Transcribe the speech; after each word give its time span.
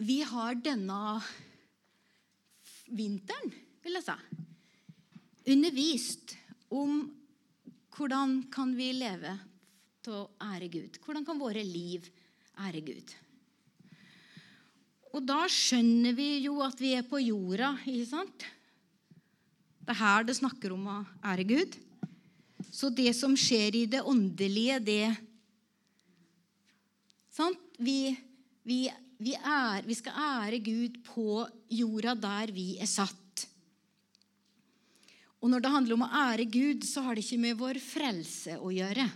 vi 0.00 0.20
har 0.24 0.56
denne 0.64 1.20
vinteren, 2.88 3.52
vil 3.84 3.98
jeg 3.98 4.06
si, 4.06 4.44
undervist 5.52 6.36
om 6.72 7.02
hvordan 7.96 8.38
kan 8.52 8.72
vi 8.76 8.92
leve 8.96 9.34
til 10.00 10.16
å 10.16 10.28
ære 10.40 10.70
Gud. 10.72 10.96
Hvordan 11.04 11.26
kan 11.26 11.40
våre 11.40 11.62
liv 11.66 12.06
ære 12.64 12.80
Gud? 12.86 13.12
Og 15.10 15.26
da 15.26 15.42
skjønner 15.50 16.14
vi 16.16 16.30
jo 16.46 16.60
at 16.64 16.80
vi 16.80 16.94
er 16.96 17.04
på 17.06 17.20
jorda, 17.20 17.74
ikke 17.84 18.08
sant? 18.08 18.46
Det 19.84 19.96
er 19.96 20.00
her 20.00 20.24
det 20.24 20.38
snakker 20.38 20.72
om 20.72 20.86
å 20.88 20.98
ære 21.32 21.44
Gud. 21.50 21.76
Så 22.70 22.92
det 22.94 23.10
som 23.18 23.34
skjer 23.38 23.82
i 23.82 23.86
det 23.90 24.04
åndelige, 24.06 24.78
det 24.86 25.04
sant? 27.34 27.58
Vi, 27.80 28.14
vi, 28.68 28.84
vi, 29.20 29.34
er, 29.36 29.84
vi 29.84 29.96
skal 29.98 30.16
ære 30.16 30.60
Gud 30.64 31.00
på 31.04 31.42
jorda 31.76 32.14
der 32.16 32.52
vi 32.56 32.72
er 32.80 32.88
satt. 32.88 33.16
Og 35.40 35.48
når 35.52 35.64
det 35.64 35.72
handler 35.72 35.96
om 35.96 36.04
å 36.04 36.12
ære 36.26 36.46
Gud, 36.52 36.84
så 36.84 37.04
har 37.04 37.16
det 37.16 37.24
ikke 37.24 37.40
med 37.40 37.58
vår 37.60 37.80
frelse 37.80 38.58
å 38.60 38.72
gjøre. 38.72 39.06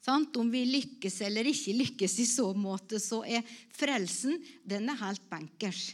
Sant? 0.00 0.36
Om 0.36 0.48
vi 0.52 0.64
lykkes 0.68 1.20
eller 1.28 1.48
ikke 1.48 1.76
lykkes 1.76 2.18
i 2.24 2.28
så 2.28 2.50
måte, 2.56 3.00
så 3.00 3.22
er 3.24 3.44
frelsen 3.76 4.40
den 4.64 4.88
er 4.92 5.00
helt 5.00 5.24
bankers. 5.28 5.90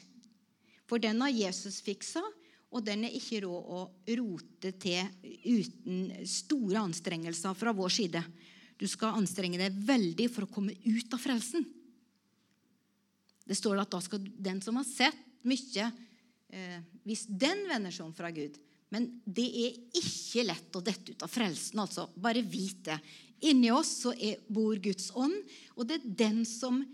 For 0.86 1.02
den 1.02 1.22
har 1.22 1.34
Jesus 1.34 1.80
fiksa, 1.82 2.22
og 2.70 2.84
den 2.86 3.06
er 3.06 3.14
ikke 3.14 3.42
råd 3.46 3.70
å 3.74 3.80
rote 4.18 4.72
til 4.78 5.06
uten 5.46 6.26
store 6.26 6.82
anstrengelser 6.86 7.54
fra 7.58 7.74
vår 7.74 7.94
side. 7.94 8.22
Du 8.78 8.86
skal 8.90 9.18
anstrenge 9.18 9.58
deg 9.58 9.74
veldig 9.86 10.28
for 10.30 10.46
å 10.46 10.52
komme 10.52 10.74
ut 10.86 11.14
av 11.14 11.22
frelsen. 11.22 11.66
Det 13.46 13.56
står 13.58 13.82
at 13.82 13.92
da 13.94 14.00
skal 14.02 14.22
den 14.22 14.60
som 14.64 14.78
har 14.80 14.86
sett 14.88 15.18
mye, 15.46 15.90
eh, 16.50 16.80
hvis 17.06 17.26
den 17.30 17.66
vender 17.70 17.94
seg 17.94 18.08
om 18.08 18.14
fra 18.16 18.32
Gud 18.34 18.58
Men 18.90 19.08
det 19.26 19.46
er 19.46 19.78
ikke 19.98 20.44
lett 20.46 20.76
å 20.78 20.82
dette 20.84 21.10
ut 21.10 21.22
av 21.26 21.30
frelsen. 21.30 21.78
altså. 21.82 22.06
Bare 22.14 22.42
vit 22.42 22.84
det. 22.86 23.00
Inni 23.50 23.70
oss 23.74 23.90
så 24.04 24.12
er, 24.14 24.38
bor 24.46 24.78
Guds 24.78 25.10
ånd, 25.10 25.34
og 25.74 25.88
det 25.88 25.98
er 25.98 26.12
den 26.22 26.44
som 26.46 26.84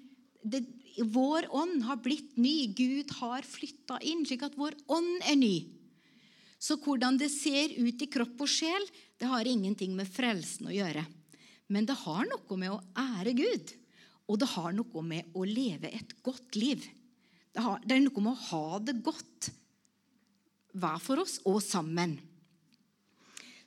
det, 0.43 0.65
Vår 0.99 1.47
ånd 1.53 1.85
har 1.85 2.01
blitt 2.05 2.37
ny. 2.37 2.67
Gud 2.77 3.13
har 3.21 3.47
flytta 3.49 4.01
inn, 4.05 4.27
slik 4.29 4.43
at 4.45 4.57
vår 4.57 4.75
ånd 4.93 5.23
er 5.25 5.37
ny. 5.37 5.55
Så 6.61 6.77
hvordan 6.79 7.17
det 7.19 7.31
ser 7.33 7.73
ut 7.75 8.03
i 8.05 8.09
kropp 8.13 8.45
og 8.45 8.51
sjel, 8.51 8.85
det 9.19 9.31
har 9.31 9.49
ingenting 9.49 9.97
med 9.97 10.11
frelsen 10.11 10.69
å 10.69 10.75
gjøre. 10.75 11.05
Men 11.73 11.89
det 11.89 11.97
har 12.05 12.27
noe 12.29 12.59
med 12.61 12.75
å 12.75 12.83
ære 12.99 13.33
Gud, 13.39 13.73
og 14.31 14.39
det 14.41 14.51
har 14.55 14.75
noe 14.77 15.05
med 15.05 15.35
å 15.37 15.45
leve 15.49 15.91
et 15.93 16.15
godt 16.25 16.57
liv. 16.59 16.85
Det, 17.53 17.61
har, 17.61 17.81
det 17.85 17.97
er 17.97 18.05
noe 18.05 18.25
med 18.25 18.33
å 18.33 18.45
ha 18.51 18.79
det 18.81 18.97
godt 19.05 19.51
hver 20.73 21.01
for 21.05 21.23
oss 21.25 21.39
og 21.49 21.59
sammen. 21.65 22.17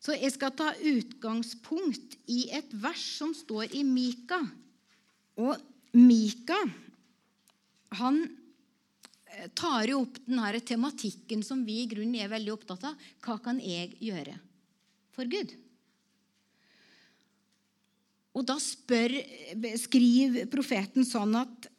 Så 0.01 0.13
jeg 0.13 0.33
skal 0.35 0.53
ta 0.53 0.71
utgangspunkt 0.85 2.17
i 2.29 2.45
et 2.53 2.73
vers 2.77 3.03
som 3.17 3.33
står 3.33 3.73
i 3.77 3.81
Mika. 3.85 4.39
Og 5.41 5.57
Mika 5.97 6.57
han 7.95 8.19
eh, 8.25 9.47
tar 9.57 9.89
jo 9.89 10.03
opp 10.03 10.19
denne 10.25 10.61
tematikken 10.61 11.43
som 11.45 11.63
vi 11.65 11.81
i 11.83 11.89
grunnen 11.89 12.17
er 12.19 12.31
veldig 12.31 12.53
opptatt 12.53 12.85
av. 12.91 13.07
Hva 13.25 13.37
kan 13.41 13.61
jeg 13.61 13.95
gjøre 14.03 14.37
for 15.15 15.29
Gud? 15.31 15.55
Og 18.35 18.43
da 18.47 18.57
spør, 18.59 19.15
skriver 19.79 20.49
profeten 20.51 21.07
sånn 21.07 21.35
at 21.39 21.69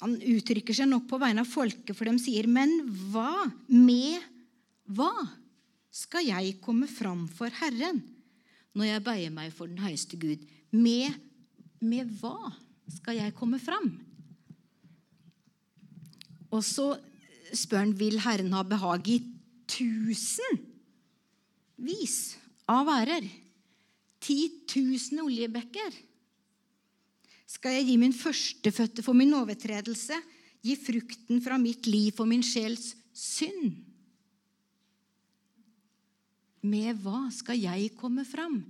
han 0.00 0.16
uttrykker 0.16 0.76
seg 0.76 0.88
nok 0.88 1.06
på 1.08 1.18
vegne 1.20 1.42
av 1.44 1.48
folket, 1.48 1.96
for 1.96 2.08
de 2.08 2.16
sier, 2.20 2.46
men 2.48 2.70
hva 3.12 3.48
med 3.68 4.20
hva 4.90 5.12
skal 5.92 6.24
jeg 6.26 6.60
komme 6.64 6.88
fram 6.90 7.28
for 7.30 7.50
Herren 7.60 8.00
når 8.76 8.84
jeg 8.86 9.04
bøyer 9.06 9.32
meg 9.34 9.52
for 9.54 9.66
den 9.70 9.82
høyeste 9.82 10.16
Gud? 10.20 10.38
Med, 10.70 11.14
med 11.82 12.10
hva 12.20 12.52
skal 12.90 13.14
jeg 13.18 13.36
komme 13.36 13.58
fram? 13.62 13.90
Og 16.50 16.64
så 16.66 16.98
spør 17.54 17.78
han 17.84 17.98
vil 17.98 18.18
Herren 18.22 18.52
ha 18.54 18.62
behag 18.66 19.08
i 19.10 19.18
tusenvis 19.70 20.58
av 22.70 22.88
ærer. 22.94 23.24
10 24.20 24.68
000 24.76 25.24
oljebekker. 25.24 25.94
Skal 27.50 27.78
jeg 27.78 27.88
gi 27.88 27.96
min 27.98 28.14
førstefødte 28.14 29.02
for 29.02 29.16
min 29.16 29.32
overtredelse, 29.34 30.16
gi 30.60 30.76
frukten 30.78 31.40
fra 31.42 31.56
mitt 31.58 31.88
liv 31.88 32.12
for 32.14 32.28
min 32.28 32.44
sjels 32.44 32.92
synd? 33.16 33.80
Med 36.60 37.00
hva 37.00 37.24
skal 37.32 37.58
jeg 37.58 37.94
komme 37.96 38.26
fram? 38.28 38.60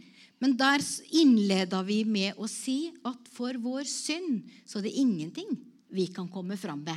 Men 0.40 0.54
der 0.56 0.80
innleda 1.20 1.82
vi 1.84 2.04
med 2.08 2.38
å 2.38 2.46
si 2.48 2.88
at 3.04 3.28
for 3.34 3.58
vår 3.60 3.84
synd 3.90 4.46
så 4.64 4.78
er 4.78 4.86
det 4.86 4.96
ingenting 5.02 5.50
vi 5.90 6.06
kan 6.14 6.30
komme 6.30 6.56
fram 6.56 6.86
med. 6.86 6.96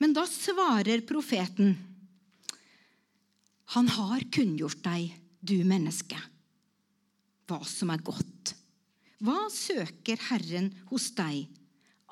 Men 0.00 0.16
da 0.16 0.24
svarer 0.26 1.04
profeten, 1.06 1.76
han 3.76 3.88
har 4.00 4.24
kunngjort 4.32 4.82
deg, 4.82 5.12
du 5.38 5.60
menneske 5.68 6.18
hva 7.52 7.60
som 7.68 7.92
er 7.92 8.02
godt. 8.04 8.54
Hva 9.22 9.46
søker 9.52 10.18
Herren 10.30 10.72
hos 10.88 11.10
deg, 11.14 11.44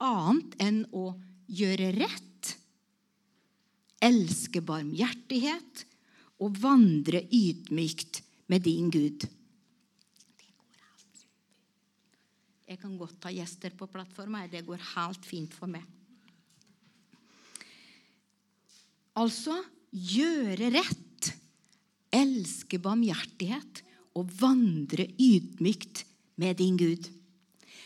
annet 0.00 0.56
enn 0.62 0.84
å 0.94 1.10
gjøre 1.50 1.90
rett, 1.96 2.54
elske 4.04 4.62
barmhjertighet 4.64 5.84
og 6.40 6.60
vandre 6.60 7.24
ydmykt 7.26 8.22
med 8.52 8.64
din 8.68 8.92
Gud? 8.92 9.26
Jeg 12.70 12.78
kan 12.78 12.94
godt 12.94 13.26
ha 13.26 13.32
gjester 13.34 13.74
på 13.74 13.88
plattforma. 13.90 14.44
Det 14.46 14.62
går 14.62 14.78
helt 14.92 15.24
fint 15.26 15.50
for 15.50 15.66
meg. 15.66 15.82
Altså 19.18 19.56
gjøre 19.90 20.70
rett, 20.70 21.32
elske 22.14 22.78
barmhjertighet 22.78 23.82
og 24.18 24.30
vandre 24.40 25.06
ydmykt 25.20 26.04
med 26.40 26.58
din 26.58 26.78
Gud. 26.80 27.08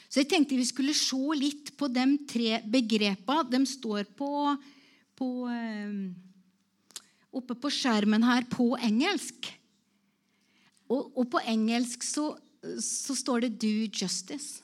Så 0.08 0.22
jeg 0.22 0.30
tenkte 0.30 0.58
vi 0.58 0.66
skulle 0.66 0.94
se 0.96 1.18
litt 1.34 1.72
på 1.78 1.88
de 1.90 2.04
tre 2.30 2.60
begrepene. 2.70 3.48
De 3.50 3.60
står 3.66 4.06
på, 4.14 4.30
på, 5.18 5.28
eh, 5.50 5.96
oppe 7.34 7.56
på 7.58 7.72
skjermen 7.72 8.22
her 8.22 8.46
på 8.50 8.72
engelsk. 8.78 9.50
Og, 10.86 11.10
og 11.18 11.26
på 11.32 11.42
engelsk 11.50 12.04
så, 12.06 12.28
så, 12.78 13.16
står 13.16 13.46
det 13.46 13.56
'do 13.58 13.88
justice'. 13.88 14.62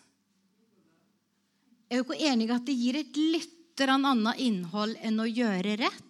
Er 1.90 2.04
dere 2.04 2.30
enige 2.30 2.54
at 2.54 2.66
det 2.68 2.76
gir 2.78 3.00
et 3.00 3.16
litt 3.18 3.56
annet 3.80 4.38
innhold 4.38 4.94
enn 5.00 5.18
å 5.18 5.26
gjøre 5.26 5.78
rett? 5.80 6.09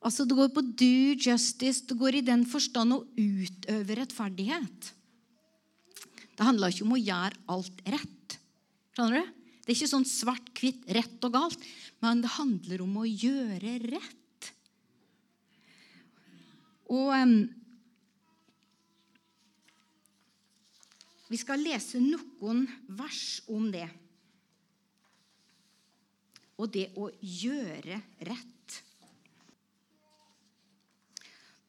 Altså 0.00 0.24
Det 0.24 0.36
går 0.36 0.48
på 0.54 0.64
do 0.64 0.94
justice. 1.14 1.84
Det 1.84 1.98
går 1.98 2.20
i 2.20 2.24
den 2.24 2.46
forstand 2.48 2.96
å 2.96 3.04
utøve 3.16 3.98
rettferdighet. 4.00 4.94
Det 6.36 6.46
handler 6.46 6.72
ikke 6.72 6.86
om 6.86 6.96
å 6.96 7.00
gjøre 7.00 7.42
alt 7.52 7.84
rett. 7.84 8.38
Skjønner 8.96 9.20
du? 9.20 9.36
Det 9.60 9.74
er 9.74 9.76
ikke 9.76 9.92
sånn 9.92 10.08
svart-hvitt, 10.08 10.86
rett 10.96 11.26
og 11.28 11.34
galt, 11.36 11.64
men 12.00 12.22
det 12.24 12.32
handler 12.32 12.80
om 12.82 12.96
å 13.02 13.04
gjøre 13.06 13.76
rett. 13.84 14.48
Og 16.90 17.12
um, 17.12 17.34
Vi 21.30 21.38
skal 21.38 21.62
lese 21.62 22.00
noen 22.02 22.64
vers 22.98 23.38
om 23.46 23.68
det. 23.70 23.86
Og 26.58 26.72
det 26.74 26.88
å 26.98 27.06
gjøre 27.22 28.00
rett. 28.26 28.59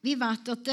Vi 0.02 0.16
vet 0.18 0.50
at 0.50 0.70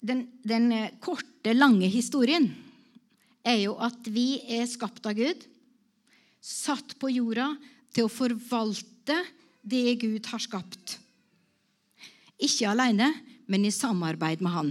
den, 0.00 0.24
den, 0.46 0.70
korte, 1.02 1.54
lange 1.54 1.88
historien 1.90 2.46
er 3.46 3.58
jo 3.64 3.74
at 3.82 4.06
vi 4.12 4.38
er 4.58 4.68
skapt 4.70 5.06
av 5.08 5.16
Gud, 5.18 5.42
satt 6.38 6.94
på 7.00 7.10
jorda 7.10 7.50
til 7.94 8.06
å 8.06 8.12
forvalte 8.12 9.18
det 9.66 9.98
Gud 10.00 10.28
har 10.30 10.42
skapt. 10.42 10.98
Ikke 12.38 12.70
alene, 12.70 13.10
men 13.50 13.64
i 13.66 13.74
samarbeid 13.74 14.44
med 14.44 14.54
Han. 14.54 14.70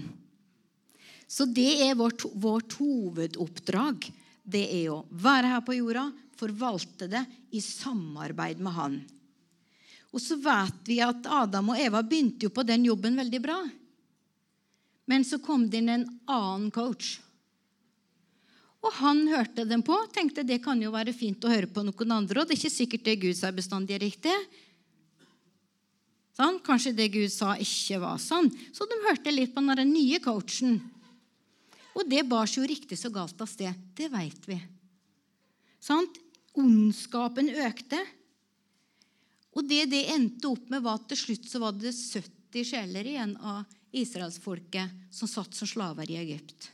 Så 1.28 1.50
det 1.52 1.82
er 1.84 1.98
vårt, 2.00 2.24
vårt 2.40 2.78
hovedoppdrag. 2.80 4.08
Det 4.48 4.64
er 4.78 4.94
å 4.94 5.04
være 5.12 5.52
her 5.52 5.66
på 5.66 5.76
jorda, 5.76 6.06
forvalte 6.40 7.10
det 7.12 7.26
i 7.52 7.60
samarbeid 7.64 8.62
med 8.64 8.78
Han. 8.78 8.98
Og 10.15 10.24
så 10.24 10.38
vet 10.39 10.88
vi 10.88 11.01
at 11.04 11.27
Adam 11.30 11.74
og 11.74 11.80
Eva 11.81 12.01
begynte 12.04 12.48
jo 12.48 12.54
på 12.54 12.63
den 12.65 12.86
jobben 12.88 13.18
veldig 13.19 13.42
bra. 13.44 13.57
Men 15.07 15.24
så 15.27 15.39
kom 15.44 15.68
det 15.69 15.81
inn 15.81 15.92
en 15.94 16.07
annen 16.27 16.69
coach. 16.71 17.18
Og 18.83 18.94
han 19.00 19.25
hørte 19.31 19.65
dem 19.68 19.83
på. 19.83 19.95
Tenkte 20.13 20.45
det 20.48 20.62
kan 20.63 20.80
jo 20.81 20.94
være 20.94 21.15
fint 21.15 21.44
å 21.44 21.51
høre 21.51 21.69
på 21.71 21.83
noen 21.83 22.13
andre. 22.19 22.42
Og 22.42 22.48
det 22.48 22.56
er 22.56 22.62
ikke 22.62 22.75
sikkert 22.75 23.07
det 23.07 23.19
Gud 23.24 23.38
sa 23.38 23.51
bestandig 23.56 23.98
er 23.98 24.06
riktig. 24.06 24.36
Sånn? 26.38 26.60
Kanskje 26.63 26.94
det 26.95 27.10
Gud 27.15 27.31
sa, 27.33 27.56
ikke 27.57 28.01
var 28.03 28.19
sånn. 28.21 28.51
Så 28.75 28.86
de 28.86 29.00
hørte 29.07 29.33
litt 29.33 29.56
på 29.56 29.63
den 29.65 29.89
nye 29.89 30.21
coachen. 30.24 30.77
Og 31.98 32.06
det 32.06 32.21
bar 32.30 32.45
seg 32.45 32.62
jo 32.62 32.69
riktig 32.69 33.00
så 33.00 33.10
galt 33.10 33.39
av 33.42 33.50
sted. 33.50 33.74
Det 33.98 34.12
veit 34.13 34.44
vi. 34.45 34.60
Sånn? 35.81 36.06
Ondskapen 36.57 37.50
økte. 37.50 38.03
Og 39.57 39.65
det 39.65 39.88
det 39.89 40.06
endte 40.13 40.51
opp 40.51 40.69
med, 40.69 40.83
var 40.86 41.00
at 41.00 41.07
til 41.09 41.19
slutt 41.24 41.50
så 41.50 41.62
var 41.63 41.74
det 41.74 41.95
70 41.95 42.68
sjeler 42.69 43.09
igjen 43.09 43.33
av 43.42 43.65
israelsfolket 43.98 45.13
som 45.13 45.30
satt 45.30 45.57
som 45.57 45.69
slaver 45.69 46.09
i 46.12 46.19
Egypt. 46.21 46.69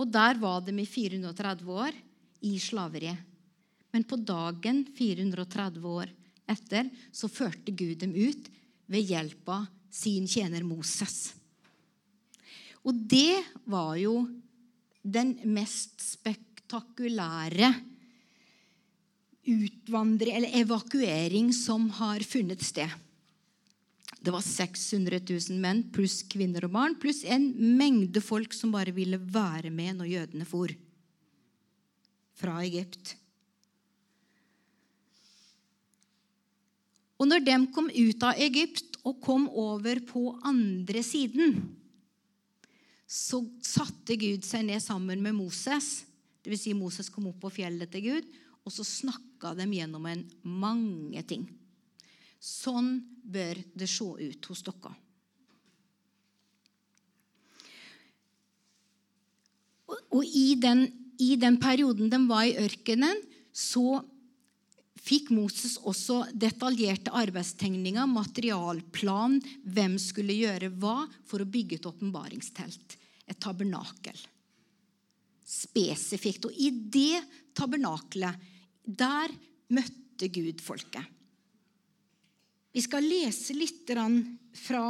Og 0.00 0.08
der 0.10 0.38
var 0.40 0.64
de 0.64 0.74
i 0.80 0.88
430 0.88 1.68
år 1.70 1.96
i 2.48 2.54
slaveri. 2.58 3.12
Men 3.92 4.06
på 4.08 4.16
dagen 4.16 4.82
430 4.96 5.86
år 5.86 6.10
etter 6.50 6.88
så 7.14 7.30
førte 7.30 7.74
Gud 7.74 8.00
dem 8.02 8.14
ut 8.16 8.48
ved 8.90 9.12
hjelp 9.12 9.52
av 9.52 9.68
sin 9.90 10.26
tjener 10.30 10.64
Moses. 10.66 11.34
Og 12.86 12.96
det 12.96 13.42
var 13.68 13.94
jo 14.00 14.24
den 15.02 15.34
mest 15.52 16.00
spektakulære 16.00 17.70
utvandring 19.50 20.36
eller 20.36 20.60
evakuering 20.60 21.52
som 21.56 21.88
har 21.98 22.22
funnet 22.26 22.62
sted. 22.64 22.90
Det 24.20 24.32
var 24.34 24.44
600 24.44 25.20
000 25.24 25.60
menn 25.62 25.86
pluss 25.94 26.20
kvinner 26.28 26.66
og 26.66 26.74
barn, 26.74 26.96
pluss 27.00 27.22
en 27.24 27.46
mengde 27.78 28.20
folk 28.20 28.52
som 28.56 28.72
bare 28.74 28.92
ville 28.92 29.18
være 29.20 29.72
med 29.72 30.00
når 30.00 30.12
jødene 30.12 30.48
for 30.48 30.72
fra 32.40 32.60
Egypt. 32.64 33.14
Og 37.20 37.28
når 37.28 37.44
de 37.44 37.56
kom 37.74 37.90
ut 37.92 38.24
av 38.24 38.38
Egypt 38.40 38.96
og 39.04 39.20
kom 39.24 39.44
over 39.48 40.00
på 40.08 40.22
andre 40.48 41.02
siden, 41.04 41.58
så 43.04 43.42
satte 43.64 44.16
Gud 44.16 44.46
seg 44.46 44.64
ned 44.68 44.80
sammen 44.84 45.20
med 45.20 45.36
Moses. 45.36 46.06
Dvs. 46.44 46.62
Si 46.64 46.76
Moses 46.76 47.10
kom 47.12 47.28
opp 47.28 47.42
på 47.42 47.52
fjellet 47.58 47.90
til 47.92 48.06
Gud, 48.06 48.30
og 48.64 48.72
så 48.72 48.86
snakka 48.86 49.29
de 49.40 49.66
gjennom 49.74 50.06
en 50.06 50.24
mange 50.42 51.22
ting. 51.28 51.46
Sånn 52.40 52.98
bør 53.24 53.58
det 53.76 53.88
se 53.90 54.04
ut 54.04 54.50
hos 54.50 54.62
dere. 54.66 54.94
Og 60.10 60.24
i 60.24 60.54
den, 60.58 60.86
i 61.18 61.34
den 61.38 61.58
perioden 61.62 62.10
de 62.10 62.18
var 62.30 62.46
i 62.46 62.56
ørkenen, 62.62 63.20
så 63.52 64.00
fikk 65.00 65.30
Moses 65.34 65.76
også 65.88 66.22
detaljerte 66.36 67.12
arbeidstegninger, 67.16 68.06
materialplan, 68.10 69.38
hvem 69.64 69.96
skulle 70.00 70.36
gjøre 70.36 70.70
hva 70.80 71.04
for 71.28 71.42
å 71.42 71.48
bygge 71.48 71.80
et 71.80 71.88
åpenbaringstelt, 71.88 72.96
et 73.26 73.40
tabernakel. 73.40 74.18
Spesifikt. 75.50 76.46
Og 76.46 76.54
i 76.54 76.70
det 76.70 77.22
tabernakelet, 77.58 78.49
der 78.84 79.32
møtte 79.70 80.28
Gud 80.32 80.60
folket. 80.64 81.04
Vi 82.70 82.82
skal 82.84 83.06
lese 83.06 83.56
litt 83.56 83.90
fra 84.54 84.84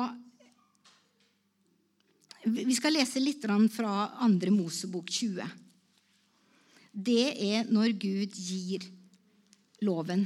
vi 2.41 2.73
skal 2.73 2.95
lese 2.97 3.21
litt 3.21 3.45
fra 3.45 3.97
2. 4.17 4.53
Mosebok 4.55 5.11
20. 5.13 5.45
Det 6.91 7.27
er 7.37 7.69
når 7.69 7.93
Gud 8.01 8.33
gir 8.33 8.87
loven. 9.85 10.25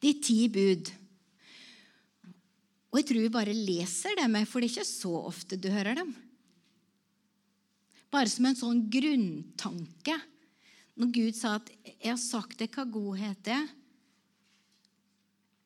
De 0.00 0.12
ti 0.18 0.48
bud. 0.50 0.90
Og 2.90 2.98
jeg 2.98 3.06
tror 3.06 3.22
vi 3.22 3.30
bare 3.30 3.54
leser 3.54 4.18
dem, 4.18 4.34
for 4.42 4.58
det 4.58 4.72
er 4.72 4.74
ikke 4.74 4.88
så 4.88 5.14
ofte 5.30 5.60
du 5.60 5.70
hører 5.70 6.00
dem. 6.02 6.10
Bare 8.10 8.30
som 8.30 8.48
en 8.48 8.58
sånn 8.58 8.84
grunntanke 8.90 10.16
når 11.00 11.12
Gud 11.14 11.36
sa 11.36 11.54
at 11.56 11.70
'jeg 11.70 12.10
har 12.10 12.20
sagt 12.20 12.58
deg 12.58 12.74
hva 12.74 12.84
godhet 12.84 13.48
er', 13.48 13.68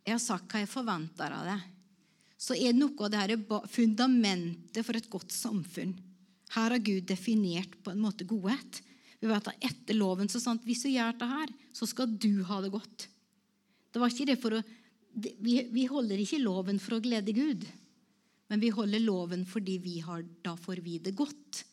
'jeg 0.05 0.15
har 0.15 0.23
sagt 0.23 0.49
hva 0.53 0.61
jeg 0.61 0.69
forventer 0.69 1.33
av 1.33 1.45
deg', 1.49 1.71
så 2.39 2.55
er 2.55 2.73
noe 2.73 2.95
av 3.01 3.11
det 3.11 3.19
her 3.19 3.67
fundamentet 3.67 4.85
for 4.85 4.95
et 4.97 5.11
godt 5.11 5.33
samfunn. 5.33 5.97
Her 6.51 6.71
har 6.71 6.79
Gud 6.79 7.07
definert 7.07 7.83
på 7.83 7.91
en 7.91 8.01
måte 8.01 8.27
godhet. 8.29 8.83
Vi 9.19 9.27
vet 9.27 9.49
at 9.49 9.65
Etter 9.65 9.95
loven 9.95 10.29
så 10.29 10.39
sånn 10.39 10.61
at 10.61 10.65
hvis 10.65 10.83
du 10.83 10.91
gjør 10.91 11.19
det 11.19 11.29
her, 11.29 11.49
så 11.73 11.87
skal 11.87 12.07
du 12.07 12.45
ha 12.45 12.61
det 12.61 12.71
godt. 12.71 13.09
Det 13.91 13.99
var 13.99 14.11
ikke 14.11 14.27
det 14.27 14.39
for 14.39 14.53
å, 14.53 14.63
vi 15.15 15.87
holder 15.87 16.19
ikke 16.19 16.43
loven 16.43 16.79
for 16.79 16.95
å 16.95 17.01
glede 17.01 17.33
Gud, 17.33 17.65
men 18.51 18.61
vi 18.61 18.69
holder 18.69 19.01
loven 19.01 19.47
fordi 19.47 19.79
vi 19.79 20.01
har, 20.05 20.23
da 20.45 20.55
får 20.55 20.83
vi 20.85 20.99
det 20.99 21.15
godt. 21.17 21.65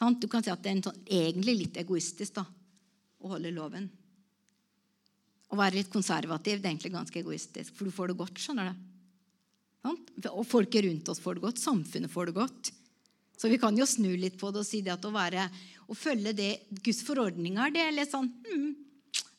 Du 0.00 0.28
kan 0.32 0.44
si 0.44 0.52
at 0.52 0.62
det 0.64 0.70
er 0.72 0.82
sånn, 0.84 1.00
egentlig 1.04 1.56
litt 1.58 1.80
egoistisk. 1.80 2.34
da, 2.38 2.46
å 3.20 3.34
holde 3.34 3.52
loven. 3.52 3.88
Å 5.50 5.58
være 5.58 5.80
litt 5.80 5.90
konservativ 5.92 6.60
det 6.60 6.68
er 6.68 6.72
egentlig 6.72 6.94
ganske 6.94 7.20
egoistisk, 7.20 7.74
for 7.74 7.88
du 7.88 7.94
får 7.94 8.12
det 8.12 8.20
godt. 8.20 8.38
skjønner 8.38 8.70
du? 8.70 8.86
Og 10.30 10.44
folket 10.46 10.84
rundt 10.84 11.08
oss 11.08 11.20
får 11.20 11.36
det 11.36 11.44
godt. 11.44 11.60
Samfunnet 11.60 12.12
får 12.12 12.30
det 12.30 12.36
godt. 12.36 12.72
Så 13.40 13.48
vi 13.48 13.58
kan 13.58 13.76
jo 13.76 13.86
snu 13.88 14.12
litt 14.20 14.36
på 14.40 14.50
det 14.52 14.60
og 14.60 14.68
si 14.68 14.82
det 14.84 14.92
at 14.92 15.04
å, 15.08 15.12
være, 15.14 15.46
å 15.88 15.96
følge 15.96 16.34
det, 16.36 16.50
Guds 16.84 17.00
forordninger 17.06 17.72
det 17.72 17.84
er 17.86 17.94
litt 17.96 18.12
sånn 18.12 18.28
hmm, 18.28 18.72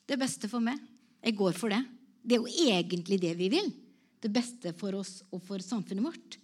Det 0.09 0.17
beste 0.19 0.49
for 0.49 0.63
meg. 0.63 0.79
Jeg 1.21 1.37
går 1.37 1.53
for 1.53 1.69
det. 1.69 1.83
Det 2.21 2.35
er 2.35 2.41
jo 2.41 2.65
egentlig 2.65 3.19
det 3.21 3.35
vi 3.37 3.51
vil. 3.53 3.69
Det 4.21 4.29
beste 4.33 4.73
for 4.77 4.97
oss 4.97 5.21
og 5.29 5.41
for 5.45 5.61
samfunnet 5.61 6.05
vårt. 6.05 6.37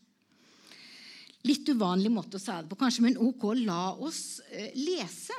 Litt 1.48 1.70
uvanlig 1.72 2.12
måte 2.12 2.40
å 2.40 2.42
si 2.42 2.52
det 2.52 2.70
på, 2.70 2.78
kanskje, 2.80 3.06
men 3.06 3.20
ok, 3.22 3.50
la 3.64 3.94
oss 3.94 4.40
eh, 4.52 4.74
lese 4.76 5.36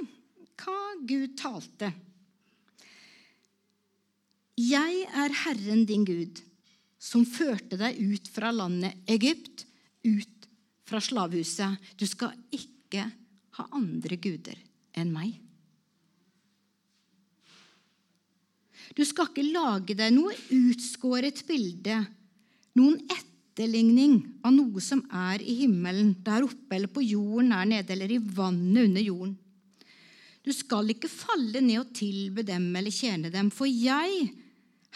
hva 0.58 0.78
Gud 1.06 1.37
talte. 1.38 1.93
Jeg 4.58 5.05
er 5.06 5.34
Herren 5.44 5.84
din 5.87 6.06
Gud, 6.06 6.40
som 6.99 7.26
førte 7.28 7.78
deg 7.78 7.99
ut 8.00 8.26
fra 8.32 8.50
landet 8.50 8.96
Egypt, 9.10 9.66
ut 10.02 10.49
fra 10.88 10.99
slavehuset. 11.05 11.78
Du 11.94 12.06
skal 12.10 12.34
ikke 12.50 13.05
ha 13.58 13.69
andre 13.76 14.19
guder 14.19 14.58
enn 14.99 15.12
meg. 15.14 15.37
Du 18.96 19.05
skal 19.06 19.29
ikke 19.31 19.46
lage 19.46 19.94
deg 19.94 20.15
noe 20.17 20.34
utskåret 20.55 21.44
bilde, 21.46 22.00
noen 22.79 22.98
etterligning 23.58 24.20
av 24.46 24.53
noe 24.55 24.81
som 24.81 25.03
er 25.10 25.43
i 25.43 25.65
himmelen, 25.65 26.15
der 26.22 26.46
oppe 26.46 26.77
eller 26.77 26.91
på 26.93 27.03
jorden 27.03 27.50
der 27.50 27.67
nede, 27.67 27.93
eller 27.93 28.10
i 28.10 28.19
vannet 28.19 28.86
under 28.86 29.03
jorden. 29.03 29.36
Du 30.46 30.53
skal 30.55 30.94
ikke 30.94 31.10
falle 31.10 31.60
ned 31.60 31.81
og 31.82 31.91
tilbe 31.96 32.44
dem 32.46 32.70
eller 32.77 32.94
tjene 32.94 33.32
dem, 33.34 33.50
for 33.50 33.67
jeg, 33.67 34.31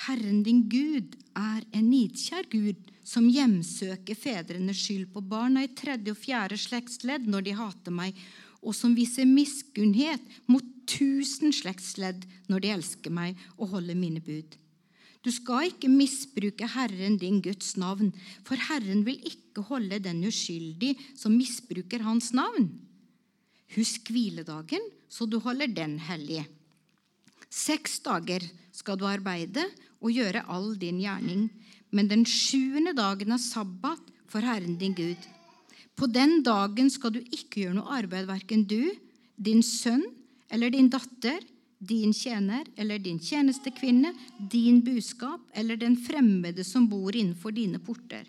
Herren 0.06 0.44
din 0.46 0.62
Gud, 0.70 1.16
er 1.34 1.64
en 1.72 1.90
nidkjær 1.90 2.46
Gud 2.52 2.88
som 3.02 3.26
hjemsøker 3.28 4.16
fedrenes 4.16 4.78
skyld 4.78 5.10
på 5.12 5.24
barna 5.26 5.64
i 5.66 5.72
tredje 5.74 6.14
og 6.14 6.20
fjerde 6.20 6.60
slektsledd 6.60 7.26
når 7.28 7.48
de 7.48 7.58
hater 7.58 7.94
meg, 7.94 8.16
og 8.62 8.76
som 8.78 8.94
viser 8.94 9.26
miskunnhet 9.26 10.22
mot 10.46 10.64
tusen 10.86 11.50
slektsledd 11.50 12.28
når 12.52 12.62
de 12.62 12.74
elsker 12.76 13.10
meg 13.10 13.40
og 13.58 13.74
holder 13.74 13.98
mine 13.98 14.22
bud. 14.22 14.54
Du 15.22 15.30
skal 15.30 15.68
ikke 15.70 15.90
misbruke 15.90 16.66
Herren 16.66 17.16
din 17.20 17.38
Guds 17.42 17.76
navn, 17.78 18.10
for 18.42 18.58
Herren 18.58 19.04
vil 19.06 19.20
ikke 19.28 19.62
holde 19.68 20.00
den 20.02 20.24
uskyldig 20.26 20.96
som 21.14 21.36
misbruker 21.38 22.02
hans 22.02 22.32
navn. 22.34 22.66
Husk 23.76 24.10
hviledagen, 24.10 24.82
så 25.08 25.28
du 25.30 25.38
holder 25.40 25.70
den 25.70 25.98
hellig. 26.02 26.42
Seks 27.52 28.00
dager 28.02 28.42
skal 28.74 28.98
du 28.98 29.06
arbeide 29.06 29.64
og 30.02 30.10
gjøre 30.10 30.42
all 30.50 30.72
din 30.80 30.98
gjerning, 31.04 31.46
men 31.92 32.08
den 32.10 32.24
sjuende 32.26 32.94
dagen 32.96 33.34
er 33.36 33.40
sabbat 33.40 34.10
for 34.26 34.42
Herren 34.42 34.74
din 34.80 34.96
Gud. 34.96 35.20
På 35.94 36.08
den 36.10 36.40
dagen 36.42 36.90
skal 36.90 37.14
du 37.14 37.20
ikke 37.22 37.62
gjøre 37.62 37.76
noe 37.76 37.94
arbeid, 38.00 38.26
verken 38.26 38.64
du, 38.66 38.90
din 39.36 39.62
sønn 39.62 40.02
eller 40.52 40.72
din 40.72 40.90
datter, 40.92 41.44
din 41.82 42.12
tjener 42.14 42.68
eller 42.76 42.98
din 43.02 43.18
tjenestekvinne, 43.18 44.12
din 44.38 44.80
buskap 44.84 45.40
eller 45.54 45.76
den 45.76 45.96
fremmede 45.98 46.64
som 46.64 46.86
bor 46.88 47.16
innenfor 47.16 47.50
dine 47.50 47.80
porter. 47.82 48.28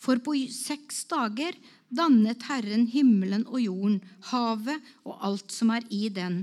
For 0.00 0.20
på 0.20 0.34
seks 0.52 1.04
dager 1.08 1.56
dannet 1.88 2.44
Herren 2.48 2.86
himmelen 2.92 3.46
og 3.48 3.60
jorden, 3.62 4.00
havet 4.30 4.92
og 5.04 5.16
alt 5.26 5.52
som 5.52 5.72
er 5.74 5.86
i 5.90 6.08
den, 6.12 6.42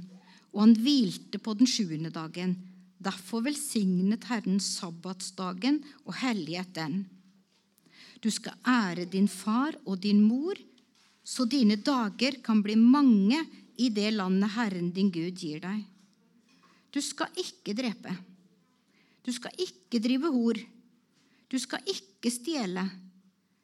og 0.53 0.63
han 0.65 0.75
hvilte 0.81 1.41
på 1.41 1.53
den 1.57 1.69
sjuende 1.69 2.09
dagen. 2.13 2.55
Derfor 2.97 3.43
velsignet 3.45 4.25
Herren 4.29 4.59
sabbatsdagen 4.61 5.83
og 6.05 6.17
helliget 6.23 6.73
den. 6.73 7.03
Du 8.21 8.31
skal 8.33 8.57
ære 8.65 9.05
din 9.05 9.27
far 9.29 9.77
og 9.85 10.01
din 10.01 10.23
mor, 10.25 10.57
så 11.23 11.45
dine 11.45 11.77
dager 11.77 12.39
kan 12.41 12.63
bli 12.65 12.75
mange 12.79 13.43
i 13.77 13.91
det 13.93 14.09
landet 14.15 14.55
Herren 14.55 14.89
din 14.95 15.11
Gud 15.13 15.37
gir 15.37 15.61
deg. 15.61 15.85
Du 16.93 17.01
skal 17.03 17.31
ikke 17.37 17.75
drepe. 17.77 18.13
Du 19.25 19.33
skal 19.35 19.51
ikke 19.59 19.99
drive 20.03 20.31
hor. 20.31 20.59
Du 21.51 21.57
skal 21.59 21.83
ikke 21.87 22.31
stjele. 22.31 22.85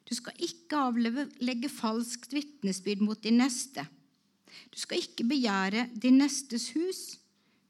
Du 0.04 0.12
skal 0.16 0.36
ikke 0.44 0.80
avlegge 0.90 1.70
falskt 1.72 2.34
vitnesbyrd 2.36 3.04
mot 3.04 3.20
din 3.24 3.40
neste. 3.40 3.86
Du 4.70 4.78
skal 4.78 5.00
ikke 5.00 5.26
begjære 5.28 5.88
din 5.96 6.20
nestes 6.20 6.68
hus. 6.76 7.16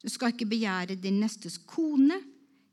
Du 0.03 0.11
skal 0.13 0.35
ikke 0.35 0.51
begjære 0.51 0.99
din 1.01 1.23
nestes 1.23 1.57
kone, 1.57 2.19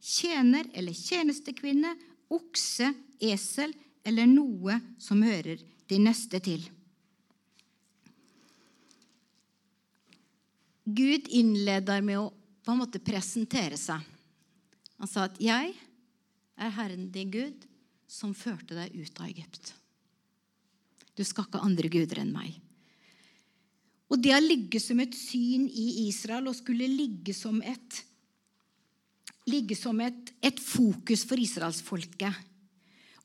tjener 0.02 0.68
eller 0.76 0.98
tjenestekvinne, 0.98 1.94
okse, 2.34 2.90
esel 3.22 3.72
eller 4.04 4.28
noe 4.28 4.80
som 5.00 5.22
hører 5.24 5.62
din 5.88 6.08
neste 6.10 6.42
til. 6.44 6.66
Gud 10.92 11.30
innleder 11.30 12.02
med 12.04 12.20
å 12.20 12.32
på 12.62 12.74
en 12.74 12.82
måte 12.82 13.02
presentere 13.04 13.78
seg. 13.80 14.02
Han 15.02 15.10
sa 15.10 15.26
at 15.26 15.38
'jeg 15.42 15.74
er 16.58 16.70
Herren 16.70 17.12
din 17.12 17.32
Gud, 17.32 17.66
som 18.08 18.34
førte 18.34 18.76
deg 18.76 18.94
ut 18.96 19.20
av 19.20 19.28
Egypt'. 19.28 19.74
Du 21.16 21.24
skal 21.24 21.46
ikke 21.46 21.58
ha 21.60 21.66
andre 21.66 21.90
guder 21.90 22.20
enn 22.20 22.32
meg. 22.34 22.60
Og 24.12 24.20
det 24.22 24.34
å 24.36 24.44
ligge 24.44 24.80
som 24.80 25.00
et 25.00 25.14
syn 25.16 25.70
i 25.70 26.08
Israel 26.08 26.50
og 26.52 26.56
skulle 26.56 26.88
ligge 26.88 27.34
som 27.34 27.62
et, 27.62 28.04
ligge 29.48 29.76
som 29.76 30.00
et, 30.02 30.34
et 30.44 30.60
fokus 30.60 31.24
for 31.24 31.40
israelsfolket. 31.40 32.34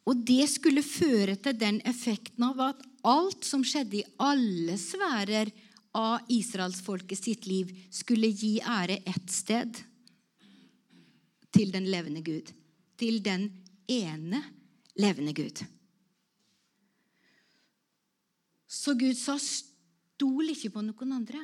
Og 0.06 0.22
det 0.22 0.46
skulle 0.48 0.86
føre 0.86 1.34
til 1.42 1.58
den 1.58 1.80
effekten 1.82 2.46
av 2.46 2.60
at 2.68 2.84
alt 3.06 3.46
som 3.46 3.64
skjedde 3.66 3.98
i 3.98 4.06
alle 4.22 4.76
sfærer 4.78 5.50
av 5.96 6.28
israelsfolket 6.28 7.18
sitt 7.18 7.46
liv 7.48 7.72
skulle 7.90 8.28
gi 8.28 8.58
ære 8.60 9.00
ett 9.08 9.30
sted 9.32 9.78
til 11.56 11.72
den 11.72 11.88
levende 11.88 12.20
Gud. 12.20 12.52
Til 13.00 13.22
den 13.24 13.48
ene 13.88 14.42
levende 15.00 15.32
Gud. 15.36 15.62
Så 18.66 18.96
Gud 18.98 19.16
sa, 19.16 19.38
stol 19.40 20.52
ikke 20.52 20.74
på 20.74 20.84
noen 20.84 21.16
andre. 21.16 21.40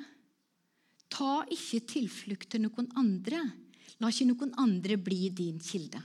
Ta 1.12 1.42
ikke 1.52 1.85
tilflukt 1.97 2.50
til 2.52 2.66
noen 2.66 2.90
andre. 2.99 3.40
La 4.00 4.11
ikke 4.12 4.28
noen 4.28 4.52
andre 4.61 4.99
bli 5.00 5.30
din 5.32 5.61
kilde. 5.62 6.00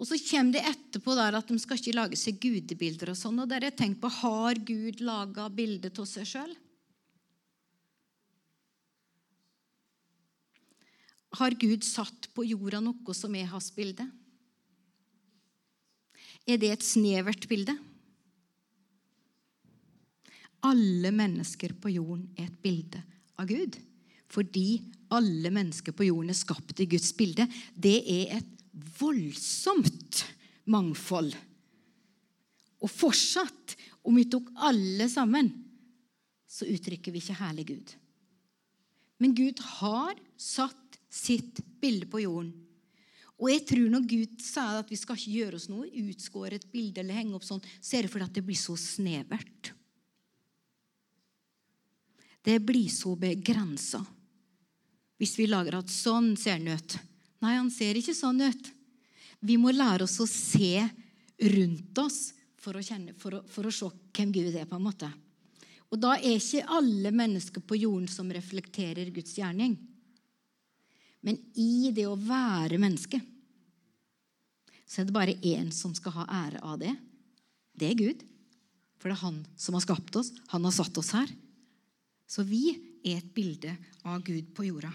Og 0.00 0.08
Så 0.08 0.18
kommer 0.18 0.56
det 0.56 0.64
etterpå 0.66 1.14
der 1.14 1.36
at 1.38 1.46
de 1.46 1.58
skal 1.62 1.78
ikke 1.78 1.94
lage 1.94 2.18
seg 2.18 2.40
gudebilder. 2.42 3.12
og 3.12 3.16
sånn, 3.16 3.38
og 3.38 3.48
der 3.48 3.68
jeg 3.68 3.76
tenkt 3.76 4.00
på, 4.00 4.08
Har 4.10 4.54
Gud 4.58 5.00
laga 5.00 5.48
bilde 5.48 5.92
av 5.94 6.06
seg 6.06 6.26
sjøl? 6.26 6.56
Har 11.38 11.54
Gud 11.56 11.84
satt 11.86 12.28
på 12.36 12.44
jorda 12.44 12.82
noe 12.84 13.16
som 13.16 13.34
er 13.38 13.48
hans 13.52 13.70
bilde? 13.74 14.04
Er 16.44 16.58
det 16.60 16.72
et 16.74 16.84
snevert 16.84 17.46
bilde? 17.48 17.74
Alle 20.62 21.10
mennesker 21.14 21.74
på 21.78 21.90
jorden 21.94 22.28
er 22.36 22.50
et 22.50 22.60
bilde 22.62 23.00
av 23.40 23.48
Gud. 23.50 23.78
Fordi 24.32 24.82
alle 25.12 25.50
mennesker 25.52 25.94
på 25.96 26.06
jorden 26.08 26.32
er 26.32 26.38
skapt 26.38 26.80
i 26.80 26.88
Guds 26.90 27.10
bilde. 27.16 27.46
Det 27.74 27.98
er 28.00 28.38
et 28.38 28.52
voldsomt 29.00 30.22
mangfold. 30.72 31.32
Og 32.82 32.90
fortsatt, 32.90 33.76
om 34.02 34.16
vi 34.18 34.26
tok 34.30 34.48
alle 34.66 35.08
sammen, 35.10 35.50
så 36.48 36.66
uttrykker 36.68 37.14
vi 37.14 37.22
ikke 37.22 37.38
herlig 37.38 37.66
Gud. 37.70 37.92
Men 39.22 39.34
Gud 39.38 39.60
har 39.78 40.16
satt 40.40 40.81
sitt 41.12 41.60
bilde 41.80 42.08
på 42.08 42.22
jorden. 42.24 42.52
Og 43.42 43.50
jeg 43.50 43.64
tror 43.66 43.88
når 43.90 44.04
Gud 44.06 44.42
sa 44.44 44.64
at 44.78 44.90
vi 44.92 44.96
skal 44.98 45.18
ikke 45.18 45.36
gjøre 45.36 45.58
oss 45.58 45.68
noe, 45.70 45.88
utskåret 46.04 46.68
bilde 46.72 47.02
eller 47.02 47.18
henge 47.18 47.34
opp 47.36 47.46
sånn, 47.46 47.62
så 47.82 47.98
er 47.98 48.06
det 48.06 48.12
fordi 48.12 48.28
det 48.38 48.44
blir 48.46 48.58
så 48.58 48.76
snevert. 48.78 49.72
Det 52.42 52.58
blir 52.62 52.90
så 52.90 53.16
begrensa. 53.18 54.02
Hvis 55.18 55.34
vi 55.38 55.48
lager 55.50 55.78
at 55.78 55.90
sånn 55.90 56.32
ser 56.38 56.58
han 56.58 56.70
ut. 56.70 56.96
Nei, 57.42 57.56
han 57.58 57.70
ser 57.74 57.98
ikke 57.98 58.14
sånn 58.14 58.40
ut. 58.42 58.70
Vi 59.42 59.58
må 59.58 59.74
lære 59.74 60.06
oss 60.06 60.18
å 60.22 60.26
se 60.30 60.82
rundt 61.52 61.98
oss 61.98 62.20
for 62.62 62.78
å, 62.78 62.82
kjenne, 62.82 63.14
for 63.18 63.38
å, 63.38 63.44
for 63.50 63.66
å 63.66 63.74
se 63.74 63.90
hvem 64.14 64.34
Gud 64.34 64.54
er. 64.54 64.66
på 64.70 64.78
en 64.78 64.86
måte. 64.86 65.10
Og 65.90 65.98
da 66.00 66.14
er 66.16 66.38
ikke 66.38 66.66
alle 66.70 67.10
mennesker 67.14 67.62
på 67.66 67.78
jorden 67.82 68.06
som 68.10 68.30
reflekterer 68.32 69.10
Guds 69.14 69.34
gjerning. 69.38 69.74
Men 71.22 71.38
i 71.58 71.92
det 71.94 72.08
å 72.10 72.18
være 72.18 72.80
menneske 72.82 73.20
så 74.92 75.00
er 75.00 75.08
det 75.08 75.14
bare 75.16 75.38
én 75.40 75.70
som 75.72 75.94
skal 75.96 76.12
ha 76.18 76.26
ære 76.44 76.60
av 76.68 76.76
det. 76.82 76.92
Det 77.72 77.88
er 77.88 77.96
Gud. 77.96 78.24
For 79.00 79.08
det 79.08 79.16
er 79.16 79.24
han 79.24 79.38
som 79.56 79.78
har 79.78 79.84
skapt 79.86 80.18
oss. 80.20 80.28
Han 80.52 80.66
har 80.68 80.74
satt 80.76 80.98
oss 81.00 81.14
her. 81.16 81.30
Så 82.28 82.44
vi 82.44 82.66
er 83.00 83.22
et 83.22 83.32
bilde 83.32 83.72
av 84.04 84.20
Gud 84.26 84.52
på 84.52 84.66
jorda. 84.68 84.92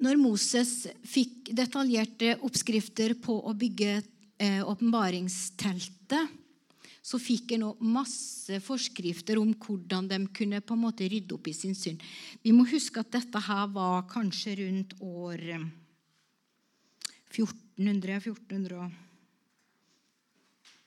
Når 0.00 0.16
Moses 0.16 0.86
fikk 1.04 1.50
detaljerte 1.52 2.38
oppskrifter 2.46 3.18
på 3.20 3.36
å 3.42 3.52
bygge 3.58 3.98
eh, 3.98 4.62
åpenbaringsteltet, 4.64 6.39
så 7.00 7.16
fikk 7.20 7.54
jeg 7.54 7.62
nå 7.62 7.70
masse 7.80 8.60
forskrifter 8.60 9.38
om 9.40 9.54
hvordan 9.56 10.08
de 10.10 10.18
kunne 10.36 10.60
på 10.60 10.76
en 10.76 10.82
måte 10.82 11.08
rydde 11.08 11.34
opp 11.36 11.48
i 11.48 11.54
sin 11.56 11.74
synd. 11.76 12.02
Vi 12.44 12.52
må 12.52 12.66
huske 12.68 13.00
at 13.00 13.12
dette 13.14 13.40
her 13.46 13.70
var 13.72 14.04
kanskje 14.10 14.58
rundt 14.60 14.92
år 15.00 15.40
1400 17.30 18.12
eh, 18.12 18.20
1400 18.20 18.90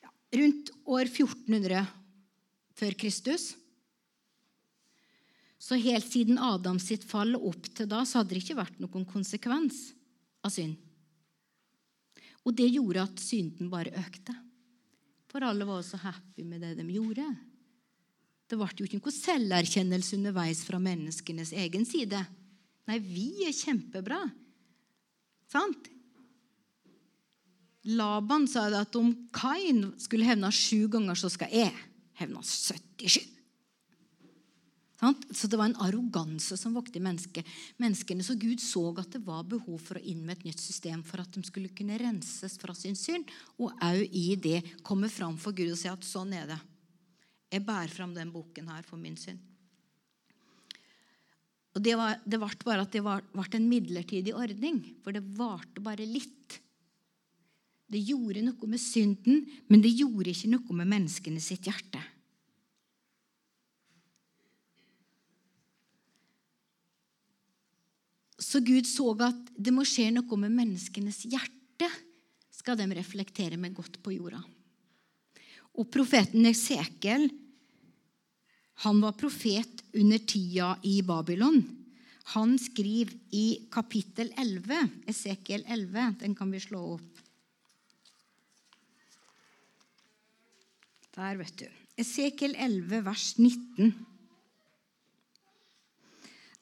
ja, 0.04 0.14
Rundt 0.38 0.72
år 0.86 1.06
1400 1.10 1.82
før 2.78 2.98
Kristus. 3.00 3.56
Så 5.58 5.80
helt 5.80 6.06
siden 6.12 6.38
Adams 6.38 6.86
sitt 6.92 7.06
fall 7.08 7.38
opp 7.40 7.70
til 7.74 7.88
da, 7.90 8.04
så 8.06 8.20
hadde 8.20 8.36
det 8.36 8.44
ikke 8.44 8.60
vært 8.60 8.82
noen 8.84 9.06
konsekvens 9.08 9.94
av 10.44 10.52
synd. 10.54 10.76
Og 12.44 12.52
det 12.58 12.68
gjorde 12.68 13.06
at 13.08 13.22
synden 13.24 13.70
bare 13.72 13.94
økte. 13.98 14.36
For 15.34 15.42
alle 15.42 15.66
var 15.66 15.82
så 15.82 15.98
happy 15.98 16.46
med 16.46 16.62
det 16.62 16.76
de 16.78 16.86
gjorde. 16.94 17.26
Det 18.46 18.60
ble 18.60 18.70
jo 18.78 18.86
ikke 18.86 19.00
noe 19.00 19.16
selverkjennelse 19.16 20.20
underveis 20.20 20.62
fra 20.68 20.78
menneskenes 20.78 21.56
egen 21.58 21.88
side. 21.90 22.20
Nei, 22.86 23.00
vi 23.02 23.48
er 23.48 23.56
kjempebra. 23.56 24.20
Sant? 25.50 25.90
Laban 27.98 28.46
sa 28.48 28.68
at 28.78 28.94
om 28.96 29.10
Kain 29.34 29.88
skulle 30.00 30.28
hevne 30.28 30.54
sju 30.54 30.86
ganger, 30.92 31.18
så 31.18 31.32
skal 31.34 31.50
jeg 31.52 31.74
hevne 32.22 32.46
77. 32.46 33.33
Så 35.32 35.50
det 35.52 35.58
var 35.60 35.70
en 35.70 35.80
arroganse 35.84 36.56
som 36.60 36.76
vokte 36.78 37.00
i 37.00 37.04
menneskene. 37.04 38.24
Så 38.24 38.36
Gud 38.40 38.62
så 38.64 38.86
at 39.02 39.16
det 39.16 39.24
var 39.26 39.44
behov 39.48 39.80
for 39.84 40.00
å 40.00 40.04
inn 40.04 40.22
med 40.24 40.40
et 40.40 40.52
nytt 40.52 40.62
system 40.64 41.02
for 41.08 41.24
at 41.24 41.32
de 41.36 41.44
skulle 41.48 41.72
kunne 41.76 41.98
renses 42.00 42.56
fra 42.62 42.76
sin 42.78 42.96
synd, 42.96 43.28
og 43.60 43.74
òg 43.84 44.04
i 44.16 44.36
det 44.40 44.62
komme 44.86 45.10
fram 45.12 45.36
for 45.42 45.56
Gud 45.56 45.74
og 45.74 45.80
si 45.80 45.92
at 45.92 46.08
sånn 46.08 46.36
er 46.38 46.54
det. 46.54 46.60
Jeg 47.54 47.66
bærer 47.68 47.92
fram 47.92 48.16
den 48.16 48.32
boken 48.34 48.72
her 48.72 48.86
for 48.88 49.02
min 49.02 49.18
synd. 49.20 49.42
Og 51.74 51.82
Det, 51.82 51.96
var, 51.98 52.20
det 52.22 52.38
ble 52.38 52.50
bare 52.64 52.86
at 52.86 52.94
det 52.94 53.02
ble 53.02 53.46
en 53.58 53.70
midlertidig 53.70 54.34
ordning, 54.38 54.82
for 55.02 55.14
det 55.16 55.24
varte 55.38 55.82
bare 55.82 56.06
litt. 56.06 56.60
Det 57.90 58.02
gjorde 58.02 58.46
noe 58.46 58.70
med 58.70 58.82
synden, 58.82 59.42
men 59.70 59.82
det 59.82 59.94
gjorde 59.98 60.32
ikke 60.32 60.52
noe 60.54 60.78
med 60.78 60.92
menneskene 60.94 61.42
sitt 61.42 61.66
hjerte. 61.70 62.02
Så 68.54 68.60
Gud 68.62 68.86
så 68.86 69.08
at 69.26 69.48
det 69.58 69.72
må 69.74 69.82
skje 69.82 70.12
noe 70.14 70.38
med 70.38 70.54
menneskenes 70.54 71.24
hjerte, 71.26 71.88
skal 72.54 72.78
de 72.78 72.86
reflektere 72.94 73.58
med 73.58 73.74
godt 73.74 73.98
på 74.06 74.14
jorda. 74.14 74.44
Og 75.74 75.90
profeten 75.90 76.46
Esekiel 76.46 77.32
han 78.86 79.02
var 79.02 79.18
profet 79.18 79.82
under 79.98 80.22
tida 80.22 80.76
i 80.86 81.00
Babylon. 81.06 81.64
Han 82.36 82.54
skriver 82.62 83.18
i 83.34 83.66
kapittel 83.74 84.30
11, 84.38 84.86
Esekiel 85.10 85.66
11, 85.66 86.08
den 86.22 86.38
kan 86.38 86.54
vi 86.54 86.62
slå 86.62 86.84
opp. 87.00 87.22
Der, 91.18 91.42
vet 91.42 91.58
du. 91.58 91.68
Esekiel 91.98 92.54
11, 92.54 93.02
vers 93.06 93.28
19. 93.42 94.13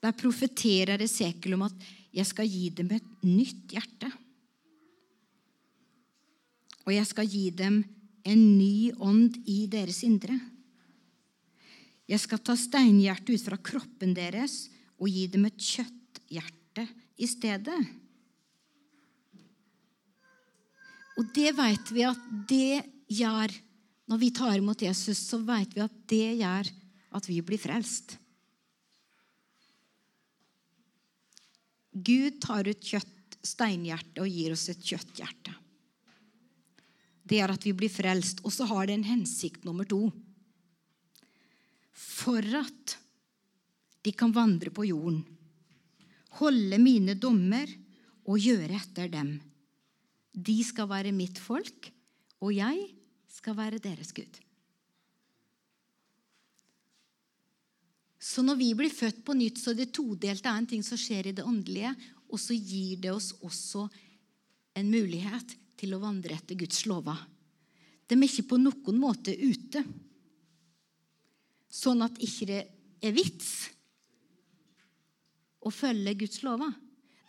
Der 0.02 0.12
profeterer 0.18 1.00
Esekel 1.00 1.54
om 1.54 1.62
at 1.62 1.74
'jeg 2.12 2.26
skal 2.26 2.48
gi 2.48 2.68
dem 2.70 2.90
et 2.90 3.24
nytt 3.24 3.68
hjerte'. 3.68 4.12
og 6.86 6.94
jeg 6.94 7.08
skal 7.08 7.28
gi 7.30 7.46
dem 7.54 7.82
en 8.28 8.42
ny 8.58 8.92
ånd 9.02 9.38
i 9.50 9.64
deres 9.70 10.02
indre. 10.06 10.36
Jeg 12.10 12.20
skal 12.22 12.42
ta 12.42 12.56
steinhjertet 12.58 13.36
ut 13.36 13.44
fra 13.46 13.58
kroppen 13.58 14.14
deres 14.16 14.66
og 14.98 15.10
gi 15.10 15.26
dem 15.30 15.46
et 15.48 15.58
kjøtthjerte 15.58 16.86
i 17.22 17.28
stedet. 17.30 17.80
Og 21.18 21.28
det 21.36 21.52
vet 21.54 21.92
vi 21.94 22.08
at 22.08 22.32
det 22.48 22.82
gjør 23.12 23.60
Når 24.10 24.18
vi 24.18 24.28
tar 24.34 24.58
imot 24.58 24.82
Jesus, 24.82 25.16
så 25.30 25.38
vet 25.46 25.72
vi 25.72 25.80
at 25.80 25.92
det 26.10 26.34
gjør 26.42 26.66
at 27.16 27.26
vi 27.30 27.36
blir 27.40 27.56
frelst. 27.56 28.16
Gud 31.92 32.40
tar 32.40 32.68
ut 32.68 32.80
kjøtt, 32.80 33.36
steinhjerte 33.42 34.22
og 34.22 34.30
gir 34.30 34.54
oss 34.54 34.68
et 34.72 34.80
kjøtthjerte. 34.80 35.54
Det 37.22 37.38
er 37.40 37.52
at 37.52 37.64
vi 37.64 37.74
blir 37.76 37.92
frelst. 37.92 38.42
Og 38.46 38.52
så 38.54 38.66
har 38.70 38.88
det 38.88 38.96
en 38.98 39.06
hensikt 39.06 39.66
nummer 39.66 39.88
to. 39.88 40.06
For 41.92 42.42
at 42.58 42.96
de 44.02 44.12
kan 44.16 44.34
vandre 44.34 44.72
på 44.74 44.88
jorden, 44.88 45.22
holde 46.42 46.78
mine 46.82 47.14
dommer 47.14 47.70
og 48.26 48.40
gjøre 48.40 48.78
etter 48.80 49.10
dem. 49.12 49.36
De 50.32 50.56
skal 50.64 50.88
være 50.90 51.12
mitt 51.14 51.38
folk, 51.38 51.90
og 52.42 52.54
jeg 52.56 52.88
skal 53.30 53.56
være 53.58 53.82
deres 53.82 54.10
Gud. 54.16 54.40
Så 58.22 58.44
når 58.46 58.58
vi 58.60 58.68
blir 58.78 58.92
født 58.94 59.24
på 59.26 59.34
nytt, 59.34 59.58
så 59.58 59.72
er 59.72 59.80
det 59.80 59.92
todelt. 59.96 60.46
Er 60.46 60.60
en 60.60 60.68
ting 60.70 60.84
som 60.86 61.00
skjer 61.00 61.28
i 61.28 61.34
det 61.34 61.42
åndelige, 61.46 61.90
og 62.30 62.38
så 62.38 62.54
gir 62.54 63.00
det 63.02 63.10
oss 63.10 63.32
også 63.42 63.88
en 64.78 64.92
mulighet 64.92 65.56
til 65.80 65.96
å 65.96 66.00
vandre 66.02 66.36
etter 66.38 66.56
Guds 66.58 66.84
lover. 66.86 67.18
De 68.06 68.14
er 68.14 68.28
ikke 68.28 68.46
på 68.52 68.60
noen 68.60 69.00
måte 69.00 69.34
ute, 69.34 69.82
sånn 71.72 72.04
at 72.04 72.18
ikke 72.22 72.48
det 72.50 72.62
er 73.02 73.14
vits 73.16 73.50
å 75.62 75.72
følge 75.72 76.14
Guds 76.22 76.42
lover. 76.46 76.72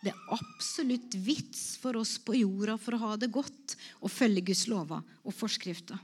Det 0.04 0.12
er 0.12 0.32
absolutt 0.36 1.16
vits 1.24 1.78
for 1.80 1.96
oss 1.96 2.18
på 2.20 2.36
jorda 2.36 2.76
for 2.78 2.94
å 2.94 3.02
ha 3.06 3.14
det 3.18 3.32
godt 3.32 3.74
å 4.04 4.10
følge 4.12 4.44
Guds 4.50 4.66
lover 4.70 5.00
og 5.24 5.34
forskrifter. 5.34 5.98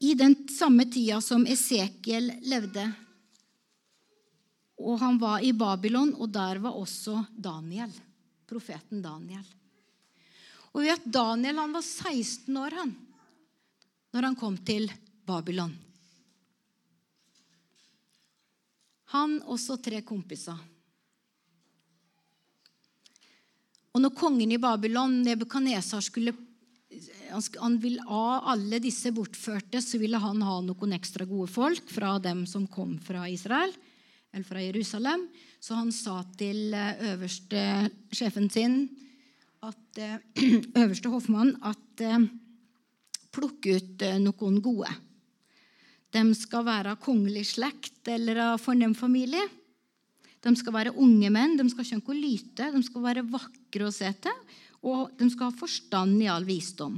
I 0.00 0.14
den 0.14 0.48
samme 0.48 0.86
tida 0.88 1.20
som 1.20 1.44
Esekiel 1.46 2.32
levde, 2.48 2.86
og 4.80 4.96
han 5.02 5.18
var 5.20 5.44
i 5.44 5.52
Babylon, 5.52 6.14
og 6.16 6.30
der 6.32 6.60
var 6.64 6.78
også 6.80 7.18
Daniel, 7.36 7.92
profeten 8.48 9.02
Daniel. 9.04 9.44
Og 10.72 10.80
vi 10.80 10.88
vet 10.88 11.04
Daniel 11.04 11.60
han 11.60 11.76
var 11.76 11.84
16 11.84 12.56
år 12.56 12.78
han, 12.80 12.94
når 14.16 14.28
han 14.30 14.38
kom 14.40 14.56
til 14.64 14.88
Babylon. 15.28 15.74
Han 19.10 19.40
og 19.42 19.58
så 19.60 19.76
tre 19.82 20.00
kompiser. 20.06 20.56
Og 23.90 24.00
når 24.00 24.14
kongen 24.14 24.54
i 24.54 24.60
Babylon, 24.62 25.20
Nebukadnesar, 25.26 26.00
skulle 26.00 26.32
han 27.60 27.76
vil 27.78 28.00
av 28.06 28.48
alle 28.50 28.80
disse 28.82 29.12
bortførte, 29.14 29.78
så 29.82 29.98
ville 30.00 30.18
han 30.18 30.42
ha 30.42 30.58
noen 30.64 30.96
ekstra 30.96 31.26
gode 31.28 31.50
folk 31.52 31.90
fra 31.92 32.16
dem 32.22 32.42
som 32.50 32.66
kom 32.66 32.96
fra 33.02 33.28
Israel, 33.30 33.72
eller 34.32 34.46
fra 34.46 34.62
Jerusalem. 34.62 35.28
Så 35.60 35.76
han 35.78 35.92
sa 35.94 36.20
til 36.38 36.74
eh, 36.74 37.12
øverste 37.12 37.62
sjefen 38.14 38.48
sin, 38.50 38.82
at, 39.62 40.00
eh, 40.00 40.18
øverste 40.82 41.12
hoffmann, 41.12 41.54
at 41.62 42.02
eh, 42.02 42.26
plukk 43.30 43.70
ut 43.70 44.04
noen 44.18 44.58
gode. 44.64 44.90
De 46.10 46.24
skal 46.34 46.66
være 46.66 46.96
av 46.96 47.02
kongelig 47.04 47.52
slekt 47.52 48.08
eller 48.10 48.40
av 48.48 48.56
fornem 48.58 48.96
familie. 48.98 49.44
De 50.42 50.50
skal 50.58 50.74
være 50.74 50.96
unge 50.98 51.28
menn, 51.30 51.54
de 51.54 51.68
skal 51.70 51.86
ikke 52.00 52.16
lyte, 52.16 52.70
de 52.72 52.82
skal 52.82 53.04
være 53.04 53.26
vakre 53.30 53.86
å 53.86 53.94
se 53.94 54.08
til, 54.24 54.58
og 54.86 55.12
de 55.18 55.28
skal 55.30 55.50
ha 55.50 55.60
forstand 55.60 56.22
i 56.22 56.28
all 56.32 56.46
visdom. 56.48 56.96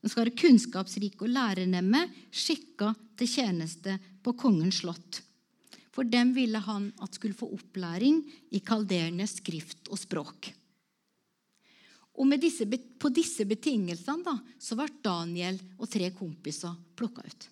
De 0.00 0.08
skal 0.08 0.24
være 0.24 0.38
kunnskapsrike 0.42 1.26
og 1.26 1.34
lærernemme, 1.34 2.06
skikka 2.32 2.94
til 3.20 3.28
tjeneste 3.28 3.98
på 4.24 4.34
kongens 4.38 4.80
slott. 4.82 5.20
For 5.90 6.06
dem 6.06 6.32
ville 6.34 6.58
han 6.64 6.88
at 7.02 7.14
skulle 7.18 7.36
få 7.36 7.50
opplæring 7.52 8.22
i 8.56 8.62
kaldernes 8.64 9.36
skrift 9.40 9.90
og 9.90 10.00
språk. 10.00 10.52
Og 12.20 12.34
disse, 12.40 12.66
På 12.98 13.08
disse 13.08 13.44
betingelsene 13.44 14.24
da, 14.24 14.34
så 14.58 14.76
ble 14.76 14.88
Daniel 15.02 15.58
og 15.78 15.88
tre 15.88 16.10
kompiser 16.12 16.74
plukka 16.96 17.24
ut. 17.24 17.48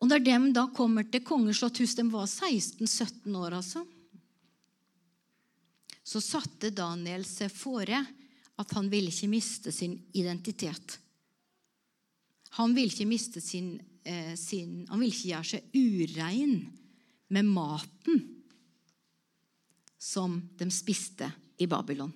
Og 0.00 0.08
Når 0.08 0.18
de 0.24 0.52
da 0.52 0.66
kommer 0.72 1.04
til 1.04 1.24
kongens 1.24 1.60
slotthus, 1.60 1.94
de 1.94 2.04
var 2.08 2.26
16-17 2.26 3.36
år, 3.36 3.52
altså, 3.60 3.84
så 6.10 6.18
satte 6.18 6.72
Daniel 6.74 7.22
seg 7.28 7.52
fore 7.54 8.00
at 8.60 8.72
han 8.74 8.88
ville 8.90 9.12
ikke 9.12 9.30
miste 9.30 9.70
sin 9.72 9.94
identitet. 10.18 10.96
Han 12.58 12.74
ville 12.74 12.90
ikke 12.90 13.06
miste 13.06 13.40
sin, 13.40 13.76
eh, 14.02 14.34
sin 14.34 14.86
Han 14.88 14.98
ville 14.98 15.14
ikke 15.14 15.30
gjøre 15.30 15.50
seg 15.52 15.62
urein 15.76 16.56
med 17.28 17.46
maten 17.46 18.24
som 20.00 20.40
de 20.58 20.66
spiste 20.74 21.30
i 21.60 21.68
Babylon. 21.70 22.12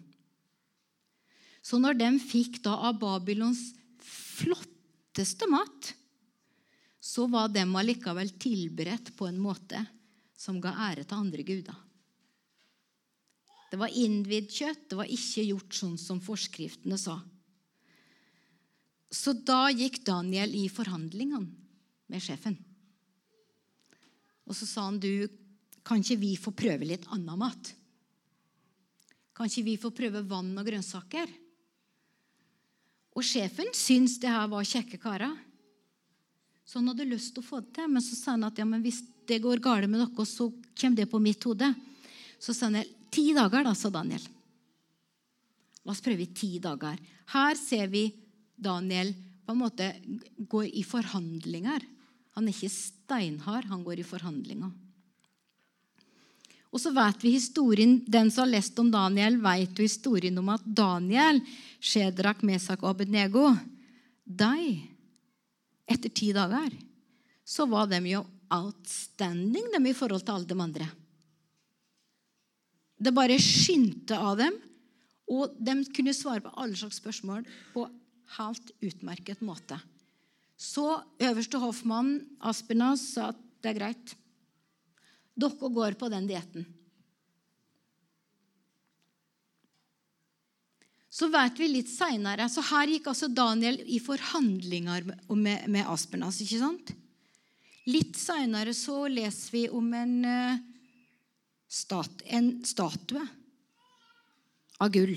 Så 1.62 1.78
når 1.78 1.94
de 1.94 2.10
fikk 2.18 2.62
da 2.64 2.74
av 2.88 2.98
Babylons 2.98 3.62
flotteste 4.02 5.46
mat, 5.48 5.94
så 7.00 7.28
var 7.30 7.52
de 7.52 7.62
allikevel 7.62 8.34
tilberedt 8.40 9.14
på 9.16 9.28
en 9.28 9.38
måte 9.38 9.86
som 10.36 10.58
ga 10.60 10.74
ære 10.90 11.04
til 11.04 11.20
andre 11.20 11.44
guder. 11.46 11.76
Det 13.70 13.80
var 13.80 13.92
innvidd 13.92 14.50
kjøtt. 14.52 14.88
Det 14.90 14.98
var 14.98 15.10
ikke 15.10 15.46
gjort 15.48 15.78
sånn 15.78 15.96
som 16.00 16.20
forskriftene 16.22 16.98
sa. 17.00 17.18
Så 19.14 19.34
da 19.46 19.68
gikk 19.70 20.02
Daniel 20.06 20.54
i 20.58 20.66
forhandlingene 20.72 21.46
med 22.10 22.22
sjefen. 22.22 22.56
Og 24.44 24.56
så 24.58 24.66
sa 24.68 24.88
han, 24.88 24.98
du, 25.00 25.28
kan 25.86 26.02
ikke 26.02 26.20
vi 26.20 26.34
få 26.40 26.52
prøve 26.56 26.88
litt 26.88 27.06
annen 27.14 27.40
mat? 27.40 27.70
Kan 29.34 29.48
ikke 29.50 29.66
vi 29.66 29.78
få 29.80 29.90
prøve 29.94 30.24
vann 30.28 30.52
og 30.58 30.66
grønnsaker? 30.66 31.30
Og 33.14 33.22
sjefen 33.26 33.70
syntes 33.76 34.18
det 34.22 34.32
her 34.32 34.50
var 34.50 34.66
kjekke 34.66 34.98
karer. 35.02 35.34
Så 36.64 36.80
han 36.80 36.88
hadde 36.90 37.06
lyst 37.06 37.34
til 37.34 37.44
å 37.44 37.46
få 37.46 37.60
det 37.62 37.74
til, 37.76 37.90
men 37.92 38.02
så 38.02 38.16
sa 38.18 38.34
han 38.34 38.46
at 38.48 38.58
ja, 38.58 38.66
hvis 38.66 39.02
det 39.28 39.40
går 39.44 39.62
galt 39.62 39.88
med 39.90 40.00
dere, 40.00 40.26
så 40.26 40.48
kommer 40.74 40.98
det 40.98 41.10
på 41.12 41.20
mitt 41.22 41.44
hode. 41.46 41.68
Så 42.40 42.56
sa 42.56 42.70
han 42.70 42.80
Ti 43.14 43.28
dager, 43.36 43.62
da, 43.66 43.74
sa 43.78 43.90
Daniel. 43.94 44.22
La 45.84 45.92
oss 45.92 46.02
prøve 46.02 46.24
i 46.24 46.32
ti 46.34 46.56
dager. 46.62 46.98
Her 47.34 47.58
ser 47.58 47.90
vi 47.92 48.08
Daniel 48.54 49.12
på 49.44 49.52
en 49.52 49.60
måte 49.60 49.90
går 50.50 50.70
i 50.72 50.82
forhandlinger. 50.86 51.84
Han 52.34 52.48
er 52.48 52.54
ikke 52.54 52.72
steinhard, 52.72 53.68
han 53.70 53.84
går 53.86 54.00
i 54.00 54.06
forhandlinger. 54.08 54.72
Og 56.74 56.82
så 56.82 56.90
vet 56.90 57.22
vi 57.22 57.36
historien, 57.36 58.00
Den 58.02 58.32
som 58.34 58.42
har 58.42 58.56
lest 58.56 58.78
om 58.82 58.90
Daniel, 58.90 59.36
vet 59.38 59.78
jo 59.78 59.86
historien 59.86 60.38
om 60.38 60.48
at 60.50 60.64
Daniel, 60.66 61.38
Shedrak, 61.78 62.42
Mesak 62.42 62.82
og 62.82 62.96
Abednego 62.96 63.52
de, 64.24 64.80
Etter 65.86 66.10
ti 66.10 66.32
dager 66.32 66.72
så 67.44 67.66
var 67.68 67.86
de 67.86 68.00
jo 68.08 68.24
outstanding 68.50 69.68
de, 69.70 69.80
i 69.90 69.94
forhold 69.94 70.24
til 70.24 70.32
alle 70.34 70.48
de 70.48 70.56
andre. 70.64 70.86
Det 72.96 73.12
bare 73.14 73.40
skinte 73.42 74.16
av 74.18 74.38
dem, 74.38 74.56
og 75.30 75.56
de 75.56 75.80
kunne 75.96 76.14
svare 76.16 76.44
på 76.44 76.52
alle 76.60 76.76
slags 76.78 77.00
spørsmål 77.00 77.44
på 77.72 77.86
helt 78.36 78.70
utmerket 78.84 79.42
måte. 79.44 79.78
Så 80.56 80.86
øverste 81.22 81.58
hoffmann, 81.60 82.20
Aspenas, 82.40 83.02
sa 83.14 83.32
at 83.32 83.40
det 83.64 83.72
er 83.72 83.78
greit. 83.80 84.14
Dere 85.34 85.70
går 85.76 85.96
på 85.98 86.08
den 86.12 86.28
dietten. 86.30 86.66
Så 91.14 91.28
vet 91.30 91.60
vi 91.62 91.68
litt 91.70 91.90
seinere 91.92 92.48
Så 92.50 92.62
her 92.72 92.90
gikk 92.90 93.04
altså 93.12 93.28
Daniel 93.30 93.76
i 93.86 94.00
forhandlinger 94.02 95.04
med, 95.30 95.68
med 95.70 95.86
Aspenas. 95.86 96.40
ikke 96.42 96.58
sant? 96.58 96.94
Litt 97.86 98.18
seinere 98.18 98.74
så 98.74 99.04
leser 99.06 99.54
vi 99.54 99.64
om 99.68 99.92
en 99.94 100.14
uh, 100.24 100.62
stat, 101.68 102.22
en 102.24 102.64
statue 102.64 103.22
av 104.78 104.90
gull. 104.94 105.16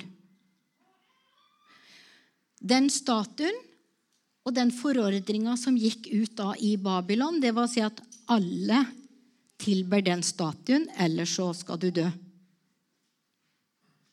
Den 2.58 2.90
statuen 2.90 3.58
og 4.48 4.56
den 4.56 4.72
forordringa 4.74 5.58
som 5.60 5.78
gikk 5.78 6.08
ut 6.10 6.38
da 6.40 6.54
i 6.64 6.76
Babylon, 6.80 7.42
det 7.44 7.52
var 7.54 7.68
å 7.68 7.72
si 7.72 7.84
at 7.84 8.00
alle 8.32 8.86
tilber 9.62 10.04
den 10.06 10.24
statuen, 10.24 10.88
ellers 10.98 11.36
så 11.36 11.52
skal 11.58 11.80
du 11.82 11.92
dø. 11.92 12.08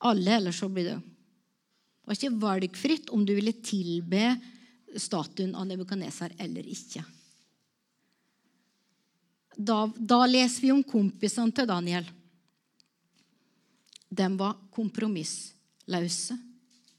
alle, 0.04 0.36
ellers 0.36 0.58
så 0.60 0.68
blir 0.68 0.84
det 0.84 1.00
Det 1.00 2.08
var 2.08 2.14
ikke 2.14 2.40
valgfritt 2.40 3.10
om 3.16 3.24
du 3.24 3.34
ville 3.34 3.52
tilbe 3.64 4.34
statuen 5.00 5.54
av 5.54 5.64
Nebukadnesar 5.66 6.34
eller 6.38 6.66
ikke. 6.68 7.00
Da, 9.56 9.86
da, 9.96 10.26
leser 10.26 10.66
vi 10.66 10.72
om 10.74 10.82
kompisene 10.84 11.54
til 11.54 11.66
Daniel. 11.66 12.04
De 14.14 14.26
var 14.38 14.58
kompromissløse 14.74 16.36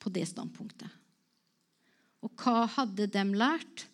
på 0.02 0.12
det 0.14 0.26
standpunktet. 0.30 0.90
Og 2.26 2.34
hva 2.42 2.66
hadde 2.78 3.08
de 3.12 3.24
lært? 3.38 3.86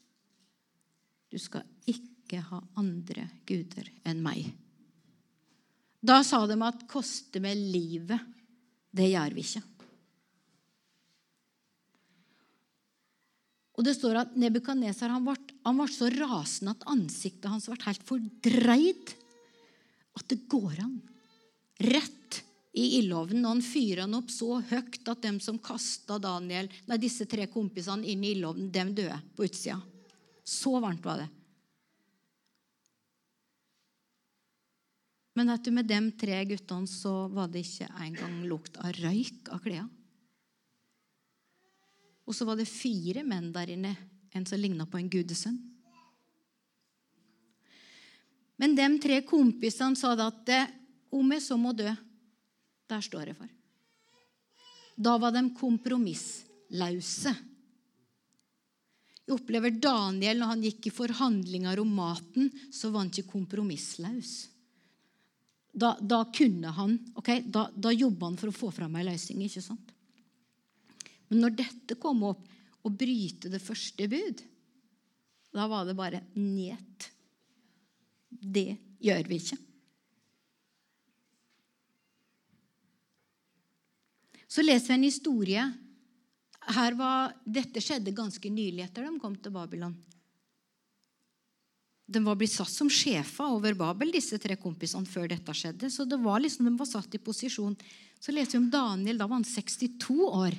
Du 1.32 1.38
skal 1.40 1.68
ikke 1.88 2.42
ha 2.48 2.62
andre 2.80 3.28
guder 3.48 3.90
enn 4.08 4.24
meg. 4.24 4.48
Da 6.02 6.24
sa 6.26 6.48
de 6.50 6.58
at 6.66 6.88
'koste 6.88 7.40
med 7.40 7.58
livet'. 7.58 8.26
Det 8.92 9.12
gjør 9.12 9.34
vi 9.36 9.42
ikke. 9.42 9.64
Og 13.78 13.86
det 13.86 13.96
står 13.96 14.18
at 14.20 14.36
Nebukadnesar 14.36 15.14
ble, 15.24 15.36
ble 15.64 15.88
så 15.90 16.10
rasende 16.14 16.76
at 16.76 16.88
ansiktet 16.92 17.50
hans 17.50 17.70
ble 17.70 17.80
helt 17.86 18.04
fordreid. 18.04 19.14
At 20.18 20.28
det 20.28 20.44
går 20.52 20.82
an. 20.84 20.98
Rett 21.80 22.44
i 22.72 22.86
ildovnen. 23.00 23.44
Og 23.46 23.58
han 23.58 23.66
fyrer 23.66 24.06
han 24.06 24.18
opp 24.18 24.32
så 24.32 24.60
høyt 24.72 25.08
at 25.12 25.24
dem 25.24 25.40
som 25.44 25.60
kasta 25.62 26.20
Daniel, 26.22 26.70
nei, 26.88 27.00
disse 27.02 27.28
tre 27.30 27.48
kompisene 27.52 28.08
inn 28.08 28.24
i 28.24 28.34
ildovnen, 28.36 28.72
dem 28.72 28.94
døde 28.98 29.20
på 29.36 29.48
utsida. 29.48 29.80
Så 30.44 30.78
varmt 30.82 31.06
var 31.06 31.24
det. 31.24 31.30
Men 35.38 35.48
vet 35.54 35.64
du, 35.64 35.72
med 35.72 35.88
de 35.88 36.00
tre 36.20 36.42
guttene 36.46 36.90
så 36.92 37.26
var 37.32 37.48
det 37.52 37.64
ikke 37.64 37.88
engang 38.04 38.42
lukt 38.50 38.76
av 38.84 38.92
røyk 39.00 39.52
av 39.54 39.64
klærne. 39.64 39.90
Og 42.28 42.36
så 42.38 42.46
var 42.48 42.56
det 42.60 42.70
fire 42.70 43.24
menn 43.28 43.50
der 43.52 43.72
inne, 43.74 43.96
en 44.32 44.46
som 44.48 44.60
ligna 44.60 44.86
på 44.88 45.00
en 45.00 45.10
gudesønn. 45.12 45.58
Men 48.62 48.76
de 48.78 48.86
tre 49.02 49.18
kompisene 49.26 49.98
sa 49.98 50.14
da 50.16 50.30
at 50.30 50.52
om 51.12 51.34
jeg 51.34 51.44
så 51.44 51.58
må 51.60 51.74
dø, 51.76 51.90
der 52.92 53.04
står 53.06 53.32
jeg 53.32 53.40
for. 53.40 53.50
Da 55.02 55.16
var 55.18 55.34
de 55.34 55.44
kompromisslause. 55.58 57.34
Jeg 59.22 59.36
opplever 59.38 59.74
Daniel 59.80 60.42
når 60.42 60.52
han 60.54 60.64
gikk 60.66 60.90
i 60.90 60.94
forhandlinger 60.94 61.80
om 61.82 61.94
maten, 61.96 62.50
så 62.74 62.92
var 62.92 63.06
han 63.06 63.14
ikke 63.14 63.32
kompromisslaus. 63.32 64.34
Da, 65.72 65.94
da 66.02 66.26
kunne 66.36 66.74
han, 66.76 66.98
ok, 67.16 67.30
da, 67.48 67.70
da 67.72 67.94
jobba 67.96 68.28
han 68.28 68.38
for 68.40 68.52
å 68.52 68.56
få 68.56 68.72
fram 68.76 68.98
ei 69.00 69.08
løsning. 69.08 69.46
ikke 69.46 69.64
sant? 69.64 69.94
Men 71.32 71.46
når 71.46 71.56
dette 71.62 71.96
kom 72.02 72.26
opp, 72.28 72.44
å 72.82 72.90
bryte 72.90 73.50
det 73.54 73.62
første 73.62 74.08
bud, 74.10 74.40
da 75.54 75.68
var 75.70 75.86
det 75.86 75.96
bare 75.96 76.24
njet. 76.34 77.12
Det 78.28 78.72
gjør 79.04 79.28
vi 79.30 79.38
ikke. 79.38 79.58
Så 84.52 84.64
leser 84.66 84.92
vi 84.92 84.98
en 85.00 85.08
historie. 85.08 85.66
Her 86.76 86.96
var, 87.00 87.36
dette 87.46 87.82
skjedde 87.82 88.12
ganske 88.16 88.50
nylig 88.52 88.84
etter 88.84 89.08
de 89.08 89.20
kom 89.22 89.38
til 89.40 89.54
Babylon. 89.56 89.96
De 92.12 92.20
var 92.26 92.36
blitt 92.36 92.52
satt 92.52 92.74
som 92.74 92.90
sjefer 92.92 93.56
over 93.56 93.78
Babel, 93.80 94.12
disse 94.12 94.36
tre 94.42 94.58
kompisene, 94.60 95.08
før 95.08 95.30
dette 95.32 95.56
skjedde. 95.56 95.88
Så 95.88 96.04
det 96.04 96.20
var 96.20 96.44
liksom, 96.44 96.68
de 96.68 96.76
var 96.76 96.90
satt 96.90 97.16
i 97.16 97.22
posisjon. 97.24 97.78
Så 98.20 98.36
leser 98.36 98.58
vi 98.58 98.66
om 98.66 98.72
Daniel. 98.74 99.22
Da 99.22 99.30
var 99.30 99.40
han 99.40 99.48
62 99.48 100.18
år 100.28 100.58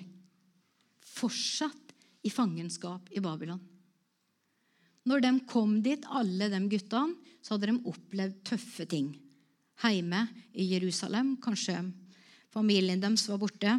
fortsatt 1.12 1.92
i 2.24 2.32
fangenskap 2.32 3.12
i 3.12 3.20
Babylon. 3.20 3.60
Når 5.04 5.20
de 5.20 5.32
kom 5.50 5.80
dit, 5.84 6.04
alle 6.08 6.48
de 6.48 6.62
guttene, 6.72 7.18
så 7.42 7.56
hadde 7.56 7.74
de 7.74 7.90
opplevd 7.90 8.40
tøffe 8.46 8.86
ting. 8.88 9.12
Hjemme 9.82 10.24
i 10.54 10.70
Jerusalem. 10.72 11.34
Kanskje 11.42 11.74
familien 12.52 13.00
deres 13.00 13.26
var 13.30 13.40
borte. 13.40 13.76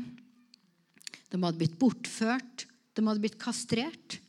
De 1.29 1.39
hadde 1.41 1.59
blitt 1.59 1.79
bortført. 1.81 2.67
De 2.93 3.05
hadde 3.05 3.23
blitt 3.23 3.39
kastrert. 3.41 4.19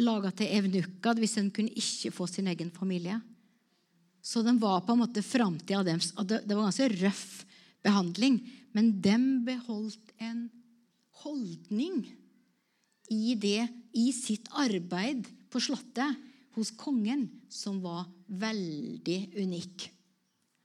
Laga 0.00 0.30
til 0.36 0.52
evnukker 0.54 1.18
hvis 1.18 1.38
en 1.40 1.50
kunne 1.54 1.72
ikke 1.74 2.12
få 2.14 2.28
sin 2.30 2.48
egen 2.52 2.70
familie. 2.74 3.18
Så 4.24 4.40
de 4.44 4.54
var 4.60 4.84
på 4.86 4.94
en 4.94 5.02
måte 5.02 5.24
framtida 5.24 5.82
deres. 5.84 6.12
Det 6.16 6.48
var 6.48 6.68
ganske 6.68 6.92
røff 6.96 7.44
behandling. 7.84 8.38
Men 8.72 8.92
de 9.04 9.16
beholdt 9.46 10.14
en 10.22 10.46
holdning 11.24 12.04
i, 13.12 13.34
det, 13.36 13.66
i 13.92 14.10
sitt 14.16 14.48
arbeid 14.56 15.28
på 15.52 15.60
Slottet 15.62 16.16
hos 16.56 16.72
kongen 16.78 17.26
som 17.52 17.80
var 17.84 18.06
veldig 18.26 19.18
unik. 19.42 19.90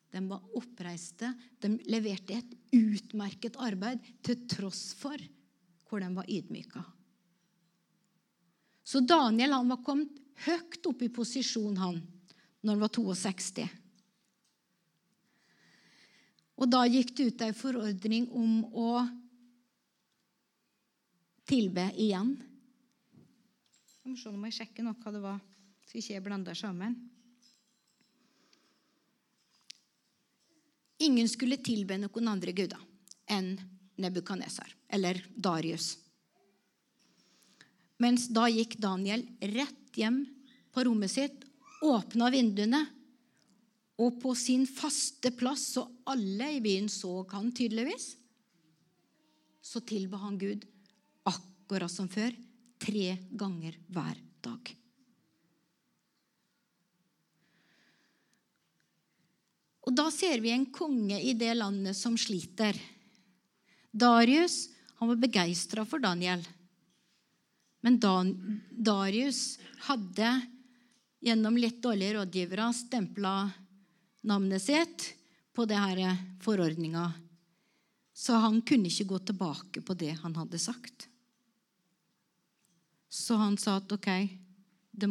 De 0.10 0.22
var 0.30 0.46
oppreiste, 0.58 1.34
de 1.62 1.76
leverte 1.92 2.40
et 2.40 2.56
utmerket 2.74 3.60
arbeid 3.62 4.02
til 4.26 4.48
tross 4.50 4.90
for 4.98 5.20
hvor 5.90 6.02
de 6.02 6.10
var 6.14 6.30
ydmyka. 6.30 6.82
Så 8.86 9.02
Daniel 9.06 9.54
han 9.54 9.70
var 9.70 9.84
kommet 9.86 10.18
høyt 10.48 10.86
opp 10.90 11.04
i 11.06 11.12
posisjon 11.14 11.78
han, 11.78 12.00
når 12.62 12.74
han 12.74 12.84
var 12.84 12.94
62. 12.96 13.68
Og 16.60 16.68
da 16.68 16.84
gikk 16.90 17.14
det 17.16 17.28
ut 17.30 17.44
ei 17.46 17.54
forordning 17.56 18.28
om 18.36 18.64
å 18.76 18.90
tilbe 21.50 21.86
igjen. 21.96 22.34
Jeg 24.00 24.12
må 24.12 24.18
se, 24.18 24.34
Nå 24.34 24.50
jeg 24.50 24.58
sjekke 24.58 24.84
nok 24.86 25.06
hva 25.06 25.14
det 25.14 25.22
var, 25.24 25.40
så 25.86 26.00
ikke 26.00 26.16
jeg 26.16 26.26
blander 26.26 26.58
sammen. 26.58 26.98
Ingen 31.00 31.30
skulle 31.32 31.60
tilbe 31.64 31.98
noen 32.00 32.28
andre 32.28 32.54
guder 32.56 32.82
enn 33.30 33.54
Nebukadnesar, 34.00 34.72
eller 34.88 35.20
Darius. 35.36 35.98
Mens 38.00 38.30
da 38.32 38.46
gikk 38.48 38.78
Daniel 38.80 39.26
rett 39.52 40.00
hjem 40.00 40.22
på 40.72 40.86
rommet 40.88 41.12
sitt, 41.12 41.44
åpna 41.84 42.30
vinduene, 42.32 42.86
og 44.00 44.22
på 44.24 44.32
sin 44.40 44.64
faste 44.68 45.34
plass, 45.36 45.66
så 45.76 45.84
alle 46.08 46.54
i 46.56 46.62
byen 46.64 46.88
så 46.92 47.26
han 47.34 47.52
tydeligvis, 47.52 48.14
så 49.60 49.84
tilba 49.84 50.22
han 50.24 50.40
Gud 50.40 50.64
akkurat 51.28 51.92
som 51.92 52.08
før, 52.12 52.32
tre 52.80 53.18
ganger 53.36 53.76
hver 53.92 54.22
dag. 54.42 54.79
Og 59.90 59.96
Da 59.98 60.12
ser 60.14 60.38
vi 60.44 60.52
en 60.54 60.68
konge 60.70 61.18
i 61.18 61.34
det 61.34 61.56
landet 61.58 61.98
som 61.98 62.14
sliter. 62.14 62.78
Darius 63.90 64.68
han 65.00 65.10
var 65.10 65.18
begeistra 65.18 65.82
for 65.88 66.04
Daniel. 66.04 66.44
Men 67.82 67.98
Dan 67.98 68.36
Darius 68.70 69.58
hadde 69.88 70.34
gjennom 71.26 71.58
litt 71.58 71.80
dårlige 71.82 72.20
rådgivere 72.20 72.68
stempla 72.76 73.34
navnet 74.30 74.62
sitt 74.62 75.08
på 75.56 75.66
denne 75.66 76.14
forordninga. 76.44 77.08
Så 78.14 78.38
han 78.44 78.62
kunne 78.62 78.92
ikke 78.92 79.10
gå 79.10 79.20
tilbake 79.32 79.82
på 79.82 79.96
det 79.98 80.20
han 80.22 80.36
hadde 80.38 80.60
sagt. 80.62 81.08
Så 83.10 83.40
han 83.42 83.58
sa 83.58 83.80
at 83.80 83.90
ok 83.90 84.12
de, 84.92 85.08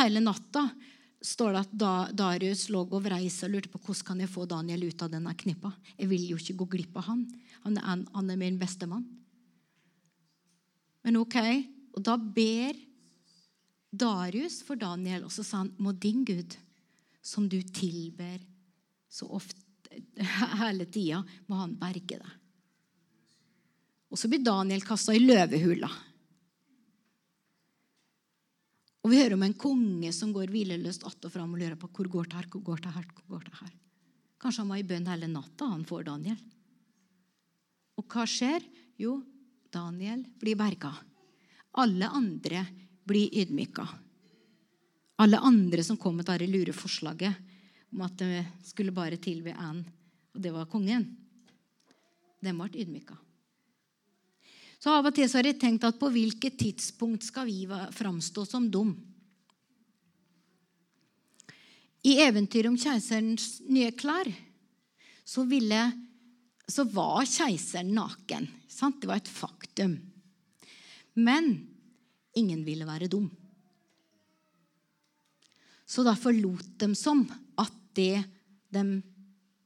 Hele 0.00 0.24
natta 0.24 0.64
står 1.26 1.54
det 1.54 1.62
at 1.64 1.74
da, 1.74 1.92
Darius 2.14 2.68
lå 2.70 2.84
og 2.86 3.02
vrei 3.02 3.26
og 3.26 3.50
lurte 3.52 3.70
på 3.72 3.80
hvordan 3.82 4.06
kan 4.06 4.22
jeg 4.22 4.30
få 4.30 4.46
Daniel 4.48 4.86
ut 4.86 5.02
av 5.02 5.10
denne 5.12 5.34
knippa. 5.34 5.72
Jeg 5.98 6.10
vil 6.12 6.26
jo 6.30 6.38
ikke 6.38 6.58
gå 6.62 6.68
glipp 6.76 6.98
av 7.00 7.08
han. 7.10 7.24
Han 7.64 7.78
er, 7.80 8.04
han 8.14 8.30
er 8.30 8.40
min 8.40 8.58
beste 8.60 8.86
mann. 8.90 9.04
Men 11.06 11.18
ok, 11.20 11.36
og 11.96 12.02
da 12.06 12.16
ber 12.18 12.78
Darius 13.90 14.60
for 14.66 14.78
Daniel, 14.78 15.26
og 15.26 15.34
så 15.34 15.44
sa 15.46 15.62
han, 15.64 15.72
må 15.78 15.94
din 15.94 16.24
Gud, 16.26 16.56
som 17.22 17.46
du 17.50 17.58
tilber 17.74 18.40
så 19.10 19.28
ofte 19.34 19.62
hele 20.62 20.86
tida, 20.90 21.22
må 21.46 21.62
han 21.62 21.76
berge 21.78 22.18
deg. 22.20 22.34
Og 24.12 24.20
så 24.20 24.30
blir 24.30 24.44
Daniel 24.44 24.84
kasta 24.86 25.14
i 25.14 25.22
løvehula. 25.22 25.88
Og 29.06 29.12
vi 29.12 29.20
hører 29.20 29.36
om 29.36 29.44
en 29.46 29.54
konge 29.54 30.08
som 30.10 30.32
går 30.34 30.50
hvileløst 30.50 31.04
att 31.06 31.24
og 31.24 31.30
fram 31.30 31.52
og 31.54 31.60
lurer 31.60 31.78
på 31.78 31.86
hvor 31.86 32.08
går 32.10 32.24
det 32.26 32.34
her, 32.34 32.46
hvor 32.50 32.62
går 32.62 32.80
det 32.82 32.90
her, 32.90 33.04
hvor 33.14 33.38
går 33.38 33.44
det 33.44 33.54
her. 33.54 33.70
Kanskje 34.42 34.62
han 34.62 34.68
var 34.68 34.80
i 34.82 34.82
bønn 34.82 35.06
hele 35.06 35.28
natta, 35.30 35.64
han 35.64 35.84
får 35.84 36.02
Daniel. 36.08 36.40
Og 37.96 38.04
hva 38.10 38.24
skjer? 38.26 38.66
Jo, 38.98 39.22
Daniel 39.70 40.24
blir 40.40 40.58
berga. 40.58 40.90
Alle 41.78 42.08
andre 42.10 42.64
blir 43.06 43.30
ydmyka. 43.30 43.86
Alle 45.22 45.38
andre 45.38 45.84
som 45.86 45.96
kom 45.96 46.18
med 46.18 46.26
dette 46.26 46.50
lure 46.50 46.74
forslaget 46.74 47.38
om 47.92 48.02
at 48.02 48.18
det 48.18 48.42
skulle 48.66 48.90
bare 48.90 49.22
tilbe 49.22 49.54
én, 49.54 49.84
og 50.34 50.42
det 50.42 50.50
var 50.50 50.66
kongen. 50.66 51.06
de 52.42 52.52
ble 52.52 52.82
ydmyka. 52.82 53.14
Så 54.86 54.92
av 54.94 55.08
og 55.08 55.16
til 55.16 55.26
har 55.26 55.42
jeg 55.48 55.58
tenkt 55.58 55.82
at 55.82 55.96
på 55.98 56.06
hvilket 56.14 56.60
tidspunkt 56.60 57.24
skal 57.26 57.48
vi 57.48 57.64
framstå 57.66 58.44
som 58.46 58.68
dum? 58.70 58.92
I 62.06 62.12
eventyret 62.22 62.70
om 62.70 62.76
keiserens 62.78 63.64
nye 63.66 63.90
klær 63.98 64.30
så, 65.26 65.42
ville, 65.50 65.80
så 66.70 66.84
var 66.86 67.26
keiseren 67.26 67.90
naken. 67.96 68.46
Sant? 68.70 69.00
Det 69.02 69.10
var 69.10 69.18
et 69.18 69.32
faktum. 69.32 69.96
Men 71.18 71.50
ingen 72.38 72.62
ville 72.62 72.86
være 72.86 73.10
dum. 73.10 73.26
Så 75.82 76.06
derfor 76.06 76.38
lot 76.38 76.70
de 76.78 76.92
som 76.94 77.26
at 77.58 77.74
det 77.98 78.22
de 78.70 78.86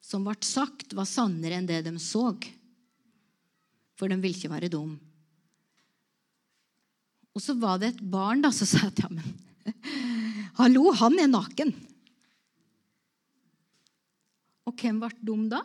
som 0.00 0.24
ble 0.24 0.40
sagt, 0.40 0.96
var 0.96 1.04
sannere 1.04 1.60
enn 1.60 1.68
det 1.68 1.84
de 1.84 1.96
så. 2.00 2.30
For 4.00 4.08
de 4.08 4.16
ville 4.16 4.40
ikke 4.40 4.54
være 4.56 4.72
dum. 4.72 4.96
Og 7.36 7.42
så 7.44 7.54
var 7.58 7.78
det 7.80 7.92
et 7.92 8.02
barn 8.02 8.42
da, 8.42 8.50
som 8.54 8.68
sa 8.68 8.88
at 8.88 9.02
ja, 9.02 9.10
men 9.12 9.24
Hallo, 10.60 10.90
han 10.96 11.16
er 11.22 11.30
naken. 11.30 11.70
Og 14.68 14.74
hvem 14.76 14.98
ble 15.00 15.10
dum 15.24 15.46
da? 15.50 15.62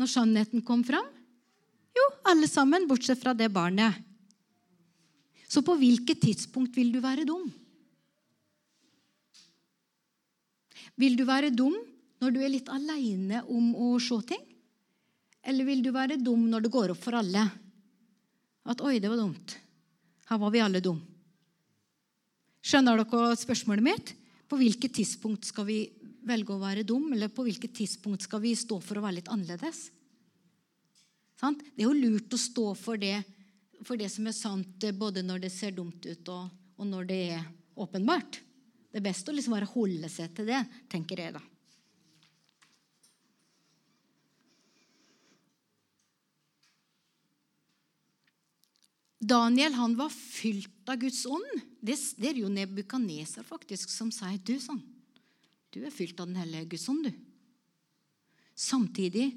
Når 0.00 0.10
sannheten 0.10 0.64
kom 0.66 0.82
fram? 0.86 1.06
Jo, 1.96 2.04
alle 2.30 2.48
sammen, 2.50 2.86
bortsett 2.88 3.20
fra 3.20 3.34
det 3.36 3.48
barnet. 3.52 3.96
Så 5.50 5.62
på 5.66 5.74
hvilket 5.78 6.20
tidspunkt 6.22 6.76
vil 6.78 6.92
du 6.94 7.00
være 7.02 7.26
dum? 7.28 7.48
Vil 11.00 11.16
du 11.18 11.24
være 11.26 11.50
dum 11.54 11.74
når 12.20 12.34
du 12.34 12.42
er 12.44 12.52
litt 12.52 12.68
aleine 12.70 13.42
om 13.48 13.72
å 13.74 13.94
se 14.02 14.20
ting? 14.28 14.44
Eller 15.40 15.66
vil 15.66 15.82
du 15.82 15.90
være 15.94 16.20
dum 16.20 16.44
når 16.50 16.66
det 16.66 16.72
går 16.74 16.92
opp 16.92 17.00
for 17.00 17.16
alle? 17.18 17.46
At 18.68 18.82
'oi, 18.84 19.00
det 19.00 19.08
var 19.08 19.18
dumt'. 19.22 19.56
Her 20.30 20.38
var 20.38 20.52
vi 20.54 20.62
alle 20.62 20.82
dumme. 20.82 21.06
Skjønner 22.60 23.00
dere 23.00 23.36
spørsmålet 23.40 23.84
mitt? 23.84 24.12
På 24.50 24.58
hvilket 24.60 24.92
tidspunkt 24.94 25.46
skal 25.48 25.66
vi 25.68 25.80
velge 26.26 26.52
å 26.54 26.60
være 26.60 26.84
dum, 26.86 27.08
eller 27.14 27.32
på 27.32 27.46
hvilket 27.46 27.72
tidspunkt 27.74 28.26
skal 28.26 28.42
vi 28.42 28.52
stå 28.58 28.78
for 28.84 28.98
å 28.98 29.04
være 29.04 29.20
litt 29.20 29.30
annerledes? 29.32 29.88
Det 31.40 31.80
er 31.80 31.86
jo 31.86 31.96
lurt 31.96 32.34
å 32.36 32.38
stå 32.38 32.66
for 32.76 33.00
det, 33.00 33.16
for 33.86 33.96
det 33.96 34.10
som 34.12 34.26
er 34.28 34.36
sant, 34.36 34.84
både 34.98 35.24
når 35.24 35.46
det 35.46 35.52
ser 35.54 35.72
dumt 35.72 36.04
ut, 36.04 36.28
og, 36.28 36.50
og 36.76 36.90
når 36.90 37.08
det 37.08 37.20
er 37.38 37.46
åpenbart. 37.80 38.42
Det 38.90 39.00
er 39.00 39.06
best 39.06 39.30
å 39.30 39.34
liksom 39.34 39.56
bare 39.56 39.70
holde 39.70 40.10
seg 40.12 40.34
til 40.36 40.50
det, 40.50 40.60
tenker 40.92 41.24
jeg 41.24 41.38
da. 41.38 41.42
Daniel 49.20 49.74
han 49.76 49.94
var 49.98 50.08
fylt 50.08 50.88
av 50.88 50.96
Guds 51.02 51.26
ånd. 51.28 51.50
Det, 51.80 51.98
det 52.16 52.30
er 52.30 52.40
jo 52.40 52.52
Nebukaneser 52.52 53.44
faktisk 53.44 53.92
som 53.92 54.08
sier 54.14 54.40
du 54.40 54.56
sånn. 54.60 54.80
Du 55.70 55.82
er 55.84 55.92
fylt 55.94 56.18
av 56.18 56.30
Den 56.30 56.40
hellige 56.40 56.72
Guds 56.72 56.88
ånd, 56.90 57.04
du. 57.04 57.12
Samtidig 58.56 59.28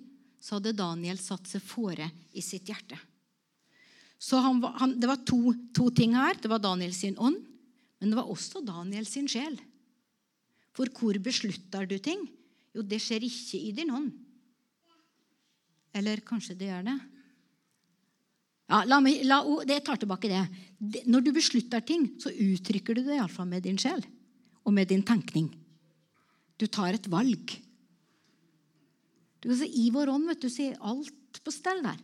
så 0.43 0.57
hadde 0.57 0.75
Daniel 0.75 1.19
satt 1.21 1.47
seg 1.47 1.63
fore 1.63 2.09
i 2.35 2.41
sitt 2.43 2.71
hjerte. 2.71 2.97
Så 4.23 4.39
han, 4.39 4.61
han, 4.79 4.95
Det 4.99 5.07
var 5.09 5.19
to, 5.27 5.53
to, 5.75 5.89
ting 5.91 6.15
her. 6.15 6.39
Det 6.39 6.51
var 6.51 6.63
Daniel 6.63 6.93
sin 6.95 7.19
ånd, 7.19 7.39
men 7.99 8.11
det 8.11 8.17
var 8.19 8.31
også 8.31 8.63
Daniel 8.63 9.07
sin 9.07 9.27
sjel. 9.27 9.59
For 10.73 10.87
hvor 10.95 11.19
beslutter 11.21 11.87
du 11.87 11.97
ting? 11.99 12.23
Jo, 12.73 12.81
det 12.81 13.01
skjer 13.03 13.27
ikke 13.27 13.59
i 13.59 13.73
din 13.75 13.91
ånd. 13.93 14.13
Eller 15.93 16.23
kanskje 16.25 16.55
det 16.57 16.71
gjør 16.71 16.87
det? 16.87 16.99
Ja, 18.71 18.83
la 18.87 18.99
meg, 19.03 19.25
la, 19.27 19.41
jeg 19.67 19.83
tar 19.85 19.99
tilbake 19.99 20.31
det. 20.31 20.43
Når 21.09 21.25
du 21.25 21.33
beslutter 21.35 21.83
ting, 21.85 22.07
så 22.21 22.31
uttrykker 22.31 22.95
du 22.95 23.03
det 23.03 23.17
iallfall 23.17 23.49
med 23.49 23.65
din 23.65 23.79
sjel 23.79 24.03
og 24.63 24.71
med 24.75 24.87
din 24.91 25.03
tenkning. 25.03 25.49
Du 26.59 26.65
tar 26.71 26.95
et 26.95 27.09
valg. 27.11 27.55
Du 29.43 29.49
kan 29.49 29.59
se, 29.59 29.67
I 29.67 29.89
vår 29.91 30.13
ånd 30.13 30.29
vet 30.31 30.45
du, 30.45 30.47
så 30.51 30.69
er 30.69 30.79
alt 30.79 31.41
på 31.43 31.51
stell 31.51 31.83
der. 31.83 31.99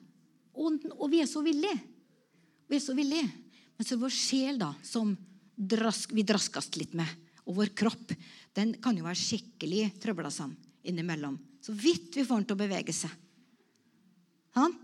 Og, 0.60 0.84
og 0.98 1.08
vi 1.12 1.22
er 1.24 1.30
så 1.30 1.43
villige. 1.45 1.78
Vi 2.67 2.76
er 2.76 2.84
så 2.84 2.95
villige. 2.98 3.30
Men 3.78 3.88
så 3.88 3.95
er 3.95 4.02
vår 4.02 4.12
sjel, 4.12 4.60
da, 4.60 4.74
som 4.84 5.13
drask, 5.56 6.12
vi 6.12 6.26
draskes 6.28 6.74
litt 6.76 6.98
med. 7.00 7.08
Og 7.48 7.56
vår 7.62 7.72
kropp 7.78 8.12
den 8.58 8.76
kan 8.84 8.98
jo 9.00 9.08
være 9.08 9.17
skikkelig 9.17 9.86
trøblesam 10.04 10.52
innimellom. 10.89 11.38
Så 11.63 11.72
vidt 11.76 12.17
vi 12.17 12.26
får 12.28 12.41
den 12.41 12.50
til 12.50 12.58
å 12.58 12.63
bevege 12.65 12.95
seg. 12.95 13.15
Han? 14.60 14.76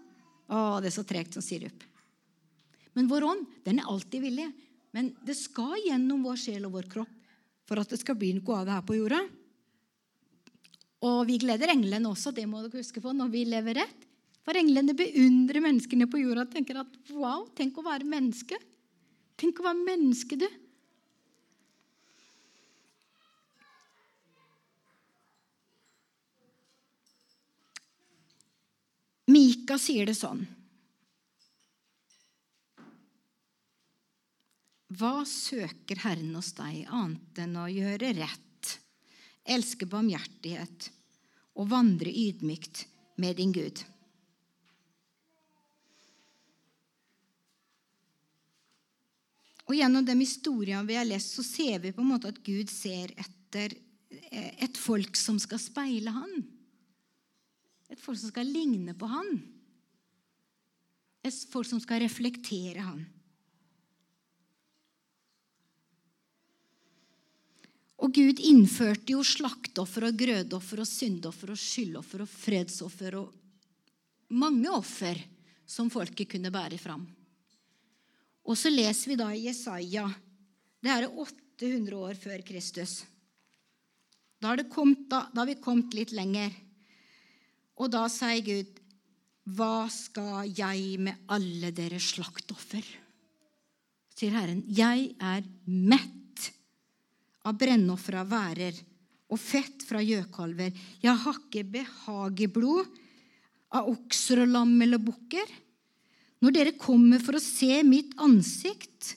Å, 0.48 0.80
det 0.82 0.92
er 0.92 0.96
så 0.96 1.06
tregt 1.08 1.36
som 1.36 1.44
sirup. 1.46 1.84
Men 2.96 3.10
vår 3.12 3.26
ånd 3.28 3.48
den 3.66 3.82
er 3.82 3.90
alltid 3.92 4.24
villig. 4.24 4.48
Men 4.96 5.12
det 5.28 5.36
skal 5.36 5.76
gjennom 5.84 6.24
vår 6.24 6.38
sjel 6.40 6.68
og 6.68 6.78
vår 6.78 6.90
kropp 6.92 7.12
for 7.66 7.82
at 7.82 7.92
det 7.92 8.00
skal 8.00 8.18
bli 8.20 8.32
noe 8.38 8.60
av 8.60 8.68
det 8.68 8.76
her 8.78 8.86
på 8.86 8.98
jorda. 9.00 9.22
Og 11.06 11.22
vi 11.28 11.40
gleder 11.42 11.74
englene 11.74 12.10
også, 12.10 12.32
det 12.34 12.46
må 12.50 12.62
dere 12.64 12.80
huske 12.80 13.02
på, 13.04 13.14
når 13.14 13.32
vi 13.34 13.44
lever 13.50 13.82
rett. 13.82 14.06
For 14.46 14.58
englene 14.58 14.94
beundrer 14.98 15.64
menneskene 15.66 16.08
på 16.10 16.22
jorda 16.22 16.46
og 16.46 16.54
tenker 16.54 16.80
at 16.80 17.12
wow, 17.12 17.48
tenk 17.58 17.78
å 17.82 17.86
være 17.86 18.08
menneske. 18.08 18.58
Tenk 19.42 19.60
å 19.60 19.66
være 19.66 19.84
menneske, 19.90 20.38
du. 20.40 20.46
Mika 29.66 29.80
sier 29.82 30.06
det 30.06 30.14
sånn. 30.14 30.44
Hva 34.94 35.24
søker 35.26 36.04
Herren 36.04 36.36
hos 36.38 36.52
deg 36.54 36.84
annet 36.94 37.40
enn 37.42 37.56
å 37.58 37.64
gjøre 37.74 38.12
rett, 38.14 38.70
elske 39.42 39.88
barmhjertighet 39.90 40.92
og 41.58 41.72
vandre 41.72 42.14
ydmykt 42.14 42.84
med 43.18 43.40
din 43.42 43.56
Gud? 43.58 43.82
Og 49.66 49.74
Gjennom 49.80 50.06
de 50.06 50.20
historiene 50.22 50.86
vi 50.86 51.00
har 51.02 51.10
lest, 51.10 51.34
så 51.34 51.48
ser 51.50 51.82
vi 51.88 51.96
på 51.96 52.06
en 52.06 52.12
måte 52.14 52.30
at 52.30 52.44
Gud 52.46 52.70
ser 52.70 53.18
etter 53.18 53.74
et 54.14 54.78
folk 54.78 55.18
som 55.18 55.42
skal 55.42 55.64
speile 55.66 56.14
Han. 56.14 56.38
Et 57.90 57.98
folk 57.98 58.22
som 58.22 58.30
skal 58.30 58.54
ligne 58.54 58.94
på 58.94 59.10
Han. 59.10 59.55
Folk 61.52 61.68
som 61.68 61.82
skal 61.82 62.04
reflektere 62.04 62.86
Han. 62.86 63.04
Og 68.06 68.12
Gud 68.14 68.42
innførte 68.44 69.16
jo 69.16 69.24
slakteoffer 69.26 70.10
og 70.10 70.20
grødoffer 70.20 70.84
og 70.84 70.90
syndoffer 70.90 71.54
og 71.54 71.60
skyldoffer 71.60 72.26
og 72.26 72.30
fredsoffer 72.30 73.18
og 73.22 73.32
mange 74.36 74.70
offer 74.70 75.22
som 75.66 75.90
folket 75.90 76.30
kunne 76.36 76.52
bære 76.54 76.78
fram. 76.82 77.06
Og 78.46 78.58
så 78.60 78.70
leser 78.70 79.14
vi 79.14 79.18
da 79.18 79.32
i 79.34 79.46
Jesaja. 79.48 80.06
Det 80.84 80.92
er 80.92 81.08
800 81.10 81.98
år 81.98 82.20
før 82.20 82.44
Kristus. 82.46 83.00
Da 84.38 84.52
har, 84.52 84.62
da 84.62 85.24
har 85.34 85.50
vi 85.50 85.58
kommet 85.58 85.96
litt 85.98 86.14
lenger. 86.14 86.52
Og 87.80 87.90
da 87.92 88.06
sier 88.12 88.44
Gud, 88.46 88.82
'Hva 89.46 89.86
skal 89.94 90.50
jeg 90.58 90.98
med 90.98 91.28
alle 91.30 91.70
deres 91.70 92.14
slaktoffer?' 92.16 92.88
sier 94.16 94.34
Herren. 94.34 94.64
'Jeg 94.66 95.16
er 95.22 95.44
mett 95.66 96.50
av 97.46 97.58
brennoffer 97.60 98.18
av 98.22 98.32
værer 98.32 98.80
og 99.30 99.40
fett 99.40 99.86
fra 99.86 100.02
gjøkalver.' 100.02 100.74
'Jeg 101.04 101.16
har 101.26 101.38
ikke 101.38 101.64
behag 101.78 102.42
i 102.42 102.48
blod 102.48 102.90
av 103.72 103.92
okser 103.92 104.42
og 104.42 104.50
lam 104.50 104.82
eller 104.82 104.98
bukker.' 104.98 105.62
Når 106.42 106.52
dere 106.52 106.78
kommer 106.78 107.22
for 107.24 107.38
å 107.38 107.42
se 107.42 107.82
mitt 107.88 108.12
ansikt, 108.22 109.16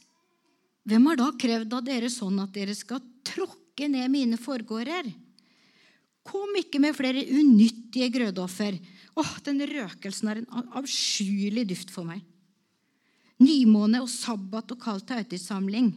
hvem 0.89 1.09
har 1.11 1.19
da 1.21 1.33
krevd 1.37 1.75
av 1.77 1.85
dere 1.85 2.09
sånn 2.09 2.39
at 2.41 2.53
dere 2.55 2.77
skal 2.77 3.03
tråkke 3.27 3.89
ned 3.91 4.09
mine 4.13 4.39
forgårder? 4.41 5.11
Kom 6.29 6.57
ikke 6.61 6.81
med 6.83 6.97
flere 6.97 7.25
unyttige 7.25 8.11
grødoffer. 8.13 8.77
Åh, 9.19 9.31
den 9.47 9.63
røkelsen 9.71 10.29
er 10.29 10.43
en 10.43 10.75
avskyelig 10.77 11.65
duft 11.71 11.93
for 11.95 12.09
meg. 12.09 12.21
Nymåne 13.41 14.03
og 14.03 14.11
sabbat 14.13 14.75
og 14.75 14.83
kalt 14.83 15.15
høytidssamling. 15.15 15.93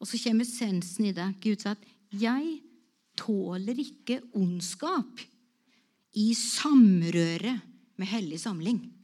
Og 0.00 0.08
så 0.08 0.20
kommer 0.24 0.46
essensen 0.46 1.10
i 1.10 1.14
det. 1.14 1.28
Gud 1.42 1.60
sa 1.60 1.76
at 1.76 1.84
'jeg 2.10 2.62
tåler 3.16 3.76
ikke 3.78 4.22
ondskap 4.34 5.20
i 6.14 6.32
samrøre 6.34 7.60
med 7.96 8.06
hellig 8.06 8.40
samling'. 8.40 9.02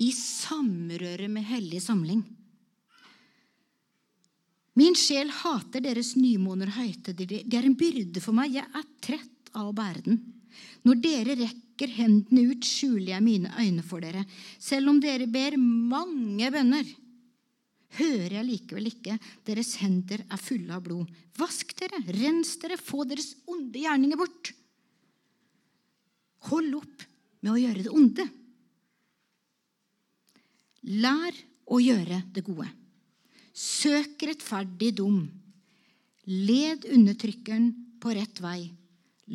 i 0.00 0.10
samrøre 0.16 1.28
med 1.28 1.44
hellig 1.44 1.80
samling. 1.84 2.22
Min 4.80 4.96
sjel 4.96 5.28
hater 5.42 5.82
deres 5.84 6.14
nymåner 6.16 6.70
og 6.70 6.78
høytider. 6.78 7.28
Det 7.44 7.56
er 7.58 7.66
en 7.68 7.76
byrde 7.76 8.22
for 8.24 8.36
meg. 8.36 8.54
Jeg 8.54 8.64
er 8.64 8.86
trett 9.04 9.50
av 9.52 9.68
å 9.68 9.76
bære 9.76 10.04
den. 10.06 10.20
Når 10.88 11.02
dere 11.04 11.36
rekker 11.36 11.92
hendene 11.98 12.46
ut, 12.54 12.64
skjuler 12.64 13.12
jeg 13.12 13.24
mine 13.26 13.52
øyne 13.60 13.84
for 13.84 14.00
dere. 14.00 14.24
Selv 14.56 14.92
om 14.92 15.00
dere 15.02 15.28
ber 15.28 15.58
mange 15.60 16.48
bønner, 16.54 16.88
hører 17.98 18.38
jeg 18.38 18.48
likevel 18.48 18.88
ikke. 18.88 19.18
Deres 19.44 19.74
hender 19.82 20.24
er 20.24 20.40
fulle 20.40 20.72
av 20.76 20.84
blod. 20.86 21.12
Vask 21.36 21.76
dere, 21.76 22.00
rens 22.16 22.56
dere, 22.62 22.80
få 22.80 23.04
deres 23.10 23.34
onde 23.50 23.84
gjerninger 23.84 24.20
bort. 24.20 24.54
Hold 26.48 26.80
opp 26.80 27.08
med 27.44 27.52
å 27.52 27.60
gjøre 27.60 27.84
det 27.84 27.96
onde. 28.00 28.28
Lær 31.04 31.36
å 31.68 31.84
gjøre 31.84 32.24
det 32.32 32.46
gode. 32.46 32.70
Søk 33.60 34.22
rettferdig 34.24 34.94
dom. 35.00 35.24
Led 36.30 36.86
undertrykkeren 36.88 37.72
på 38.00 38.14
rett 38.16 38.40
vei. 38.40 38.70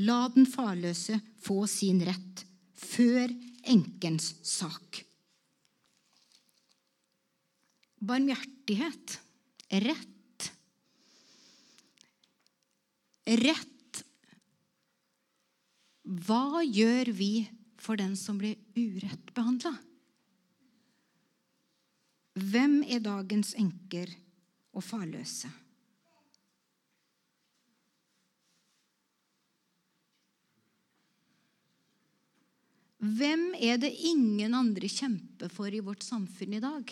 La 0.05 0.25
den 0.33 0.47
farløse 0.49 1.19
få 1.45 1.63
sin 1.69 2.01
rett 2.07 2.43
før 2.75 3.29
enkens 3.69 4.33
sak. 4.45 5.03
Barmhjertighet, 8.05 9.19
rett 9.85 10.11
Rett 13.25 14.03
Hva 16.05 16.61
gjør 16.61 17.09
vi 17.17 17.31
for 17.81 17.97
den 17.97 18.13
som 18.19 18.37
blir 18.37 18.59
urett 18.77 19.31
behandla? 19.33 19.71
Hvem 22.35 22.81
er 22.83 22.99
dagens 22.99 23.53
enker 23.55 24.09
og 24.75 24.83
farløse? 24.83 25.47
Hvem 33.05 33.53
er 33.55 33.79
det 33.79 33.93
ingen 34.09 34.55
andre 34.57 34.89
kjemper 34.89 35.51
for 35.53 35.71
i 35.71 35.79
vårt 35.83 36.03
samfunn 36.03 36.57
i 36.57 36.63
dag? 36.63 36.91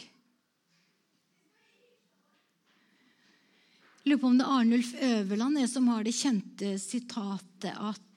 Jeg 4.04 4.12
lurer 4.12 4.22
på 4.22 4.32
om 4.32 4.40
det 4.40 4.48
er 4.48 4.58
Arnulf 4.62 4.96
Øverland 5.10 5.60
er 5.60 5.70
som 5.72 5.92
har 5.92 6.04
det 6.08 6.16
kjente 6.16 6.74
sitatet 6.80 7.72
at 7.72 8.10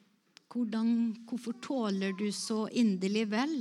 hvordan, 0.50 1.14
Hvorfor 1.28 1.52
tåler 1.62 2.14
du 2.16 2.30
så 2.32 2.64
inderlig 2.72 3.26
vel 3.28 3.58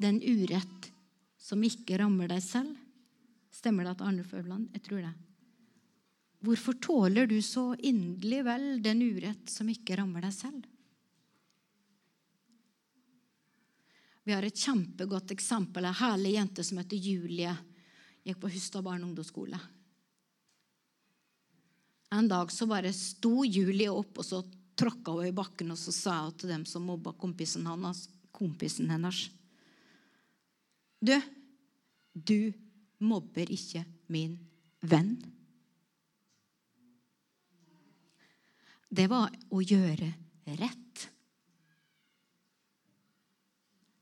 den 0.00 0.16
urett 0.22 0.93
som 1.44 1.60
ikke 1.64 1.98
rammer 2.00 2.30
deg 2.32 2.42
selv? 2.44 2.72
Stemmer 3.52 3.84
det 3.84 3.94
at 3.94 4.04
Arne 4.06 4.24
Øverland? 4.24 4.70
Jeg 4.72 4.84
tror 4.86 5.04
det. 5.04 5.12
Hvorfor 6.44 6.76
tåler 6.80 7.28
du 7.28 7.38
så 7.44 7.72
inderlig 7.78 8.42
vel 8.44 8.64
den 8.84 9.02
urett 9.04 9.52
som 9.52 9.68
ikke 9.68 9.96
rammer 10.00 10.24
deg 10.24 10.34
selv? 10.36 10.64
Vi 14.24 14.32
har 14.32 14.44
et 14.44 14.56
kjempegodt 14.56 15.34
eksempel. 15.36 15.84
Ei 15.84 15.96
herlig 16.00 16.34
jente 16.38 16.64
som 16.64 16.80
heter 16.80 16.96
Julie. 16.96 17.52
Gikk 18.24 18.40
på 18.40 18.52
Hustad 18.52 18.84
barne- 18.84 19.04
og 19.04 19.12
ungdomsskole. 19.12 19.60
En 22.16 22.28
dag 22.28 22.52
så 22.52 22.66
bare 22.66 22.92
sto 22.92 23.44
Julie 23.44 23.90
opp, 23.90 24.18
og 24.18 24.24
så 24.24 24.40
tråkka 24.78 25.12
hun 25.12 25.28
i 25.28 25.34
bakken 25.34 25.72
og 25.74 25.78
så 25.78 25.92
sa 25.92 26.18
hun 26.24 26.36
til 26.38 26.52
dem 26.54 26.64
som 26.64 26.86
mobba 26.88 27.12
kompisen 27.12 27.66
hans, 27.66 28.08
kompisen 28.32 28.90
hennes 28.90 29.26
Du, 31.04 31.16
du 32.12 32.52
mobber 33.04 33.50
ikke 33.52 33.82
min 34.08 34.38
venn. 34.80 35.16
Det 38.94 39.04
var 39.10 39.32
å 39.52 39.60
gjøre 39.60 40.08
rett. 40.60 41.04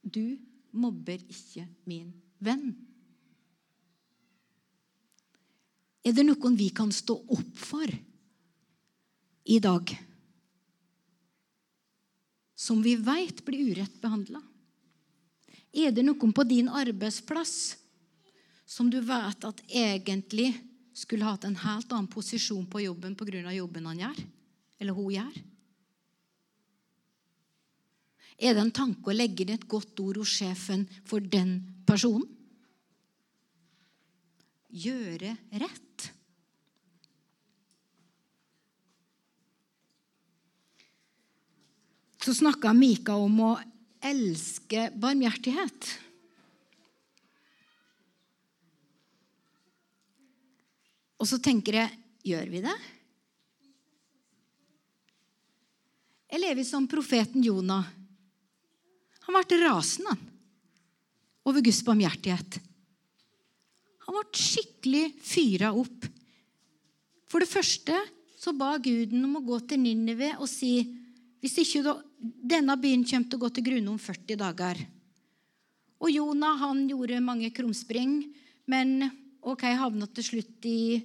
Du 0.03 0.37
mobber 0.77 1.19
ikke 1.33 1.67
min 1.89 2.13
venn. 2.45 2.71
Er 6.03 6.15
det 6.15 6.27
noen 6.27 6.59
vi 6.59 6.69
kan 6.75 6.91
stå 6.95 7.17
opp 7.35 7.59
for 7.59 7.91
i 9.43 9.59
dag? 9.63 9.91
Som 12.59 12.83
vi 12.85 12.95
veit 12.99 13.43
blir 13.47 13.73
urett 13.73 14.01
behandla? 14.03 14.43
Er 15.73 15.93
det 15.93 16.05
noen 16.05 16.35
på 16.37 16.45
din 16.45 16.69
arbeidsplass 16.69 17.79
som 18.69 18.91
du 18.93 19.01
vet 19.01 19.45
at 19.45 19.63
egentlig 19.69 20.53
skulle 20.97 21.25
hatt 21.25 21.47
en 21.49 21.57
helt 21.57 21.93
annen 21.93 22.11
posisjon 22.13 22.67
på 22.69 22.85
jobben 22.85 23.17
pga. 23.17 23.53
jobben 23.53 23.87
han 23.87 24.05
gjør, 24.05 24.21
eller 24.79 24.93
hun 24.93 25.13
gjør? 25.13 25.41
Er 28.43 28.55
det 28.55 28.63
en 28.65 28.75
tanke 28.75 29.11
å 29.11 29.17
legge 29.17 29.45
inn 29.45 29.55
et 29.55 29.69
godt 29.69 30.01
ord 30.03 30.19
hos 30.21 30.33
sjefen 30.41 30.85
for 31.09 31.21
den 31.21 31.61
personen? 31.87 32.27
Gjøre 34.73 35.37
rett. 35.61 36.09
Så 42.23 42.35
snakka 42.35 42.73
Mika 42.73 43.17
om 43.19 43.41
å 43.45 43.53
elske 44.03 44.89
barmhjertighet. 44.99 45.91
Og 51.23 51.29
så 51.31 51.39
tenker 51.39 51.79
jeg 51.79 51.99
gjør 52.33 52.49
vi 52.51 52.63
det? 52.65 52.77
Eller 56.33 56.51
er 56.51 56.59
vi 56.59 56.65
som 56.67 56.89
profeten 56.91 57.45
Jonah? 57.45 57.85
Han 59.23 59.37
ble 59.37 59.59
rasende 59.63 60.17
over 61.47 61.63
Guds 61.63 61.83
barmhjertighet. 61.87 62.59
Han 64.07 64.17
ble 64.17 64.41
skikkelig 64.41 65.05
fyra 65.23 65.71
opp. 65.79 66.09
For 67.31 67.43
det 67.43 67.51
første 67.51 68.01
så 68.39 68.55
ba 68.57 68.75
Guden 68.83 69.23
om 69.29 69.39
å 69.39 69.45
gå 69.47 69.61
til 69.71 69.85
Ninive 69.85 70.33
og 70.41 70.51
si 70.51 70.81
hvis 71.43 71.59
ikke 71.59 71.97
denne 72.23 72.77
byen 72.79 73.03
kommer 73.03 73.29
til 73.29 73.41
å 73.41 73.43
gå 73.43 73.49
til 73.51 73.65
grunne 73.67 73.91
om 73.91 73.99
40 73.99 74.39
dager. 74.39 74.79
Og 76.03 76.11
Jonah 76.11 76.59
han 76.61 76.85
gjorde 76.91 77.23
mange 77.23 77.51
krumspring, 77.55 78.21
men 78.71 79.09
ok, 79.43 79.65
havna 79.79 80.07
til 80.15 80.27
slutt 80.27 80.69
i 80.71 81.01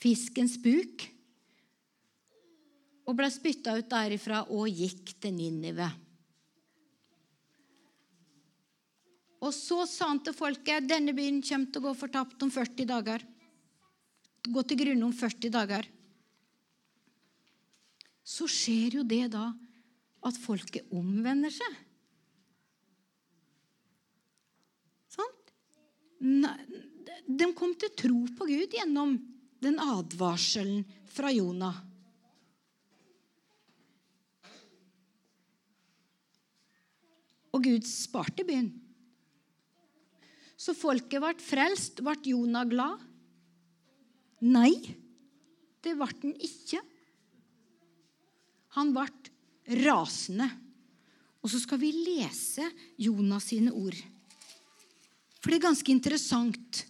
fiskens 0.00 0.58
buk. 0.60 1.06
Og 3.08 3.16
ble 3.16 3.30
spytta 3.32 3.78
ut 3.78 3.88
derifra 3.88 4.42
og 4.52 4.68
gikk 4.68 5.14
til 5.22 5.32
Ninive. 5.36 5.88
Og 9.38 9.54
så 9.54 9.84
sa 9.88 10.10
han 10.10 10.20
til 10.24 10.34
folket 10.36 10.88
denne 10.88 11.14
byen 11.16 11.40
kommer 11.40 11.72
til 11.72 11.80
å 11.80 11.86
gå 11.88 11.94
fortapt 11.96 12.44
om 12.44 12.50
40 12.52 12.88
dager. 12.90 13.24
Gå 14.48 14.64
til 14.68 14.80
grunne 14.82 15.08
om 15.08 15.14
40 15.14 15.54
dager. 15.54 15.88
Så 18.28 18.48
skjer 18.50 18.98
jo 18.98 19.06
det 19.08 19.30
da 19.32 19.46
at 20.26 20.38
folket 20.40 20.88
omvender 20.94 21.52
seg. 21.54 21.76
Sant? 25.12 25.52
De 27.28 27.50
kom 27.56 27.74
til 27.78 27.94
tro 27.98 28.24
på 28.38 28.48
Gud 28.48 28.74
gjennom 28.74 29.14
den 29.62 29.78
advarselen 29.82 30.82
fra 31.10 31.30
Jonah. 31.34 31.84
Og 37.54 37.64
Gud 37.64 37.86
sparte 37.88 38.44
byen. 38.46 38.68
Så 40.58 40.74
folket 40.74 41.22
ble 41.22 41.34
frelst. 41.42 42.02
Ble 42.04 42.16
Jonah 42.26 42.66
glad? 42.68 43.02
Nei, 44.46 44.74
det 45.82 45.94
ble 45.98 46.08
han 46.10 46.34
ikke. 46.34 46.82
Han 48.76 48.92
ble 48.94 49.06
rasende. 49.84 50.48
Og 51.42 51.52
så 51.52 51.60
skal 51.62 51.80
vi 51.80 51.92
lese 51.94 52.66
Jonas 52.98 53.50
sine 53.52 53.72
ord. 53.72 53.96
For 55.38 55.50
det 55.50 55.60
er 55.60 55.68
ganske 55.68 55.92
interessant. 55.92 56.82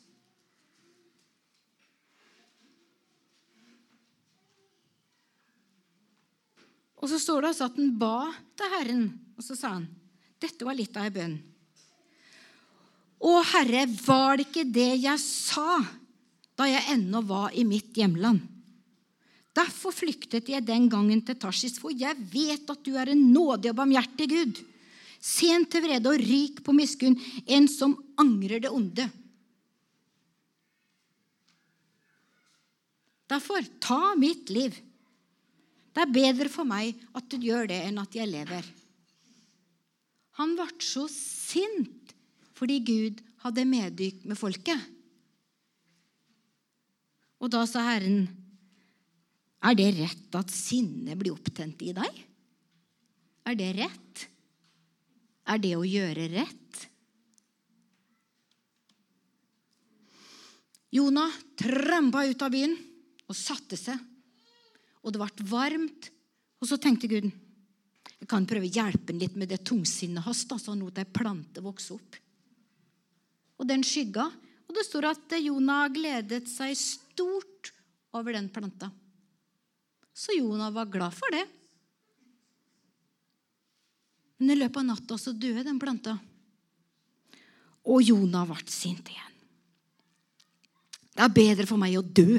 Og 6.98 7.06
så 7.10 7.20
står 7.22 7.44
det 7.44 7.52
altså 7.52 7.68
at 7.68 7.78
han 7.78 7.92
ba 8.00 8.16
til 8.58 8.72
Herren, 8.74 9.04
og 9.38 9.44
så 9.46 9.54
sa 9.58 9.76
han 9.76 9.86
Dette 10.38 10.66
var 10.66 10.76
litt 10.78 10.96
av 10.98 11.06
ei 11.06 11.14
bønn. 11.14 11.36
Å, 13.18 13.30
Herre, 13.50 13.84
var 14.06 14.38
det 14.38 14.46
ikke 14.46 14.68
det 14.70 14.92
jeg 15.02 15.18
sa 15.22 15.80
da 16.58 16.66
jeg 16.70 16.94
ennå 16.94 17.22
var 17.26 17.54
i 17.54 17.64
mitt 17.66 17.96
hjemland? 17.98 18.44
Derfor 19.58 19.94
flyktet 19.94 20.50
jeg 20.52 20.66
den 20.66 20.86
gangen 20.92 21.22
til 21.26 21.38
Tarsis, 21.40 21.78
for 21.82 21.90
jeg 21.90 22.14
vet 22.30 22.68
at 22.70 22.82
du 22.86 22.94
er 22.98 23.10
en 23.10 23.24
nådig 23.32 23.72
og 23.72 23.78
barmhjertig 23.80 24.28
Gud. 24.30 24.60
Sent 25.18 25.72
til 25.72 25.82
vrede 25.82 26.12
og 26.12 26.20
rik 26.22 26.60
på 26.62 26.74
miskunn, 26.76 27.18
en 27.46 27.66
som 27.70 27.96
angrer 28.20 28.62
det 28.62 28.70
onde. 28.70 29.08
Derfor, 33.28 33.64
ta 33.82 34.14
mitt 34.16 34.48
liv. 34.54 34.76
Det 35.92 36.04
er 36.04 36.14
bedre 36.14 36.48
for 36.52 36.68
meg 36.68 36.94
at 37.18 37.26
du 37.28 37.42
gjør 37.42 37.66
det, 37.68 37.82
enn 37.88 37.98
at 38.00 38.14
jeg 38.14 38.30
lever. 38.30 38.62
Han 40.38 40.54
ble 40.54 40.70
så 40.84 41.08
sint 41.10 42.14
fordi 42.58 42.78
Gud 42.82 43.20
hadde 43.44 43.66
medykk 43.66 44.24
med 44.26 44.38
folket. 44.38 44.78
Og 47.38 47.50
da 47.54 47.62
sa 47.70 47.84
Herren, 47.86 48.24
er 49.58 49.74
det 49.74 49.88
rett 49.96 50.36
at 50.38 50.52
sinnet 50.54 51.18
blir 51.18 51.34
opptent 51.34 51.82
i 51.82 51.94
deg? 51.96 52.20
Er 53.48 53.56
det 53.58 53.72
rett? 53.78 54.28
Er 55.48 55.58
det 55.62 55.74
å 55.74 55.86
gjøre 55.86 56.28
rett? 56.34 56.84
Jonah 60.94 61.32
trampa 61.58 62.24
ut 62.28 62.44
av 62.44 62.52
byen 62.52 62.76
og 63.28 63.36
satte 63.36 63.76
seg. 63.76 63.98
Og 65.04 65.12
det 65.12 65.20
ble 65.20 65.48
varmt. 65.50 66.08
Og 66.58 66.70
så 66.70 66.78
tenkte 66.80 67.10
Gud 67.10 67.28
jeg 68.18 68.26
kan 68.26 68.46
prøve 68.50 68.66
å 68.66 68.74
hjelpe 68.74 69.12
ham 69.12 69.20
litt 69.22 69.36
med 69.38 69.50
det 69.52 69.60
tungsinnet 69.68 70.24
hans, 70.24 70.40
så 70.42 70.72
han 70.72 70.80
lot 70.82 70.96
ei 70.98 71.06
plante 71.06 71.62
vokse 71.62 71.94
opp. 71.94 72.16
Og 73.62 73.68
den 73.68 73.84
skygga. 73.86 74.26
Og 74.68 74.74
det 74.74 74.84
står 74.84 75.06
at 75.12 75.36
Jonah 75.38 75.86
gledet 75.92 76.48
seg 76.50 76.74
stort 76.76 77.70
over 78.18 78.34
den 78.34 78.50
planta. 78.52 78.90
Så 80.18 80.34
Jonah 80.34 80.72
var 80.74 80.90
glad 80.90 81.14
for 81.14 81.30
det. 81.30 81.44
Men 84.38 84.54
i 84.54 84.58
løpet 84.58 84.80
av 84.82 84.88
natta 84.88 85.18
så 85.18 85.34
døde 85.34 85.62
den 85.66 85.78
planta. 85.78 86.16
Og 87.86 88.02
Jonah 88.02 88.46
ble 88.48 88.58
sint 88.70 89.10
igjen. 89.10 89.36
Det 91.14 91.24
er 91.24 91.34
bedre 91.34 91.66
for 91.66 91.78
meg 91.80 91.96
å 91.98 92.02
dø 92.02 92.38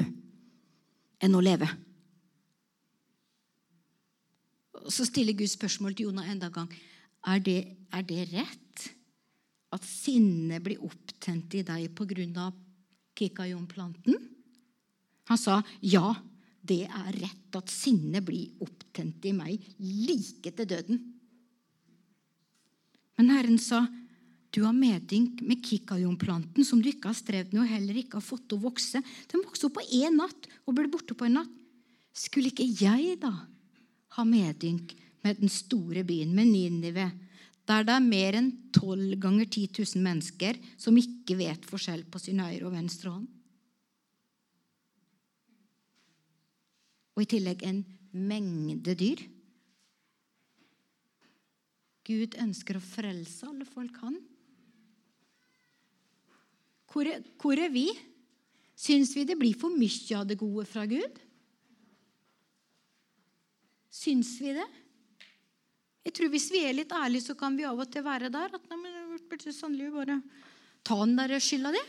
enn 1.20 1.36
å 1.36 1.42
leve. 1.44 1.68
Så 4.88 5.04
stiller 5.08 5.36
Gud 5.36 5.50
spørsmål 5.52 5.96
til 5.96 6.08
Jonah 6.08 6.28
enda 6.32 6.48
en 6.48 6.56
gang. 6.56 6.70
Er 7.28 7.42
det, 7.44 7.58
er 7.92 8.04
det 8.08 8.30
rett 8.30 8.86
at 9.76 9.84
sinnet 9.84 10.64
blir 10.64 10.80
opptent 10.84 11.52
i 11.56 11.64
deg 11.64 11.92
pga. 11.96 12.48
kikajonplanten? 13.14 14.16
Han 15.28 15.38
sa 15.38 15.60
ja, 15.80 16.14
det 16.60 16.84
er 16.86 17.16
rett 17.16 17.56
at 17.56 17.72
sinnet 17.72 18.24
blir 18.26 18.60
opptent 18.64 19.24
i 19.26 19.32
meg 19.36 19.64
like 19.78 20.52
til 20.52 20.68
døden. 20.68 21.00
Men 23.20 23.32
Herren 23.34 23.58
sa 23.60 23.84
du 24.50 24.64
har 24.64 24.74
medynk 24.74 25.44
med 25.46 25.62
kikajonplanten 25.62 26.66
som 26.66 26.80
du 26.82 26.88
ikke 26.90 27.12
har 27.12 27.18
strevd 27.18 27.52
med 27.54 27.62
og 27.62 27.70
heller 27.70 28.00
ikke 28.00 28.18
har 28.18 28.26
fått 28.26 28.48
til 28.50 28.58
å 28.58 28.64
vokse. 28.64 29.02
Den 29.30 29.44
vokste 29.44 29.68
opp 29.68 29.76
på 29.78 29.86
én 29.94 30.18
natt 30.18 30.48
og 30.66 30.74
ble 30.74 30.90
borte 30.90 31.14
på 31.14 31.28
en 31.28 31.38
natt. 31.38 31.52
Skulle 32.10 32.50
ikke 32.50 32.66
jeg 32.66 33.20
da 33.22 33.30
ha 34.16 34.24
medynk 34.26 34.96
med 35.22 35.38
den 35.38 35.52
store 35.52 36.02
byen, 36.02 36.32
med 36.34 36.50
Ninive, 36.50 37.06
der 37.68 37.84
det 37.86 37.94
er 37.94 38.02
mer 38.02 38.38
enn 38.40 38.50
tolv 38.74 39.14
ganger 39.22 39.46
10 39.46 39.68
000 39.84 40.02
mennesker 40.02 40.58
som 40.80 40.98
ikke 40.98 41.36
vet 41.38 41.68
forskjell 41.68 42.02
på 42.10 42.18
sin 42.18 42.42
høyre 42.42 42.66
og 42.66 42.74
venstre 42.74 43.12
hånd? 43.12 43.28
Og 47.20 47.26
i 47.26 47.32
tillegg 47.36 47.60
en 47.68 47.82
mengde 48.16 48.94
dyr. 48.96 49.20
Gud 52.08 52.32
ønsker 52.40 52.78
å 52.78 52.80
frelse 52.80 53.44
alle 53.44 53.66
folk, 53.68 53.98
han. 54.00 54.14
Hvor 56.88 57.10
er, 57.10 57.20
hvor 57.36 57.60
er 57.60 57.68
vi? 57.74 57.90
Syns 58.72 59.12
vi 59.12 59.26
det 59.28 59.36
blir 59.36 59.52
for 59.52 59.76
mye 59.76 60.16
av 60.16 60.24
det 60.30 60.38
gode 60.40 60.64
fra 60.64 60.86
Gud? 60.88 61.20
Syns 63.92 64.32
vi 64.40 64.56
det? 64.56 64.66
Jeg 66.08 66.16
tror 66.16 66.32
Hvis 66.32 66.48
vi 66.48 66.64
er 66.64 66.78
litt 66.78 66.96
ærlige, 66.96 67.26
så 67.28 67.36
kan 67.36 67.52
vi 67.52 67.68
av 67.68 67.84
og 67.84 67.92
til 67.92 68.06
være 68.08 68.32
der. 68.32 68.56
at 68.56 68.72
nei, 68.72 68.80
men 68.80 69.20
burde 69.28 69.52
sannelig 69.52 69.92
bare 69.92 70.22
ta 70.88 70.96
den 71.04 71.20
der 71.20 71.36
skylda 71.36 71.76
di. 71.76 71.84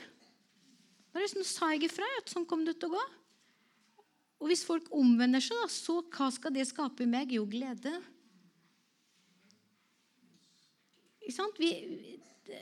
Bare 1.15 1.32
sånn 1.32 1.47
sa 1.47 1.71
jeg 1.71 1.88
ifra 1.88 2.11
at 2.19 2.36
sånn 2.36 2.43
kom 2.45 2.67
det 2.67 2.75
til 2.84 2.91
å 2.91 2.99
gå. 2.99 3.07
Og 4.41 4.49
hvis 4.49 4.65
folk 4.65 4.89
omvender 4.97 5.43
seg, 5.43 5.69
så 5.69 5.99
hva 6.09 6.31
skal 6.33 6.53
det 6.55 6.65
skape 6.69 7.05
i 7.05 7.09
meg? 7.09 7.33
Jo, 7.37 7.45
glede. 7.49 7.93
Vi, 11.61 11.69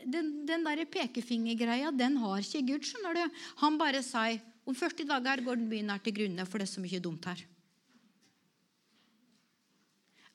den, 0.06 0.34
den 0.46 0.66
der 0.68 0.84
pekefingergreia, 0.92 1.94
den 1.96 2.20
har 2.22 2.44
ikke 2.44 2.66
Gud. 2.68 2.86
skjønner 2.86 3.16
du. 3.16 3.40
Han 3.64 3.80
bare 3.80 4.04
sier 4.06 4.44
om 4.68 4.76
40 4.78 5.08
dager 5.10 5.42
går 5.46 5.58
den 5.58 5.70
byen 5.72 5.90
her 5.90 6.04
til 6.04 6.14
grunne, 6.20 6.46
for 6.46 6.62
det 6.62 6.68
er 6.68 6.74
så 6.76 6.84
mye 6.84 7.00
dumt 7.02 7.26
her. 7.26 7.42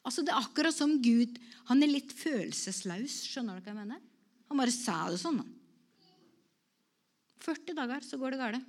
Altså, 0.05 0.25
Det 0.25 0.33
er 0.33 0.41
akkurat 0.43 0.75
som 0.75 0.99
Gud 1.01 1.39
Han 1.71 1.81
er 1.83 1.89
litt 1.89 2.11
følelseslaus. 2.13 3.23
Skjønner 3.25 3.57
du 3.57 3.65
hva 3.65 3.73
jeg 3.73 3.79
mener? 3.79 4.01
Han 4.51 4.61
bare 4.61 4.75
sa 4.75 4.97
det 5.09 5.21
sånn. 5.23 5.39
40 7.45 7.77
dager, 7.77 8.05
så 8.05 8.19
går 8.21 8.35
det 8.35 8.41
galt. 8.41 8.67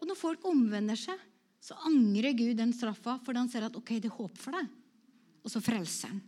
Og 0.00 0.08
når 0.08 0.18
folk 0.18 0.44
omvender 0.48 0.98
seg, 0.98 1.20
så 1.60 1.76
angrer 1.86 2.32
Gud 2.36 2.56
den 2.56 2.72
straffa 2.72 3.18
fordi 3.24 3.42
han 3.42 3.50
ser 3.52 3.68
at 3.68 3.76
ok, 3.76 3.96
det 4.00 4.08
er 4.08 4.16
håp 4.16 4.36
for 4.40 4.56
deg. 4.56 4.68
Og 5.44 5.52
så 5.52 5.60
frelser 5.64 6.12
han. 6.12 6.20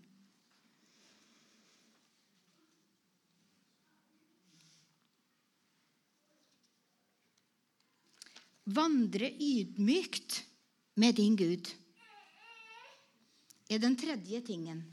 Vandre 8.72 9.26
ydmykt 9.42 10.44
med 11.02 11.16
din 11.18 11.34
Gud 11.36 11.66
er 13.72 13.80
den 13.82 13.96
tredje 13.98 14.38
tingen. 14.46 14.84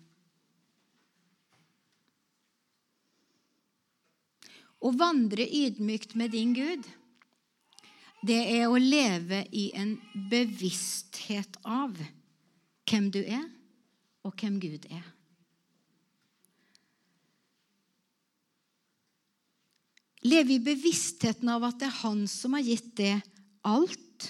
Å 4.80 4.90
vandre 4.96 5.44
ydmykt 5.44 6.16
med 6.18 6.32
din 6.34 6.56
Gud, 6.56 6.88
det 8.26 8.40
er 8.58 8.68
å 8.68 8.80
leve 8.80 9.46
i 9.56 9.70
en 9.78 9.94
bevissthet 10.32 11.60
av 11.64 11.96
hvem 12.90 13.08
du 13.14 13.22
er, 13.22 13.46
og 14.28 14.36
hvem 14.40 14.58
Gud 14.62 14.88
er. 14.92 15.06
Leve 20.28 20.58
i 20.58 20.64
bevisstheten 20.64 21.48
av 21.48 21.64
at 21.70 21.80
det 21.80 21.88
er 21.88 22.00
Han 22.02 22.26
som 22.28 22.58
har 22.58 22.66
gitt 22.66 22.92
det 23.00 23.14
alt. 23.64 24.26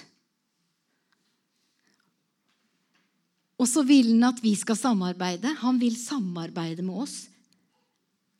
Og 3.60 3.68
så 3.68 3.82
vil 3.84 4.14
han 4.14 4.28
at 4.30 4.38
vi 4.40 4.54
skal 4.56 4.78
samarbeide. 4.78 5.50
Han 5.64 5.80
vil 5.82 5.98
samarbeide 5.98 6.84
med 6.86 7.02
oss. 7.02 7.16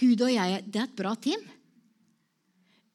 Gud 0.01 0.23
og 0.25 0.31
jeg, 0.33 0.63
det 0.71 0.81
er 0.81 0.87
et 0.87 0.97
bra 0.97 1.13
team. 1.19 1.43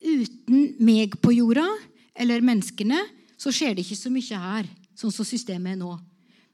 Uten 0.06 0.72
meg 0.86 1.20
på 1.22 1.36
jorda, 1.36 1.68
eller 2.16 2.44
menneskene, 2.46 3.02
så 3.38 3.52
skjer 3.52 3.76
det 3.76 3.86
ikke 3.86 4.00
så 4.00 4.12
mye 4.14 4.42
her, 4.42 4.70
sånn 4.96 5.14
som 5.14 5.28
systemet 5.28 5.76
er 5.76 5.82
nå. 5.82 5.92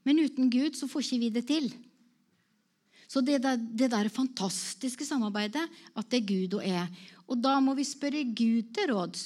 Men 0.07 0.23
uten 0.25 0.49
Gud 0.49 0.77
så 0.77 0.89
får 0.89 1.05
ikke 1.05 1.21
vi 1.21 1.29
det 1.35 1.45
til. 1.49 1.69
Så 3.11 3.21
det 3.25 3.41
der, 3.43 3.59
det 3.59 3.91
der 3.91 4.07
fantastiske 4.09 5.05
samarbeidet, 5.05 5.63
at 5.93 6.09
det 6.09 6.21
er 6.21 6.29
Gud 6.29 6.57
og 6.57 6.65
jeg. 6.65 6.87
Og 7.27 7.37
da 7.43 7.57
må 7.63 7.75
vi 7.77 7.85
spørre 7.85 8.23
Gud 8.23 8.71
til 8.73 8.93
råds. 8.93 9.25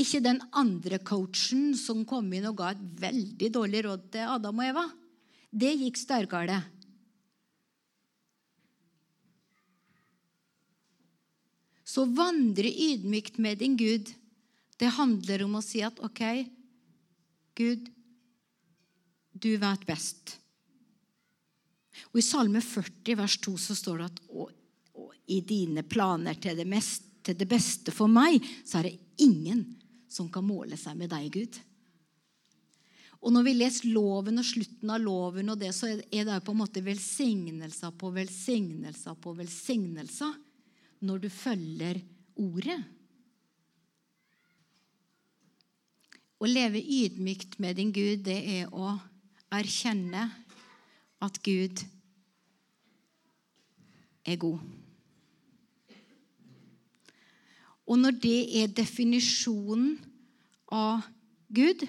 Ikke 0.00 0.22
den 0.24 0.40
andre 0.56 0.98
coachen 1.02 1.70
som 1.78 2.02
kom 2.08 2.28
inn 2.34 2.48
og 2.50 2.58
ga 2.60 2.72
et 2.74 2.82
veldig 3.00 3.50
dårlig 3.54 3.84
råd 3.86 4.10
til 4.14 4.34
Adam 4.34 4.60
og 4.60 4.68
Eva. 4.72 4.84
Det 5.50 5.72
gikk 5.80 5.98
sterkere. 5.98 6.60
Så 11.86 12.04
vandre 12.06 12.70
ydmykt 12.70 13.38
med 13.42 13.58
din 13.62 13.74
Gud. 13.78 14.10
Det 14.80 14.88
handler 14.96 15.44
om 15.44 15.58
å 15.58 15.64
si 15.64 15.82
at 15.84 15.98
OK, 16.00 16.22
Gud, 17.58 17.90
du 19.36 19.50
vet 19.60 19.82
best. 19.88 20.38
Og 22.10 22.20
I 22.20 22.24
Salme 22.24 22.62
40, 22.64 23.16
vers 23.18 23.36
2, 23.44 23.56
så 23.60 23.76
står 23.76 24.00
det 24.00 24.08
at 24.08 24.22
og, 24.32 24.52
og 24.96 25.12
i 25.28 25.42
dine 25.44 25.84
planer 25.84 26.38
til 26.40 26.56
det, 26.56 26.64
mest, 26.68 27.04
til 27.26 27.36
det 27.36 27.48
beste 27.50 27.92
for 27.92 28.08
meg, 28.08 28.40
så 28.64 28.80
er 28.80 28.88
det 28.88 29.24
ingen 29.26 29.66
som 30.10 30.30
kan 30.32 30.46
måle 30.46 30.78
seg 30.80 30.96
med 30.98 31.12
deg, 31.12 31.28
Gud. 31.34 31.58
Og 33.20 33.34
når 33.34 33.44
vi 33.44 33.52
leser 33.58 33.90
loven 33.92 34.40
og 34.40 34.46
slutten 34.48 34.90
av 34.94 35.02
loven, 35.04 35.52
og 35.52 35.60
det, 35.60 35.74
så 35.76 35.90
er 35.92 36.24
det 36.24 36.38
på 36.46 36.54
en 36.54 36.62
måte 36.62 36.80
velsignelser 36.84 37.92
på 38.00 38.14
velsignelser 38.16 39.18
på 39.20 39.34
velsignelser 39.36 40.32
når 41.04 41.20
du 41.20 41.28
følger 41.32 42.00
ordet. 42.40 42.78
Å 46.40 46.48
leve 46.48 46.80
ydmykt 46.80 47.58
med 47.60 47.76
din 47.76 47.92
Gud, 47.92 48.24
det 48.24 48.38
er 48.60 48.70
å 48.72 48.94
erkjenne 49.52 50.24
at 51.20 51.36
Gud 51.44 51.82
er 54.24 54.38
god. 54.40 54.62
Og 57.90 57.98
når 57.98 58.16
det 58.22 58.38
er 58.62 58.72
definisjonen 58.72 59.98
av 60.72 61.02
Gud, 61.50 61.82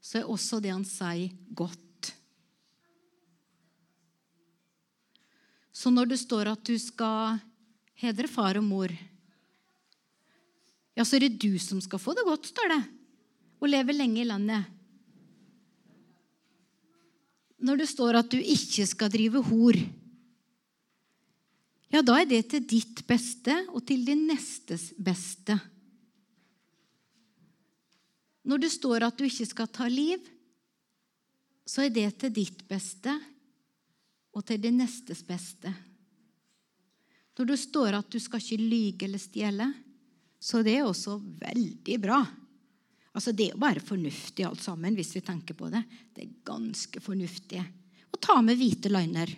så 0.00 0.20
er 0.20 0.30
også 0.32 0.58
det 0.64 0.72
han 0.72 0.86
sier, 0.88 1.30
godt. 1.52 2.10
Så 5.74 5.92
når 5.92 6.14
det 6.14 6.20
står 6.22 6.48
at 6.54 6.64
du 6.64 6.74
skal 6.80 7.36
hedre 8.00 8.30
far 8.30 8.56
og 8.56 8.64
mor, 8.64 8.92
ja, 10.94 11.02
så 11.02 11.16
er 11.16 11.26
det 11.26 11.40
du 11.42 11.58
som 11.58 11.80
skal 11.82 12.00
få 12.02 12.14
det 12.14 12.24
godt, 12.26 12.48
står 12.50 12.70
det, 12.70 12.80
og 13.60 13.70
leve 13.70 13.96
lenge 13.96 14.22
i 14.22 14.28
landet. 14.28 14.70
Når 17.64 17.80
det 17.80 17.88
står 17.90 18.18
at 18.20 18.30
du 18.30 18.38
ikke 18.38 18.86
skal 18.86 19.12
drive 19.12 19.42
hor, 19.46 19.78
ja, 21.94 22.02
da 22.02 22.18
er 22.18 22.28
det 22.28 22.42
til 22.50 22.64
ditt 22.66 23.04
beste 23.06 23.54
og 23.70 23.84
til 23.86 24.02
din 24.06 24.26
nestes 24.28 24.90
beste. 24.98 25.56
Når 28.44 28.60
det 28.60 28.72
står 28.74 29.06
at 29.06 29.16
du 29.16 29.24
ikke 29.24 29.46
skal 29.48 29.70
ta 29.72 29.86
liv, 29.88 30.20
så 31.64 31.86
er 31.86 31.94
det 31.94 32.10
til 32.20 32.34
ditt 32.34 32.66
beste 32.68 33.14
og 34.34 34.44
til 34.44 34.60
din 34.60 34.76
nestes 34.82 35.22
beste. 35.24 35.72
Når 37.38 37.48
det 37.48 37.58
står 37.62 37.96
at 37.96 38.10
du 38.12 38.20
skal 38.22 38.42
ikke 38.42 38.60
lyge 38.60 39.06
eller 39.06 39.22
stjele, 39.22 39.70
så 40.44 40.60
det 40.60 40.74
er 40.76 40.84
også 40.84 41.16
veldig 41.40 41.94
bra. 42.02 42.18
Altså, 43.14 43.32
Det 43.32 43.46
er 43.46 43.54
jo 43.54 43.62
bare 43.62 43.80
fornuftig 43.80 44.44
alt 44.44 44.60
sammen, 44.60 44.96
hvis 44.98 45.14
vi 45.16 45.22
tenker 45.24 45.56
på 45.56 45.70
det. 45.72 45.80
Det 46.12 46.24
er 46.24 46.36
ganske 46.44 47.00
fornuftig. 47.00 47.62
Å 48.12 48.20
ta 48.20 48.36
med 48.44 48.58
hvite 48.60 48.92
liner. 48.92 49.32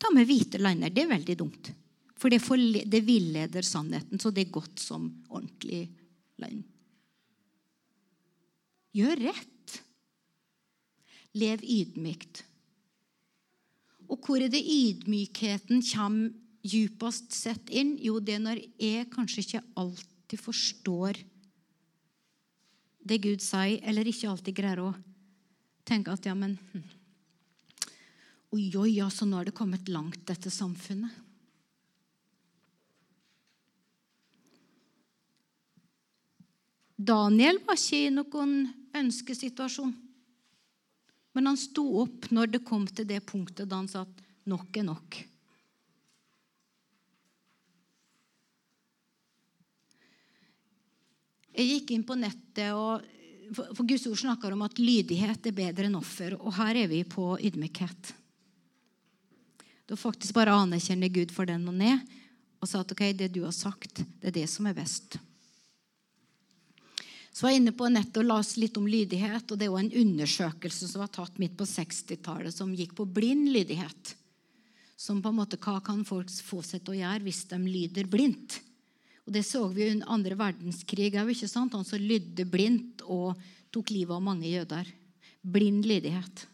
Ta 0.00 0.10
med 0.14 0.26
hvite 0.26 0.60
liner. 0.62 0.90
Det 0.90 1.04
er 1.04 1.12
veldig 1.12 1.36
dumt. 1.36 1.72
For 2.16 2.32
det, 2.32 2.40
det 2.88 3.02
villeder 3.04 3.66
sannheten, 3.66 4.20
så 4.22 4.30
det 4.30 4.46
er 4.46 4.54
godt 4.54 4.80
som 4.80 5.10
ordentlig 5.28 5.82
løgn. 6.40 6.62
Gjør 8.96 9.24
rett. 9.26 9.76
Lev 11.36 11.60
ydmykt. 11.60 12.44
Og 14.08 14.20
hvor 14.22 14.40
er 14.40 14.52
det 14.52 14.64
ydmykheten 14.64 15.84
kommer 15.92 16.32
djupest 16.62 17.32
sett 17.34 17.70
inn? 17.70 17.96
Jo, 18.00 18.20
det 18.20 18.38
er 18.38 18.44
når 18.44 18.62
jeg 18.80 19.10
kanskje 19.12 19.44
ikke 19.44 19.62
alltid 19.82 20.40
forstår 20.40 21.20
det 23.02 23.18
Gud 23.22 23.42
sier, 23.42 23.80
eller 23.82 24.06
ikke 24.06 24.30
alltid 24.30 24.54
greier 24.54 24.82
å 24.84 24.92
tenke 25.88 26.14
at 26.14 26.26
ja, 26.28 26.36
men 26.38 26.56
hm. 26.72 26.84
Oi, 28.52 28.66
oi, 28.76 28.90
ja, 28.98 29.06
så 29.08 29.24
nå 29.24 29.38
har 29.38 29.48
det 29.48 29.56
kommet 29.56 29.88
langt, 29.88 30.26
dette 30.28 30.50
samfunnet. 30.52 31.08
Daniel 37.02 37.62
var 37.64 37.80
ikke 37.80 38.02
i 38.04 38.10
noen 38.12 38.52
ønskesituasjon. 38.94 39.94
Men 41.32 41.48
han 41.48 41.56
sto 41.56 41.86
opp 42.02 42.28
når 42.30 42.52
det 42.52 42.64
kom 42.68 42.84
til 42.86 43.08
det 43.08 43.22
punktet 43.24 43.70
da 43.70 43.80
han 43.80 43.88
sa 43.88 44.04
at 44.04 44.20
nok 44.52 44.76
er 44.76 44.86
nok. 44.90 45.16
Jeg 51.52 51.68
gikk 51.68 51.92
inn 51.92 52.04
på 52.08 52.16
nettet, 52.16 52.72
og, 52.72 53.04
for 53.76 53.84
Guds 53.84 54.06
ord 54.08 54.20
snakker 54.22 54.54
om 54.54 54.64
at 54.64 54.80
lydighet 54.80 55.48
er 55.48 55.56
bedre 55.56 55.88
enn 55.88 55.98
offer. 55.98 56.38
Og 56.40 56.54
her 56.56 56.84
er 56.84 56.88
vi 56.92 57.02
på 57.04 57.34
ydmykhet. 57.36 58.14
Da 59.88 59.98
faktisk 59.98 60.32
bare 60.38 60.54
anerkjenner 60.56 61.12
Gud 61.12 61.34
for 61.34 61.48
den 61.48 61.66
og 61.68 61.76
ned, 61.76 62.00
og 62.62 62.70
sa 62.70 62.80
at 62.80 62.94
ok, 62.94 63.04
det 63.18 63.32
du 63.34 63.42
har 63.44 63.52
sagt, 63.52 64.04
det 64.22 64.30
er 64.30 64.38
det 64.40 64.48
som 64.48 64.68
er 64.70 64.78
best. 64.78 65.18
Så 67.32 67.46
var 67.46 67.54
jeg 67.54 67.62
inne 67.62 67.72
på 67.76 67.88
nettet 67.88 68.20
og 68.20 68.28
las 68.28 68.54
litt 68.60 68.76
om 68.76 68.88
lydighet. 68.88 69.50
og 69.50 69.58
Det 69.58 69.68
er 69.68 69.78
en 69.78 69.94
undersøkelse 70.02 70.88
som 70.88 71.00
var 71.00 71.12
tatt 71.12 71.38
midt 71.40 71.56
på 71.56 71.64
60-tallet, 71.68 72.52
som 72.54 72.74
gikk 72.76 72.92
på 72.98 73.08
blind 73.08 73.48
lydighet. 73.54 74.12
Som 75.00 75.22
på 75.24 75.32
en 75.32 75.40
måte, 75.40 75.56
Hva 75.56 75.80
kan 75.84 76.04
folk 76.04 76.28
få 76.30 76.60
seg 76.62 76.84
til 76.84 76.94
å 76.94 77.00
gjøre 77.00 77.24
hvis 77.24 77.44
de 77.50 77.58
lyder 77.64 78.08
blindt? 78.08 78.60
Og 79.26 79.32
Det 79.32 79.44
så 79.46 79.62
vi 79.70 79.90
under 79.92 80.10
andre 80.10 80.38
verdenskrig 80.38 81.12
òg. 81.14 81.34
Han 81.54 81.84
som 81.84 82.00
lydde 82.00 82.46
blindt 82.48 83.04
og 83.06 83.38
tok 83.72 83.92
livet 83.94 84.16
av 84.16 84.22
mange 84.24 84.48
jøder. 84.50 84.88
Blind 85.42 85.86
lydighet. 85.86 86.46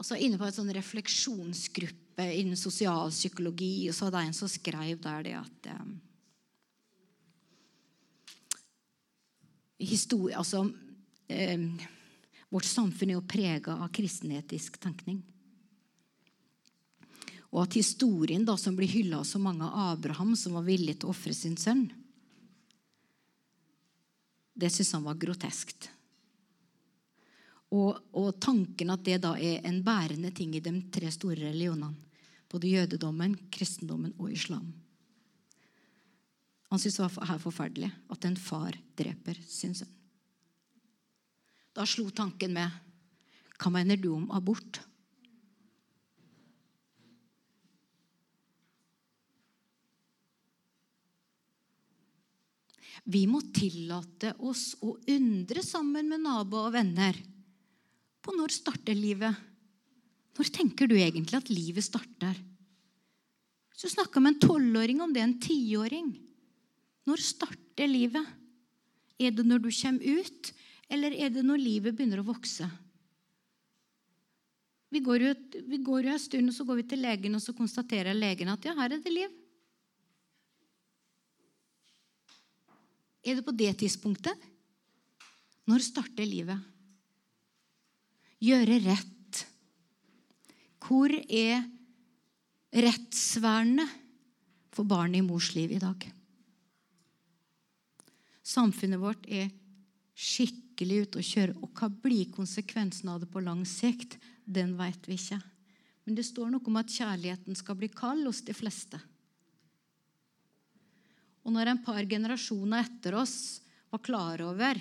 Og 0.00 0.06
så 0.08 0.16
inne 0.16 0.38
på 0.40 0.46
en 0.48 0.54
sånn 0.56 0.72
refleksjonsgruppe 0.72 2.24
innen 2.40 2.56
sosialpsykologi, 2.56 3.90
og 3.90 3.96
så 3.96 4.06
var 4.06 4.14
det 4.14 4.22
en 4.30 4.38
som 4.38 4.48
skrev 4.48 5.00
der 5.04 5.26
det 5.26 5.34
at 5.36 5.68
um, 5.76 5.90
historie, 9.76 10.36
altså, 10.40 10.64
um, 10.64 11.66
Vårt 12.50 12.66
samfunn 12.66 13.12
er 13.12 13.14
jo 13.14 13.26
prega 13.30 13.76
av 13.78 13.92
kristenetisk 13.94 14.80
tenkning. 14.82 15.20
Og 17.50 17.64
at 17.64 17.76
historien 17.78 18.44
da, 18.46 18.54
som 18.58 18.76
blir 18.78 18.90
hylla 18.90 19.24
så 19.26 19.40
mange 19.42 19.66
av 19.66 19.96
Abraham, 19.96 20.36
som 20.38 20.54
var 20.58 20.66
villig 20.68 21.00
til 21.00 21.10
å 21.10 21.14
ofre 21.14 21.34
sin 21.34 21.56
sønn, 21.58 21.88
det 24.60 24.70
syntes 24.70 24.92
han 24.94 25.06
var 25.06 25.18
groteskt. 25.18 25.88
Og, 27.70 27.96
og, 28.18 28.34
tanken 28.42 28.90
at 28.90 29.02
det 29.06 29.20
da 29.22 29.36
er 29.38 29.64
en 29.66 29.78
bærende 29.86 30.32
ting 30.34 30.56
i 30.58 30.62
de 30.62 30.72
tre 30.92 31.10
store 31.14 31.38
religionene. 31.38 31.94
Både 32.50 32.66
jødedommen, 32.66 33.36
kristendommen 33.54 34.10
og 34.18 34.32
islam. 34.34 34.72
Han 36.70 36.82
syntes 36.82 36.98
det 36.98 37.06
var 37.06 37.38
forferdelig 37.42 37.90
at 38.10 38.26
en 38.26 38.36
far 38.38 38.74
dreper 38.98 39.38
sin 39.46 39.76
sønn. 39.78 39.90
Da 41.74 41.86
slo 41.86 42.08
tanken 42.10 42.56
med 42.58 42.86
Hva 43.60 43.70
mener 43.70 43.98
du 44.00 44.08
om 44.16 44.26
abort? 44.34 44.80
Vi 53.04 53.24
må 53.30 53.40
tillate 53.54 54.34
oss 54.44 54.74
å 54.84 54.94
undre 55.08 55.62
sammen 55.64 56.08
med 56.10 56.24
naboer 56.24 56.68
og 56.68 56.74
venner 56.76 57.16
på 58.20 58.34
når 58.36 58.52
starter 58.52 58.96
livet. 58.96 59.36
Når 60.36 60.50
tenker 60.54 60.88
du 60.88 60.96
egentlig 60.98 61.38
at 61.38 61.52
livet 61.52 61.84
starter? 61.84 62.36
Så 63.76 63.88
snakka 63.88 64.20
med 64.20 64.34
en 64.34 64.42
tolvåring 64.44 65.00
om 65.00 65.12
det, 65.12 65.22
en 65.24 65.38
tiåring. 65.40 66.12
Når 67.08 67.24
starter 67.24 67.88
livet? 67.88 68.26
Er 69.20 69.32
det 69.36 69.44
når 69.44 69.64
du 69.64 69.70
kommer 69.72 70.20
ut, 70.20 70.52
eller 70.88 71.16
er 71.16 71.32
det 71.32 71.44
når 71.44 71.60
livet 71.60 71.96
begynner 71.96 72.20
å 72.20 72.28
vokse? 72.28 72.68
Vi 74.90 75.00
går 75.06 75.22
jo, 75.22 75.34
vi 75.70 75.78
går 75.86 76.08
jo 76.08 76.12
en 76.12 76.22
stund, 76.22 76.50
og 76.50 76.56
så 76.56 76.66
går 76.66 76.80
vi 76.80 76.86
til 76.92 77.04
legen, 77.04 77.36
og 77.36 77.42
så 77.44 77.54
konstaterer 77.56 78.16
legen 78.16 78.50
at 78.50 78.64
ja, 78.66 78.74
her 78.76 78.90
er 78.90 79.02
det 79.02 79.12
liv. 79.12 79.39
Er 83.20 83.36
det 83.36 83.44
på 83.44 83.54
det 83.56 83.72
tidspunktet? 83.82 84.48
Når 85.68 85.84
starter 85.84 86.26
livet? 86.26 86.58
Gjøre 88.40 88.78
rett. 88.86 89.42
Hvor 90.80 91.12
er 91.12 91.60
rettsvernet 92.72 93.98
for 94.72 94.88
barnet 94.88 95.20
i 95.20 95.26
mors 95.26 95.52
liv 95.54 95.74
i 95.76 95.82
dag? 95.82 96.06
Samfunnet 98.50 98.98
vårt 99.02 99.28
er 99.28 99.52
skikkelig 100.16 101.04
ute 101.04 101.20
å 101.20 101.26
kjøre. 101.26 101.58
Og 101.60 101.70
hva 101.76 101.90
blir 101.92 102.32
konsekvensen 102.32 103.12
av 103.12 103.20
det 103.22 103.30
på 103.30 103.44
lang 103.44 103.62
sikt? 103.68 104.16
Den 104.44 104.74
vet 104.80 105.06
vi 105.06 105.20
ikke. 105.20 105.38
Men 106.08 106.16
det 106.16 106.26
står 106.26 106.50
noe 106.50 106.64
om 106.66 106.80
at 106.80 106.90
kjærligheten 106.90 107.54
skal 107.58 107.76
bli 107.78 107.90
kald 107.92 108.26
hos 108.26 108.40
de 108.46 108.56
fleste. 108.56 108.98
Og 111.46 111.54
når 111.54 111.72
en 111.72 111.82
par 111.84 112.02
generasjoner 112.08 112.84
etter 112.84 113.16
oss 113.20 113.36
var 113.90 114.02
klar 114.04 114.42
over 114.44 114.80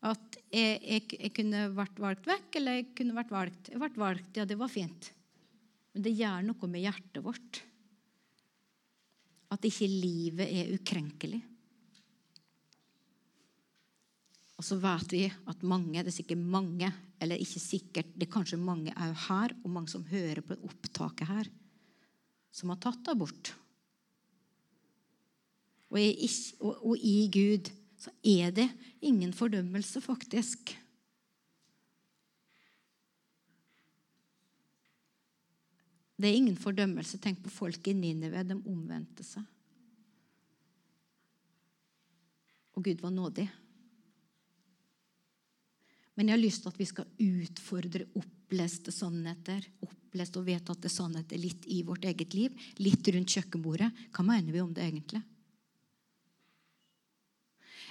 at 0.00 0.38
jeg, 0.48 0.78
jeg, 0.80 1.02
jeg, 1.18 1.32
kunne 1.36 1.66
vært 1.76 1.98
valgt 2.00 2.28
vekk, 2.28 2.56
eller 2.56 2.78
jeg 2.78 2.86
kunne 2.96 3.16
vært 3.18 3.34
valgt. 3.34 3.68
Jeg 3.68 3.80
ble 3.82 4.00
valgt, 4.00 4.38
ja, 4.38 4.46
det 4.48 4.56
var 4.58 4.72
fint. 4.72 5.10
Men 5.92 6.06
det 6.06 6.14
gjør 6.16 6.46
noe 6.46 6.70
med 6.72 6.84
hjertet 6.86 7.20
vårt. 7.24 7.60
At 9.52 9.66
ikke 9.66 9.90
livet 9.90 10.48
er 10.48 10.72
ukrenkelig. 10.72 11.42
Og 14.60 14.66
så 14.66 14.76
vet 14.80 15.14
vi 15.14 15.22
at 15.28 15.62
mange, 15.64 16.02
det 16.02 16.12
er 16.12 16.18
sikkert 16.18 16.42
mange, 16.52 16.90
eller 17.20 17.40
ikke 17.40 17.62
sikkert, 17.62 18.10
det 18.12 18.26
er 18.26 18.32
kanskje 18.32 18.60
mange 18.60 18.92
òg 18.92 19.14
her, 19.26 19.54
og 19.64 19.72
mange 19.72 19.92
som 19.92 20.04
hører 20.08 20.42
på 20.44 20.58
opptaket 20.68 21.28
her, 21.28 21.48
som 22.52 22.72
har 22.72 22.80
tatt 22.80 23.08
abort. 23.12 23.54
Og, 25.90 25.98
i, 25.98 26.28
og, 26.62 26.94
i 27.02 27.16
Gud 27.34 27.70
så 28.00 28.12
er 28.24 28.54
det 28.54 28.68
ingen 29.02 29.32
fordømmelse, 29.36 30.00
faktisk. 30.00 30.72
Det 36.20 36.28
er 36.28 36.36
ingen 36.36 36.58
fordømmelse. 36.60 37.18
Tenk 37.18 37.40
på 37.44 37.52
folk 37.52 37.88
i 37.88 37.96
Ninive. 37.96 38.44
De 38.44 38.58
omvendte 38.58 39.24
seg. 39.24 39.44
Og 42.76 42.84
Gud 42.84 43.00
var 43.02 43.12
nådig. 43.14 43.48
Men 46.14 46.28
jeg 46.28 46.36
har 46.36 46.42
lyst 46.42 46.62
til 46.64 46.72
at 46.72 46.78
vi 46.80 46.88
skal 46.88 47.08
utfordre 47.24 48.06
oppleste 48.20 48.92
sannheter. 48.92 49.64
Oppleste 49.86 50.40
og 50.40 50.48
vedtatte 50.48 50.92
sannheter 50.92 51.40
litt 51.40 51.64
i 51.72 51.80
vårt 51.88 52.04
eget 52.04 52.36
liv. 52.36 52.56
Litt 52.84 53.08
rundt 53.08 53.36
kjøkkenbordet. 53.36 53.88
Hva 54.12 54.26
mener 54.28 54.52
vi 54.52 54.60
om 54.60 54.74
det 54.76 54.84
egentlig? 54.84 55.22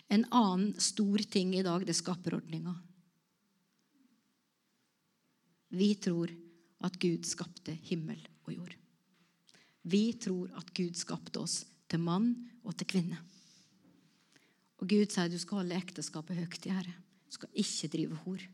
En 0.10 0.26
annen 0.34 0.74
stor 0.82 1.22
ting 1.30 1.53
i 1.55 1.64
dag, 1.66 1.86
det 1.86 1.93
er 1.93 2.01
skaperordninga. 2.01 2.74
Vi 5.70 5.89
tror 6.01 6.32
at 6.86 6.95
Gud 7.01 7.28
skapte 7.30 7.76
himmel 7.89 8.22
og 8.47 8.53
jord. 8.55 8.76
Vi 9.82 10.14
tror 10.22 10.49
at 10.57 10.72
Gud 10.76 10.97
skapte 10.97 11.41
oss 11.41 11.62
til 11.89 12.01
mann 12.01 12.32
og 12.64 12.74
til 12.78 12.89
kvinne. 12.89 13.20
Og 14.80 14.89
Gud 14.89 15.12
sier 15.12 15.30
du 15.30 15.38
skal 15.38 15.62
holde 15.62 15.78
ekteskapet 15.78 16.39
høyt 16.39 16.66
i 16.66 16.74
ære. 16.74 16.95
Du 17.30 17.36
skal 17.38 17.62
ikke 17.62 17.91
drive 17.93 18.18
hor. 18.24 18.45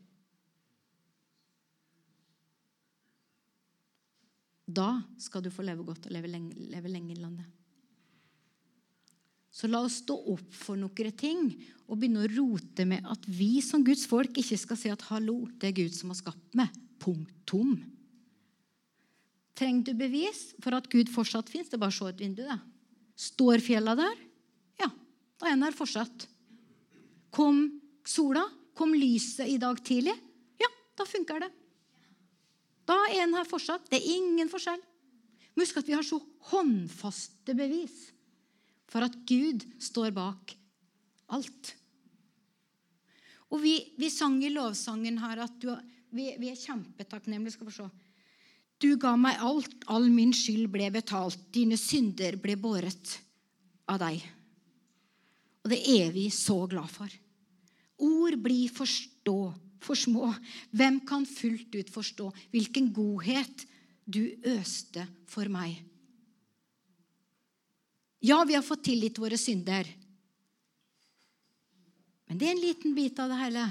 Da 4.66 4.88
skal 5.22 5.44
du 5.44 5.52
få 5.54 5.62
leve 5.62 5.86
godt 5.86 6.08
og 6.08 6.12
leve 6.12 6.28
lenge, 6.28 6.52
leve 6.58 6.90
lenge 6.90 7.14
i 7.14 7.15
landet. 7.15 7.15
Så 9.56 9.70
la 9.72 9.80
oss 9.86 10.02
stå 10.02 10.16
opp 10.34 10.52
for 10.52 10.76
noen 10.76 11.12
ting 11.16 11.46
og 11.86 11.96
begynne 11.96 12.26
å 12.26 12.28
rote 12.28 12.84
med 12.88 13.06
at 13.08 13.22
vi 13.24 13.62
som 13.64 13.84
Guds 13.86 14.04
folk 14.08 14.36
ikke 14.36 14.58
skal 14.60 14.76
si 14.76 14.90
at 14.92 15.04
'hallo, 15.08 15.46
det 15.56 15.70
er 15.70 15.78
Gud 15.78 15.94
som 15.96 16.10
har 16.12 16.18
skapt 16.20 16.56
meg'. 16.58 16.74
Punktum. 17.00 17.76
Trenger 19.56 19.84
du 19.84 19.94
bevis 19.94 20.54
for 20.60 20.74
at 20.74 20.88
Gud 20.90 21.08
fortsatt 21.08 21.48
fins? 21.48 21.68
Det 21.68 21.76
er 21.76 21.84
bare 21.84 21.94
å 21.94 21.96
se 21.96 22.08
et 22.08 22.20
vindu. 22.20 22.44
Står 23.16 23.60
fjella 23.60 23.94
der? 23.96 24.16
Ja, 24.80 24.88
da 25.38 25.46
er 25.46 25.50
han 25.50 25.60
der 25.60 25.76
fortsatt. 25.76 26.26
Kom 27.30 27.80
sola? 28.04 28.44
Kom 28.74 28.92
lyset 28.92 29.48
i 29.48 29.56
dag 29.56 29.80
tidlig? 29.84 30.16
Ja, 30.60 30.68
da 30.96 31.04
funker 31.04 31.40
det. 31.40 31.52
Da 32.84 32.96
er 33.08 33.20
han 33.20 33.34
her 33.34 33.44
fortsatt. 33.44 33.88
Det 33.88 34.02
er 34.02 34.16
ingen 34.16 34.48
forskjell. 34.48 34.80
Men 35.54 35.64
husk 35.64 35.76
at 35.76 35.86
vi 35.86 35.96
har 35.96 36.04
så 36.04 36.20
håndfaste 36.52 37.56
bevis 37.56 38.15
for 38.90 39.06
at 39.06 39.16
Gud 39.26 39.64
står 39.82 40.14
bak 40.14 40.54
alt. 41.34 41.74
Og 43.52 43.62
vi, 43.62 43.76
vi 43.98 44.10
sang 44.10 44.38
i 44.42 44.50
lovsangen 44.52 45.18
her 45.22 45.44
at 45.44 45.54
du, 45.62 45.70
vi, 46.14 46.32
vi, 46.38 46.50
er 46.50 46.58
kjempetakknemlige. 46.58 47.56
Skal 47.56 47.70
vi 47.70 47.76
se. 47.76 47.88
Du 48.82 48.90
ga 49.00 49.14
meg 49.18 49.40
alt, 49.40 49.86
all 49.92 50.08
min 50.12 50.34
skyld 50.36 50.68
ble 50.72 50.90
betalt, 50.92 51.38
dine 51.54 51.78
synder 51.80 52.36
ble 52.40 52.58
båret 52.60 53.14
av 53.88 54.02
deg. 54.02 54.24
Og 55.64 55.72
det 55.72 55.80
er 55.96 56.10
vi 56.14 56.28
så 56.34 56.58
glad 56.70 56.90
for. 56.92 57.10
Ord 58.04 58.36
blir 58.44 58.70
forstå, 58.74 59.38
for 59.82 59.98
små. 59.98 60.28
Hvem 60.76 61.00
kan 61.08 61.24
fullt 61.28 61.74
ut 61.78 61.90
forstå 61.94 62.28
hvilken 62.52 62.90
godhet 62.94 63.64
du 64.04 64.22
øste 64.50 65.06
for 65.30 65.48
meg? 65.50 65.78
Ja, 68.20 68.44
vi 68.44 68.54
har 68.54 68.62
fått 68.62 68.84
tilgitt 68.84 69.18
våre 69.18 69.38
synder. 69.38 69.86
Men 72.26 72.38
det 72.38 72.48
er 72.48 72.56
en 72.56 72.64
liten 72.64 72.94
bit 72.94 73.18
av 73.18 73.30
det 73.30 73.38
hele. 73.40 73.68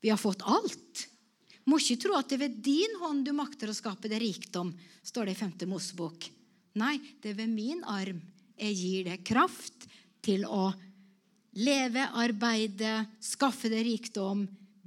Vi 0.00 0.12
har 0.12 0.20
fått 0.20 0.44
alt. 0.44 1.08
Må 1.64 1.80
ikke 1.80 2.02
tro 2.04 2.16
at 2.18 2.28
det 2.28 2.36
er 2.36 2.44
ved 2.44 2.58
din 2.64 2.98
hånd 3.00 3.24
du 3.24 3.32
makter 3.32 3.70
å 3.72 3.76
skape 3.76 4.10
det 4.12 4.20
rikdom, 4.20 4.74
står 5.02 5.30
det 5.30 5.36
i 5.36 5.40
5. 5.40 5.54
Mosebok. 5.70 6.28
Nei, 6.76 6.98
det 7.22 7.32
er 7.32 7.38
ved 7.40 7.50
min 7.50 7.80
arm 7.88 8.20
jeg 8.60 8.76
gir 8.76 9.06
deg 9.08 9.24
kraft 9.26 9.86
til 10.24 10.44
å 10.46 10.68
leve, 11.58 12.04
arbeide, 12.20 13.06
skaffe 13.22 13.70
deg 13.72 13.86
rikdom, 13.86 14.44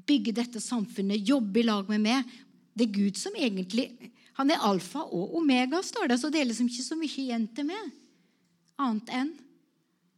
bygge 0.07 0.35
dette 0.37 0.61
samfunnet, 0.63 1.25
jobbe 1.25 1.63
i 1.63 1.67
lag 1.67 1.89
med 1.89 2.03
meg. 2.03 2.35
Det 2.77 2.87
er 2.87 2.95
Gud 2.95 3.17
som 3.19 3.35
egentlig 3.35 3.89
Han 4.37 4.51
er 4.53 4.61
alfa 4.61 5.01
og 5.01 5.31
omega, 5.39 5.79
står 5.81 6.11
det, 6.11 6.19
så 6.21 6.29
det 6.29 6.43
er 6.43 6.45
liksom 6.51 6.67
ikke 6.69 6.83
så 6.85 6.95
mye 6.99 7.23
igjen 7.23 7.47
til 7.57 7.65
meg 7.71 7.87
annet 8.81 9.09
enn 9.13 9.33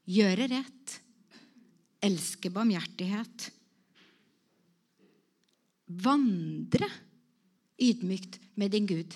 gjøre 0.09 0.47
rett, 0.51 0.97
elske 2.03 2.51
barmhjertighet, 2.53 3.49
vandre 5.89 6.89
ydmykt 7.79 8.39
med 8.59 8.71
din 8.71 8.87
Gud. 8.89 9.15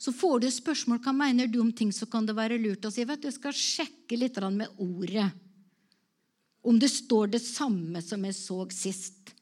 Så 0.00 0.12
får 0.16 0.40
du 0.40 0.48
spørsmål 0.52 1.00
hva 1.04 1.12
mener 1.12 1.48
du 1.48 1.60
om 1.60 1.72
ting, 1.76 1.92
så 1.92 2.06
kan 2.08 2.26
det 2.26 2.36
være 2.36 2.58
lurt 2.60 2.86
å 2.88 2.92
si 2.92 3.04
vet 3.04 3.20
du, 3.20 3.28
jeg 3.28 3.36
skal 3.36 3.56
sjekke 3.56 4.16
litt 4.16 4.38
med 4.54 4.80
ordet. 4.80 5.28
Om 6.64 6.78
det 6.80 6.88
står 6.92 7.34
det 7.34 7.42
samme 7.44 8.00
som 8.04 8.24
jeg 8.24 8.36
så 8.36 8.64
sist. 8.72 9.32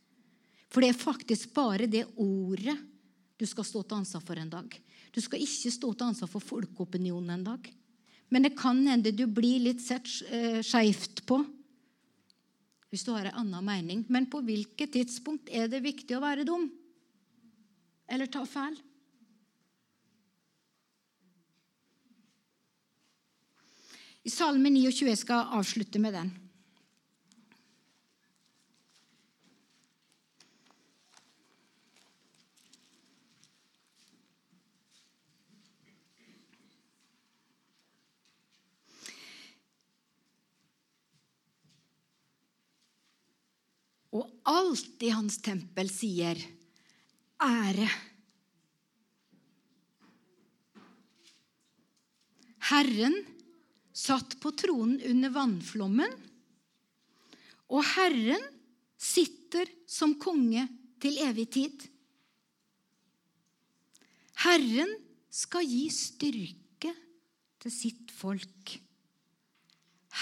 For 0.69 0.83
det 0.83 0.93
er 0.93 0.99
faktisk 0.99 1.55
bare 1.55 1.87
det 1.91 2.05
ordet 2.17 2.77
du 3.39 3.47
skal 3.47 3.67
stå 3.67 3.85
til 3.87 4.01
ansvar 4.01 4.23
for 4.27 4.39
en 4.39 4.51
dag. 4.51 4.75
Du 5.15 5.21
skal 5.23 5.43
ikke 5.43 5.71
stå 5.73 5.93
til 5.95 6.11
ansvar 6.11 6.31
for 6.31 6.43
folkeopinionen 6.43 7.39
en 7.39 7.47
dag. 7.53 7.71
Men 8.29 8.45
det 8.45 8.57
kan 8.59 8.81
hende 8.87 9.13
du 9.15 9.25
blir 9.27 9.63
litt 9.65 9.81
sett 9.85 10.09
uh, 10.29 10.61
skeivt 10.65 11.25
på 11.29 11.43
hvis 12.89 13.05
du 13.05 13.13
har 13.13 13.29
en 13.29 13.41
annen 13.43 13.65
mening. 13.65 14.05
Men 14.09 14.29
på 14.33 14.41
hvilket 14.45 14.95
tidspunkt 14.95 15.51
er 15.53 15.69
det 15.69 15.85
viktig 15.85 16.17
å 16.17 16.23
være 16.25 16.47
dum? 16.49 16.71
Eller 18.09 18.31
ta 18.33 18.47
feil? 18.49 18.79
I 24.25 24.33
Salme 24.33 24.73
29 24.73 25.15
skal 25.21 25.43
jeg 25.43 25.59
avslutte 25.61 26.01
med 26.01 26.17
den. 26.17 26.33
Og 44.19 44.27
alt 44.51 45.05
i 45.07 45.13
hans 45.15 45.39
tempel 45.45 45.91
sier 45.93 46.41
ære. 47.45 47.89
Herren 52.69 53.15
satt 53.95 54.37
på 54.43 54.53
tronen 54.59 54.99
under 55.09 55.33
vannflommen, 55.35 56.17
og 57.69 57.85
Herren 57.95 58.45
sitter 58.99 59.71
som 59.89 60.17
konge 60.21 60.67
til 61.01 61.21
evig 61.23 61.47
tid. 61.55 61.87
Herren 64.45 64.91
skal 65.31 65.67
gi 65.67 65.87
styrke 65.93 66.93
til 67.63 67.75
sitt 67.75 68.13
folk. 68.15 68.75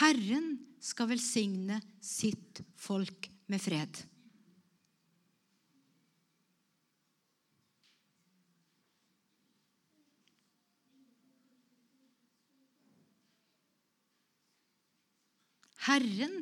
Herren 0.01 0.53
skal 0.83 1.11
velsigne 1.15 1.81
sitt 2.05 2.63
folk 2.81 3.31
med 3.47 3.63
fred. 3.63 4.03
Herren 15.87 16.41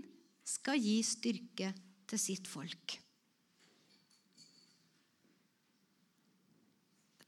skal 0.49 0.81
gi 0.81 1.01
styrke 1.05 1.73
til 2.09 2.21
sitt 2.21 2.49
folk. 2.49 2.97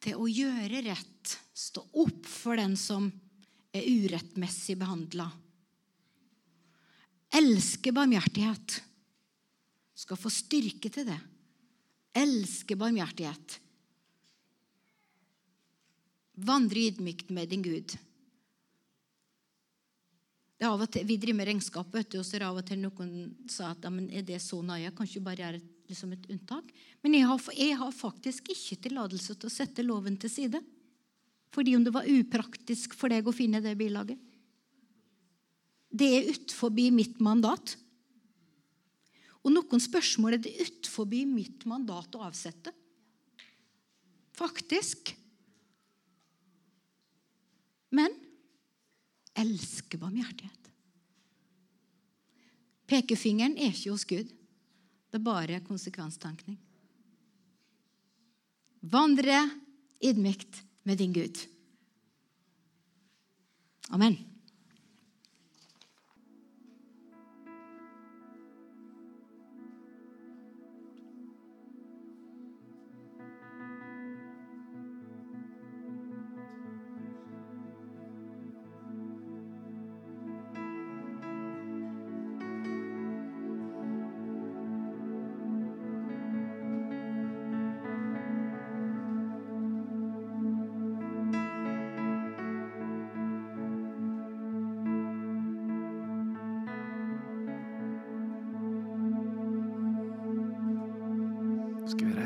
Til 0.00 0.22
å 0.22 0.28
gjøre 0.30 0.80
rett, 0.86 1.34
stå 1.52 1.82
opp 2.00 2.28
for 2.30 2.56
den 2.56 2.76
som 2.80 3.10
er 3.74 3.84
urettmessig 3.84 4.78
behandla. 4.80 5.26
Elske 7.36 7.92
barmhjertighet 7.92 8.78
skal 9.96 10.18
få 10.20 10.32
styrke 10.32 10.90
til 10.92 11.08
det. 11.08 11.18
Elske 12.16 12.76
barmhjertighet. 12.78 13.60
Vandre 16.46 16.88
ydmykt 16.90 17.32
med 17.32 17.48
din 17.52 17.64
Gud. 17.64 17.96
Til, 20.56 21.02
vi 21.04 21.16
driver 21.20 21.36
med 21.36 21.48
regnskap, 21.50 21.92
og 21.92 22.14
så 22.24 22.36
er 22.36 22.42
det 22.42 22.48
av 22.48 22.60
og 22.60 22.64
til 22.68 22.80
noen 22.80 23.10
sa 23.52 23.74
at 23.74 23.84
ja, 23.84 23.90
er 23.92 24.24
det 24.24 24.38
så 24.40 24.62
nøye? 24.64 24.92
Kan 24.96 25.08
ikke 25.08 25.24
bare 25.24 25.42
gjøre 25.42 25.60
liksom 25.88 26.14
et 26.16 26.28
unntak? 26.32 26.70
Men 27.04 27.16
jeg 27.16 27.28
har, 27.28 27.42
jeg 27.56 27.76
har 27.80 27.92
faktisk 27.92 28.52
ikke 28.54 28.78
tillatelse 28.88 29.36
til 29.36 29.50
å 29.50 29.52
sette 29.52 29.84
loven 29.84 30.16
til 30.20 30.32
side. 30.32 30.62
Fordi 31.52 31.76
om 31.76 31.84
det 31.84 31.92
var 31.92 32.08
upraktisk 32.08 32.96
for 32.96 33.12
deg 33.12 33.28
å 33.28 33.36
finne 33.36 33.60
det 33.64 33.76
bilaget. 33.78 34.20
Det 35.96 36.08
er 36.12 36.32
utenfor 36.32 36.72
mitt 36.92 37.20
mandat. 37.20 37.76
Og 39.46 39.54
noen 39.54 39.82
spørsmål 39.82 40.34
er 40.34 40.42
det 40.42 40.56
utenfor 40.58 41.06
mitt 41.30 41.64
mandat 41.70 42.18
å 42.18 42.26
avsette. 42.26 42.74
Faktisk. 44.36 45.14
men 47.96 48.12
elsker 49.32 49.96
barmhjertighet. 49.96 50.66
Pekefingeren 52.90 53.56
er 53.56 53.72
ikke 53.72 53.94
hos 53.94 54.04
Gud. 54.04 54.28
Det 54.28 55.16
er 55.16 55.24
bare 55.24 55.62
konsekvenstankning. 55.64 56.58
Vandre 58.84 59.38
ydmykt 60.04 60.60
med 60.84 61.00
din 61.00 61.14
Gud. 61.16 61.40
Amen. 63.96 64.18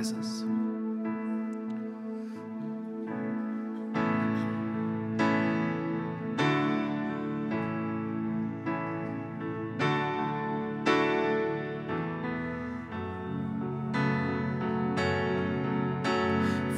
Skal 0.00 0.16
vi 0.16 0.18
reise 0.18 0.18
oss? 0.18 0.44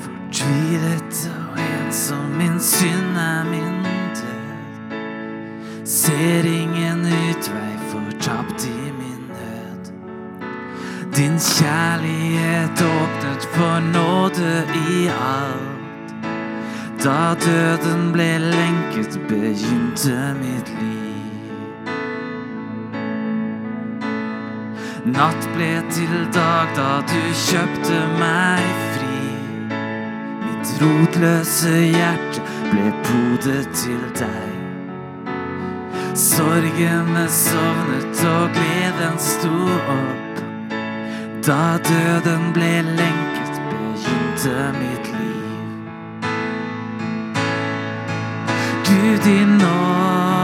Fortvilet 0.02 1.30
og 1.30 1.60
ensom, 1.60 2.40
døden 17.46 18.12
ble 18.12 18.38
lenket, 18.38 19.18
begynte 19.28 20.34
mitt 20.40 20.68
liv. 20.80 21.02
Natt 25.04 25.48
ble 25.56 25.72
til 25.90 26.14
dag 26.34 26.70
da 26.76 26.90
du 27.10 27.22
kjøpte 27.46 28.00
meg 28.20 28.68
fri. 28.94 29.24
Mitt 30.44 30.74
rotløse 30.82 31.74
hjerte 31.90 32.44
ble 32.70 32.92
podet 33.08 33.66
til 33.74 34.04
deg. 34.20 34.52
Sorgene 36.14 37.26
sovnet 37.32 38.26
og 38.30 38.54
gleden 38.54 39.18
sto 39.18 39.56
opp. 39.96 40.42
Da 41.42 41.62
døden 41.88 42.52
ble 42.54 42.74
lenket, 42.94 43.58
begynte 43.72 44.58
mitt 44.78 45.01
Gud 49.02 49.26
i 49.26 49.44
nåde 49.44 50.41